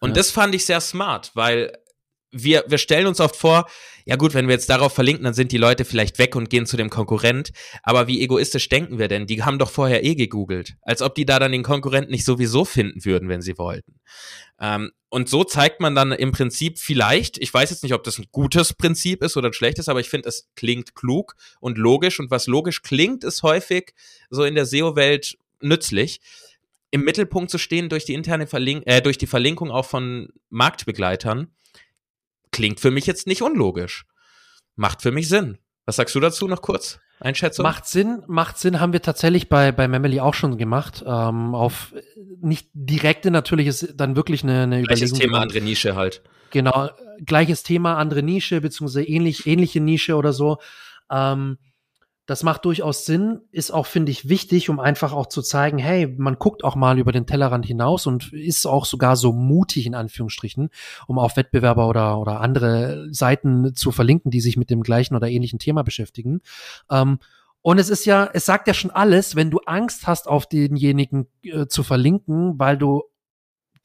Und 0.06 0.12
ja. 0.12 0.16
das 0.18 0.32
fand 0.32 0.54
ich 0.54 0.66
sehr 0.66 0.82
smart, 0.82 1.32
weil 1.34 1.74
wir, 2.32 2.64
wir 2.68 2.78
stellen 2.78 3.08
uns 3.08 3.20
oft 3.20 3.36
vor, 3.36 3.68
ja 4.06 4.18
gut, 4.18 4.34
wenn 4.34 4.48
wir 4.48 4.54
jetzt 4.54 4.70
darauf 4.70 4.94
verlinken, 4.94 5.24
dann 5.24 5.34
sind 5.34 5.52
die 5.52 5.58
Leute 5.58 5.86
vielleicht 5.86 6.20
weg 6.20 6.36
und 6.36 6.50
gehen 6.50 6.66
zu 6.66 6.78
dem 6.78 6.90
Konkurrent. 6.90 7.52
Aber 7.82 8.08
wie 8.08 8.22
egoistisch 8.22 8.70
denken 8.70 9.00
wir 9.00 9.08
denn? 9.08 9.26
Die 9.26 9.44
haben 9.44 9.58
doch 9.58 9.72
vorher 9.72 10.04
eh 10.04 10.16
gegoogelt. 10.16 10.76
Als 10.82 11.02
ob 11.02 11.16
die 11.16 11.26
da 11.26 11.40
dann 11.40 11.54
den 11.54 11.64
Konkurrenten 11.64 12.12
nicht 12.12 12.26
sowieso 12.26 12.66
finden 12.66 13.04
würden, 13.06 13.30
wenn 13.30 13.42
sie 13.42 13.58
wollten. 13.58 14.00
Ähm, 14.60 14.92
und 15.10 15.30
so 15.30 15.44
zeigt 15.44 15.80
man 15.80 15.96
dann 15.96 16.12
im 16.12 16.34
Prinzip 16.34 16.78
vielleicht, 16.78 17.38
ich 17.38 17.54
weiß 17.54 17.70
jetzt 17.70 17.84
nicht, 17.84 17.94
ob 17.94 18.04
das 18.04 18.20
ein 18.20 18.28
gutes 18.32 18.74
Prinzip 18.74 19.24
ist 19.24 19.38
oder 19.38 19.50
ein 19.50 19.54
schlechtes, 19.54 19.88
aber 19.88 20.02
ich 20.02 20.10
finde, 20.10 20.30
es 20.30 20.50
klingt 20.56 20.94
klug 20.94 21.36
und 21.60 21.78
logisch. 21.78 22.20
Und 22.20 22.32
was 22.32 22.48
logisch 22.48 22.82
klingt, 22.82 23.24
ist 23.24 23.44
häufig 23.44 23.94
so 24.30 24.44
in 24.44 24.56
der 24.56 24.66
SEO-Welt 24.66 25.38
nützlich 25.62 26.20
im 26.96 27.04
Mittelpunkt 27.04 27.52
zu 27.52 27.58
stehen 27.58 27.90
durch 27.90 28.06
die 28.06 28.14
interne 28.14 28.48
Verlink 28.48 28.84
äh, 28.86 29.02
durch 29.02 29.18
die 29.18 29.28
Verlinkung 29.28 29.70
auch 29.70 29.84
von 29.84 30.30
Marktbegleitern, 30.50 31.50
klingt 32.52 32.80
für 32.80 32.90
mich 32.90 33.06
jetzt 33.06 33.28
nicht 33.28 33.42
unlogisch. 33.42 34.06
Macht 34.78 35.02
für 35.02 35.12
mich 35.12 35.28
Sinn. 35.28 35.58
Was 35.86 35.98
sagst 35.98 36.16
du 36.16 36.22
dazu 36.22 36.48
noch 36.48 36.62
kurz? 36.62 37.00
Einschätzung? 37.20 37.64
Macht 37.64 37.86
Sinn, 37.86 38.24
macht 38.28 38.58
Sinn, 38.58 38.80
haben 38.80 38.94
wir 38.94 39.02
tatsächlich 39.02 39.50
bei, 39.50 39.74
bei 39.74 39.90
Memely 39.90 40.22
auch 40.22 40.34
schon 40.34 40.58
gemacht. 40.58 41.04
Ähm, 41.06 41.54
auf 41.54 41.94
nicht 42.42 42.70
direkte 42.74 43.30
natürlich 43.30 43.68
ist 43.68 43.96
dann 43.98 44.16
wirklich 44.16 44.44
eine, 44.44 44.64
eine 44.64 44.82
Gleiches 44.84 45.10
Überlegung. 45.12 45.32
Thema, 45.32 45.42
andere 45.42 45.62
Nische 45.62 45.96
halt. 45.96 46.22
Genau, 46.52 46.90
gleiches 47.26 47.64
Thema, 47.64 47.98
andere 47.98 48.24
Nische, 48.24 48.62
beziehungsweise 48.62 49.04
ähnlich, 49.06 49.48
ähnliche 49.48 49.82
Nische 49.82 50.16
oder 50.16 50.32
so. 50.32 50.60
Ähm, 51.12 51.58
das 52.26 52.42
macht 52.42 52.66
durchaus 52.66 53.06
Sinn, 53.06 53.42
ist 53.52 53.72
auch, 53.72 53.86
finde 53.86 54.12
ich, 54.12 54.28
wichtig, 54.28 54.70
um 54.70 54.80
einfach 54.80 55.14
auch 55.14 55.28
zu 55.28 55.44
zeigen, 55.44 55.78
hey, 55.78 56.08
man 56.08 56.40
guckt 56.40 56.64
auch 56.64 56.76
mal 56.76 56.98
über 56.98 57.12
den 57.12 57.28
Tellerrand 57.28 57.66
hinaus 57.66 58.08
und 58.08 58.34
ist 58.34 58.66
auch 58.66 58.86
sogar 58.86 59.16
so 59.16 59.32
mutig, 59.32 59.86
in 59.86 59.94
Anführungsstrichen, 59.94 60.70
um 61.08 61.20
auf 61.20 61.38
Wettbewerber 61.38 61.88
oder, 61.88 62.18
oder 62.20 62.42
andere 62.42 63.08
Seiten 63.12 63.76
zu 63.76 63.92
verlinken, 63.92 64.32
die 64.32 64.42
sich 64.42 64.58
mit 64.58 64.72
dem 64.72 64.82
gleichen 64.82 65.16
oder 65.16 65.28
ähnlichen 65.28 65.60
Thema 65.60 65.84
beschäftigen. 65.84 66.42
Ähm, 66.90 67.20
und 67.62 67.80
es 67.80 67.90
ist 67.90 68.06
ja, 68.06 68.30
es 68.34 68.46
sagt 68.46 68.68
ja 68.68 68.74
schon 68.74 68.92
alles, 68.92 69.36
wenn 69.36 69.52
du 69.52 69.60
Angst 69.66 70.08
hast, 70.08 70.28
auf 70.28 70.48
denjenigen 70.48 71.28
äh, 71.44 71.68
zu 71.68 71.84
verlinken, 71.84 72.58
weil 72.58 72.78
du 72.78 73.04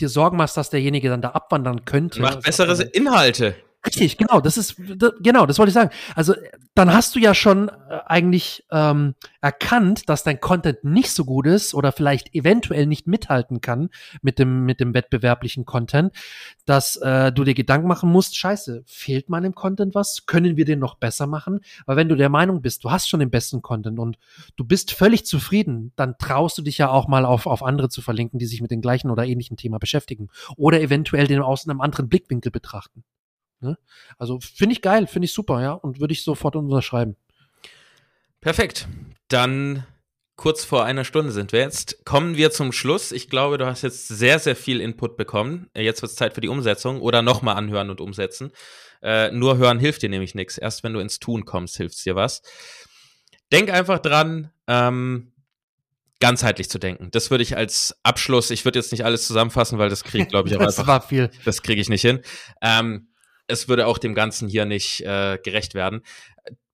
dir 0.00 0.08
Sorgen 0.08 0.38
machst, 0.38 0.56
dass 0.56 0.70
derjenige 0.70 1.10
dann 1.10 1.20
da 1.22 1.30
abwandern 1.30 1.84
könnte. 1.84 2.22
Macht 2.22 2.42
bessere 2.42 2.82
Inhalte. 2.82 3.54
Richtig, 3.86 4.18
genau, 4.18 4.42
das 4.42 4.58
ist, 4.58 4.76
genau, 5.22 5.46
das 5.46 5.58
wollte 5.58 5.70
ich 5.70 5.74
sagen. 5.74 5.90
Also, 6.14 6.34
dann 6.74 6.92
hast 6.92 7.14
du 7.14 7.18
ja 7.18 7.32
schon 7.32 7.68
äh, 7.68 8.00
eigentlich 8.04 8.66
ähm, 8.70 9.14
erkannt, 9.40 10.06
dass 10.10 10.22
dein 10.22 10.38
Content 10.38 10.84
nicht 10.84 11.10
so 11.12 11.24
gut 11.24 11.46
ist 11.46 11.72
oder 11.72 11.90
vielleicht 11.90 12.34
eventuell 12.34 12.86
nicht 12.86 13.06
mithalten 13.06 13.62
kann 13.62 13.88
mit 14.20 14.38
dem, 14.38 14.66
mit 14.66 14.80
dem 14.80 14.92
wettbewerblichen 14.92 15.64
Content, 15.64 16.12
dass 16.66 16.96
äh, 16.96 17.32
du 17.32 17.42
dir 17.42 17.54
Gedanken 17.54 17.88
machen 17.88 18.10
musst, 18.12 18.36
scheiße, 18.36 18.82
fehlt 18.86 19.30
meinem 19.30 19.54
Content 19.54 19.94
was? 19.94 20.26
Können 20.26 20.58
wir 20.58 20.66
den 20.66 20.78
noch 20.78 20.96
besser 20.96 21.26
machen? 21.26 21.60
Weil 21.86 21.96
wenn 21.96 22.08
du 22.10 22.16
der 22.16 22.28
Meinung 22.28 22.60
bist, 22.60 22.84
du 22.84 22.90
hast 22.90 23.08
schon 23.08 23.20
den 23.20 23.30
besten 23.30 23.62
Content 23.62 23.98
und 23.98 24.18
du 24.56 24.64
bist 24.64 24.92
völlig 24.92 25.24
zufrieden, 25.24 25.92
dann 25.96 26.16
traust 26.18 26.58
du 26.58 26.62
dich 26.62 26.76
ja 26.76 26.90
auch 26.90 27.08
mal 27.08 27.24
auf, 27.24 27.46
auf 27.46 27.62
andere 27.62 27.88
zu 27.88 28.02
verlinken, 28.02 28.38
die 28.38 28.46
sich 28.46 28.60
mit 28.60 28.70
dem 28.70 28.82
gleichen 28.82 29.10
oder 29.10 29.24
ähnlichen 29.24 29.56
Thema 29.56 29.78
beschäftigen 29.78 30.28
oder 30.56 30.82
eventuell 30.82 31.26
den 31.26 31.40
aus 31.40 31.66
einem 31.66 31.80
anderen 31.80 32.10
Blickwinkel 32.10 32.52
betrachten. 32.52 33.04
Ne? 33.60 33.78
Also 34.18 34.38
finde 34.40 34.74
ich 34.74 34.82
geil, 34.82 35.06
finde 35.06 35.26
ich 35.26 35.32
super, 35.32 35.62
ja, 35.62 35.72
und 35.72 36.00
würde 36.00 36.12
ich 36.12 36.24
sofort 36.24 36.56
unterschreiben. 36.56 37.16
Perfekt. 38.40 38.88
Dann 39.28 39.86
kurz 40.36 40.64
vor 40.64 40.84
einer 40.86 41.04
Stunde 41.04 41.32
sind 41.32 41.52
wir 41.52 41.60
jetzt. 41.60 42.04
Kommen 42.06 42.36
wir 42.36 42.50
zum 42.50 42.72
Schluss. 42.72 43.12
Ich 43.12 43.28
glaube, 43.28 43.58
du 43.58 43.66
hast 43.66 43.82
jetzt 43.82 44.08
sehr, 44.08 44.38
sehr 44.38 44.56
viel 44.56 44.80
Input 44.80 45.18
bekommen. 45.18 45.68
Äh, 45.74 45.82
jetzt 45.82 46.00
wird 46.00 46.10
es 46.10 46.16
Zeit 46.16 46.32
für 46.32 46.40
die 46.40 46.48
Umsetzung 46.48 47.02
oder 47.02 47.20
nochmal 47.20 47.56
anhören 47.56 47.90
und 47.90 48.00
umsetzen. 48.00 48.50
Äh, 49.02 49.30
nur 49.32 49.58
hören 49.58 49.78
hilft 49.78 50.00
dir 50.02 50.08
nämlich 50.08 50.34
nichts. 50.34 50.56
Erst 50.56 50.82
wenn 50.82 50.94
du 50.94 51.00
ins 51.00 51.20
Tun 51.20 51.44
kommst, 51.44 51.76
hilft 51.76 52.04
dir 52.06 52.16
was. 52.16 52.40
Denk 53.52 53.70
einfach 53.70 53.98
dran, 53.98 54.50
ähm, 54.66 55.32
ganzheitlich 56.20 56.70
zu 56.70 56.78
denken. 56.78 57.10
Das 57.10 57.30
würde 57.30 57.42
ich 57.42 57.56
als 57.58 57.98
Abschluss, 58.02 58.50
ich 58.50 58.64
würde 58.64 58.78
jetzt 58.78 58.92
nicht 58.92 59.04
alles 59.04 59.26
zusammenfassen, 59.26 59.78
weil 59.78 59.90
das 59.90 60.04
kriege 60.04 60.26
glaube 60.26 60.48
ich, 60.48 60.56
auch 60.56 60.60
das 60.60 60.78
einfach. 60.78 60.92
war 60.92 61.00
viel. 61.02 61.30
Das 61.44 61.62
kriege 61.62 61.80
ich 61.82 61.90
nicht 61.90 62.02
hin. 62.02 62.20
Ähm, 62.62 63.08
es 63.50 63.68
würde 63.68 63.86
auch 63.86 63.98
dem 63.98 64.14
Ganzen 64.14 64.48
hier 64.48 64.64
nicht 64.64 65.00
äh, 65.00 65.38
gerecht 65.42 65.74
werden. 65.74 66.02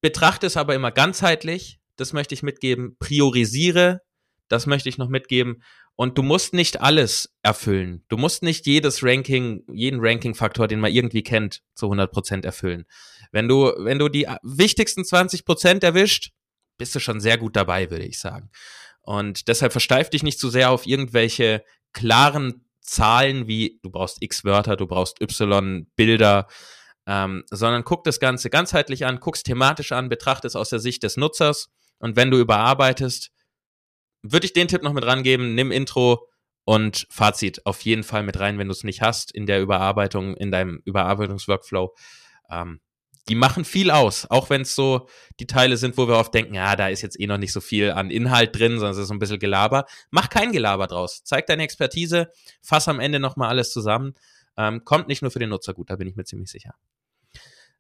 Betrachte 0.01 0.47
es 0.47 0.57
aber 0.57 0.75
immer 0.75 0.93
ganzheitlich, 0.93 1.81
das 1.97 2.13
möchte 2.13 2.35
ich 2.35 2.43
mitgeben. 2.43 2.97
Priorisiere, 2.99 4.03
das 4.49 4.67
möchte 4.67 4.89
ich 4.89 4.99
noch 4.99 5.09
mitgeben. 5.09 5.63
Und 5.97 6.19
du 6.19 6.23
musst 6.23 6.53
nicht 6.53 6.83
alles 6.83 7.35
erfüllen. 7.43 8.05
Du 8.09 8.19
musst 8.19 8.43
nicht 8.43 8.67
jedes 8.67 9.03
Ranking, 9.03 9.65
jeden 9.73 9.99
Ranking-Faktor, 10.01 10.69
den 10.69 10.79
man 10.79 10.93
irgendwie 10.93 11.23
kennt, 11.23 11.63
zu 11.75 11.87
100 11.87 12.13
Prozent 12.13 12.45
erfüllen. 12.45 12.85
Wenn 13.33 13.49
du, 13.49 13.73
wenn 13.79 13.99
du 13.99 14.11
die 14.11 14.29
wichtigsten 14.43 15.05
20 15.05 15.47
Prozent 15.47 15.83
erwischt, 15.83 16.33
bist 16.77 16.95
du 16.95 17.01
schon 17.01 17.21
sehr 17.21 17.39
gut 17.39 17.57
dabei, 17.57 17.91
würde 17.91 18.05
ich 18.05 18.19
sagen. 18.19 18.51
Und 19.01 19.49
deshalb 19.49 19.73
versteif 19.73 20.11
dich 20.11 20.23
nicht 20.23 20.39
zu 20.39 20.51
sehr 20.51 20.71
auf 20.71 20.87
irgendwelche 20.87 21.65
klaren 21.93 22.66
Zahlen 22.87 23.47
wie 23.47 23.79
du 23.83 23.91
brauchst 23.91 24.23
x 24.23 24.45
Wörter, 24.45 24.77
du 24.77 24.87
brauchst 24.87 25.21
y 25.21 25.87
Bilder, 25.97 26.47
ähm, 27.07 27.45
sondern 27.51 27.85
guck 27.85 28.05
das 28.05 28.21
Ganze 28.21 28.51
ganzheitlich 28.51 29.07
an, 29.07 29.21
guck's 29.21 29.43
thematisch 29.43 29.93
an, 29.93 30.09
betrachte 30.09 30.47
es 30.47 30.57
aus 30.57 30.71
der 30.71 30.81
Sicht 30.81 31.03
des 31.03 31.17
Nutzers 31.17 31.69
und 31.99 32.17
wenn 32.17 32.31
du 32.31 32.39
überarbeitest, 32.39 33.31
würde 34.23 34.47
ich 34.47 34.53
den 34.53 34.69
Tipp 34.69 34.83
noch 34.83 34.93
mit 34.93 35.07
rangeben, 35.07 35.55
nimm 35.55 35.71
Intro 35.71 36.29
und 36.65 37.07
Fazit 37.11 37.65
auf 37.65 37.81
jeden 37.83 38.03
Fall 38.03 38.23
mit 38.23 38.39
rein, 38.41 38.59
wenn 38.59 38.67
du 38.67 38.73
es 38.73 38.85
nicht 38.85 39.03
hast 39.03 39.33
in 39.33 39.47
der 39.47 39.61
Überarbeitung, 39.61 40.37
in 40.37 40.51
deinem 40.51 40.83
Überarbeitungsworkflow. 40.85 41.95
Ähm, 42.51 42.81
die 43.29 43.35
machen 43.35 43.65
viel 43.65 43.91
aus, 43.91 44.27
auch 44.31 44.51
wenn 44.51 44.63
es 44.63 44.75
so 44.75 45.09
die 45.41 45.47
Teile 45.47 45.77
sind, 45.77 45.99
wo 45.99 46.07
wir 46.07 46.17
oft 46.17 46.33
denken, 46.33 46.55
ja, 46.55 46.77
da 46.77 46.89
ist 46.89 47.03
jetzt 47.03 47.19
eh 47.19 47.27
noch 47.27 47.39
nicht 47.39 47.53
so 47.53 47.61
viel 47.61 47.91
an 47.91 48.11
Inhalt 48.11 48.57
drin, 48.57 48.73
sondern 48.79 48.93
es 48.93 48.99
ist 48.99 49.09
so 49.09 49.15
ein 49.15 49.19
bisschen 49.19 49.39
Gelaber. 49.39 49.87
Mach 50.11 50.29
kein 50.29 50.53
Gelaber 50.53 50.87
draus. 50.87 51.23
Zeig 51.25 51.47
deine 51.47 51.65
Expertise, 51.65 52.31
fass 52.63 52.89
am 52.89 53.01
Ende 53.01 53.19
nochmal 53.19 53.49
alles 53.49 53.73
zusammen. 53.73 54.15
Ähm, 54.57 54.85
kommt 54.85 55.09
nicht 55.09 55.23
nur 55.23 55.31
für 55.31 55.39
den 55.39 55.51
Nutzer 55.51 55.75
gut, 55.75 55.91
da 55.91 55.97
bin 55.97 56.09
ich 56.09 56.17
mir 56.17 56.25
ziemlich 56.25 56.51
sicher. 56.51 56.75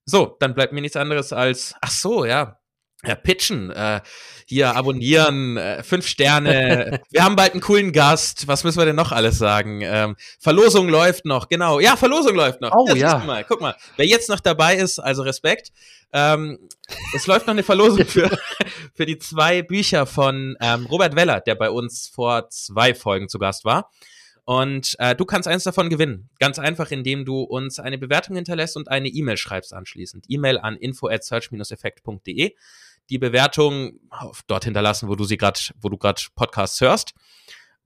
So, 0.04 0.36
dann 0.40 0.54
bleibt 0.54 0.72
mir 0.72 0.80
nichts 0.80 0.96
anderes 0.96 1.32
als, 1.32 1.74
ach 1.80 1.90
so, 1.90 2.24
ja, 2.24 2.60
ja, 3.04 3.14
pitchen, 3.14 3.70
äh, 3.70 4.00
hier 4.46 4.74
abonnieren, 4.74 5.56
äh, 5.56 5.82
fünf 5.82 6.06
Sterne. 6.06 7.00
wir 7.10 7.24
haben 7.24 7.36
bald 7.36 7.52
einen 7.52 7.60
coolen 7.60 7.92
Gast. 7.92 8.48
Was 8.48 8.64
müssen 8.64 8.78
wir 8.78 8.86
denn 8.86 8.96
noch 8.96 9.12
alles 9.12 9.38
sagen? 9.38 9.80
Ähm, 9.82 10.16
Verlosung 10.38 10.88
läuft 10.88 11.24
noch, 11.24 11.48
genau. 11.48 11.78
Ja, 11.80 11.96
Verlosung 11.96 12.34
läuft 12.34 12.60
noch. 12.60 12.72
Oh 12.74 12.94
ja. 12.94 13.18
Mal. 13.18 13.44
Guck 13.44 13.60
mal, 13.60 13.76
wer 13.96 14.06
jetzt 14.06 14.28
noch 14.28 14.40
dabei 14.40 14.76
ist, 14.76 14.98
also 14.98 15.22
Respekt. 15.22 15.72
Ähm, 16.12 16.58
es 17.14 17.26
läuft 17.26 17.46
noch 17.46 17.54
eine 17.54 17.62
Verlosung 17.62 18.06
für, 18.06 18.30
für 18.94 19.06
die 19.06 19.18
zwei 19.18 19.62
Bücher 19.62 20.06
von 20.06 20.56
ähm, 20.60 20.86
Robert 20.86 21.16
Weller, 21.16 21.40
der 21.40 21.54
bei 21.54 21.70
uns 21.70 22.08
vor 22.08 22.48
zwei 22.48 22.94
Folgen 22.94 23.28
zu 23.28 23.38
Gast 23.38 23.64
war. 23.64 23.90
Und 24.44 24.94
äh, 25.00 25.16
du 25.16 25.24
kannst 25.24 25.48
eins 25.48 25.64
davon 25.64 25.90
gewinnen. 25.90 26.30
Ganz 26.38 26.60
einfach, 26.60 26.92
indem 26.92 27.24
du 27.24 27.42
uns 27.42 27.80
eine 27.80 27.98
Bewertung 27.98 28.36
hinterlässt 28.36 28.76
und 28.76 28.88
eine 28.88 29.08
E-Mail 29.08 29.36
schreibst 29.36 29.74
anschließend. 29.74 30.26
E-Mail 30.28 30.58
an 30.58 30.76
info 30.76 31.08
at 31.08 31.24
search-effekt.de 31.24 32.54
die 33.10 33.18
Bewertung 33.18 34.00
dort 34.46 34.64
hinterlassen, 34.64 35.08
wo 35.08 35.14
du 35.14 35.24
sie 35.24 35.36
gerade, 35.36 35.60
wo 35.80 35.88
du 35.88 35.96
gerade 35.96 36.20
Podcasts 36.34 36.80
hörst. 36.80 37.12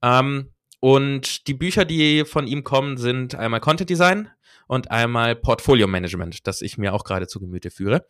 Ähm, 0.01 0.51
und 0.79 1.47
die 1.47 1.53
Bücher, 1.53 1.85
die 1.85 2.25
von 2.25 2.47
ihm 2.47 2.63
kommen, 2.63 2.97
sind 2.97 3.35
einmal 3.35 3.59
Content 3.59 3.89
Design 3.89 4.29
und 4.67 4.89
einmal 4.89 5.35
Portfolio 5.35 5.87
Management, 5.87 6.47
das 6.47 6.61
ich 6.61 6.77
mir 6.77 6.93
auch 6.93 7.03
gerade 7.03 7.27
zu 7.27 7.39
Gemüte 7.39 7.69
führe. 7.69 8.07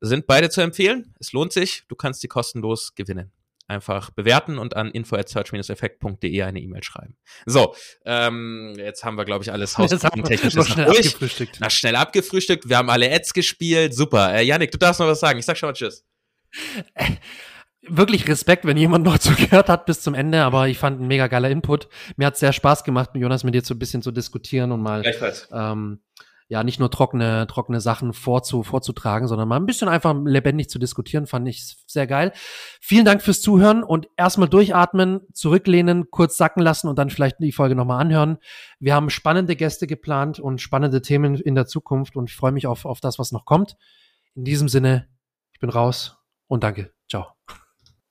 Sind 0.00 0.26
beide 0.26 0.50
zu 0.50 0.60
empfehlen. 0.60 1.14
Es 1.20 1.32
lohnt 1.32 1.52
sich. 1.52 1.84
Du 1.88 1.94
kannst 1.94 2.20
sie 2.20 2.28
kostenlos 2.28 2.94
gewinnen. 2.94 3.32
Einfach 3.68 4.10
bewerten 4.10 4.58
und 4.58 4.74
an 4.76 4.90
info 4.90 5.14
at 5.16 5.28
search-effekt.de 5.28 6.42
eine 6.42 6.58
E-Mail 6.60 6.82
schreiben. 6.82 7.16
So, 7.44 7.74
ähm, 8.06 8.74
jetzt 8.78 9.04
haben 9.04 9.16
wir, 9.16 9.26
glaube 9.26 9.44
ich, 9.44 9.52
alles 9.52 9.76
hausgruppentechnisch 9.78 10.54
schnell 10.66 10.86
durch. 10.86 10.98
abgefrühstückt. 10.98 11.58
Na, 11.60 11.68
schnell 11.68 11.94
abgefrühstückt. 11.94 12.68
Wir 12.68 12.78
haben 12.78 12.88
alle 12.88 13.12
Ads 13.12 13.34
gespielt. 13.34 13.94
Super. 13.94 14.34
Äh, 14.34 14.44
Janik, 14.44 14.70
du 14.70 14.78
darfst 14.78 15.00
noch 15.00 15.06
was 15.06 15.20
sagen. 15.20 15.38
Ich 15.38 15.44
sag 15.44 15.58
schon 15.58 15.68
mal 15.68 15.74
Tschüss. 15.74 16.04
Wirklich 17.90 18.28
Respekt, 18.28 18.66
wenn 18.66 18.76
jemand 18.76 19.04
noch 19.04 19.18
zugehört 19.18 19.68
hat 19.68 19.86
bis 19.86 20.00
zum 20.00 20.14
Ende, 20.14 20.42
aber 20.42 20.68
ich 20.68 20.78
fand 20.78 21.00
ein 21.00 21.06
mega 21.06 21.26
geiler 21.26 21.50
Input. 21.50 21.88
Mir 22.16 22.26
hat 22.26 22.36
sehr 22.36 22.52
Spaß 22.52 22.84
gemacht, 22.84 23.10
mit 23.14 23.22
Jonas 23.22 23.44
mit 23.44 23.54
dir 23.54 23.62
so 23.62 23.74
ein 23.74 23.78
bisschen 23.78 24.02
zu 24.02 24.10
diskutieren 24.10 24.72
und 24.72 24.82
mal 24.82 25.02
ähm, 25.52 26.00
ja 26.48 26.64
nicht 26.64 26.80
nur 26.80 26.90
trockene, 26.90 27.46
trockene 27.46 27.80
Sachen 27.80 28.12
vorzu, 28.14 28.62
vorzutragen, 28.62 29.28
sondern 29.28 29.48
mal 29.48 29.56
ein 29.56 29.66
bisschen 29.66 29.88
einfach 29.88 30.14
lebendig 30.24 30.70
zu 30.70 30.78
diskutieren, 30.78 31.26
fand 31.26 31.46
ich 31.46 31.76
sehr 31.86 32.06
geil. 32.06 32.32
Vielen 32.80 33.04
Dank 33.04 33.22
fürs 33.22 33.42
Zuhören 33.42 33.82
und 33.82 34.08
erstmal 34.16 34.48
durchatmen, 34.48 35.20
zurücklehnen, 35.32 36.10
kurz 36.10 36.36
sacken 36.36 36.62
lassen 36.62 36.88
und 36.88 36.98
dann 36.98 37.10
vielleicht 37.10 37.36
die 37.40 37.52
Folge 37.52 37.74
nochmal 37.74 38.00
anhören. 38.00 38.38
Wir 38.80 38.94
haben 38.94 39.10
spannende 39.10 39.56
Gäste 39.56 39.86
geplant 39.86 40.40
und 40.40 40.60
spannende 40.60 41.02
Themen 41.02 41.36
in 41.36 41.54
der 41.54 41.66
Zukunft 41.66 42.16
und 42.16 42.30
ich 42.30 42.36
freue 42.36 42.52
mich 42.52 42.66
auf, 42.66 42.86
auf 42.86 43.00
das, 43.00 43.18
was 43.18 43.30
noch 43.30 43.44
kommt. 43.44 43.76
In 44.34 44.44
diesem 44.44 44.68
Sinne, 44.68 45.06
ich 45.52 45.60
bin 45.60 45.70
raus 45.70 46.17
und 46.48 46.64
danke. 46.64 46.92
Ciao. 47.08 47.34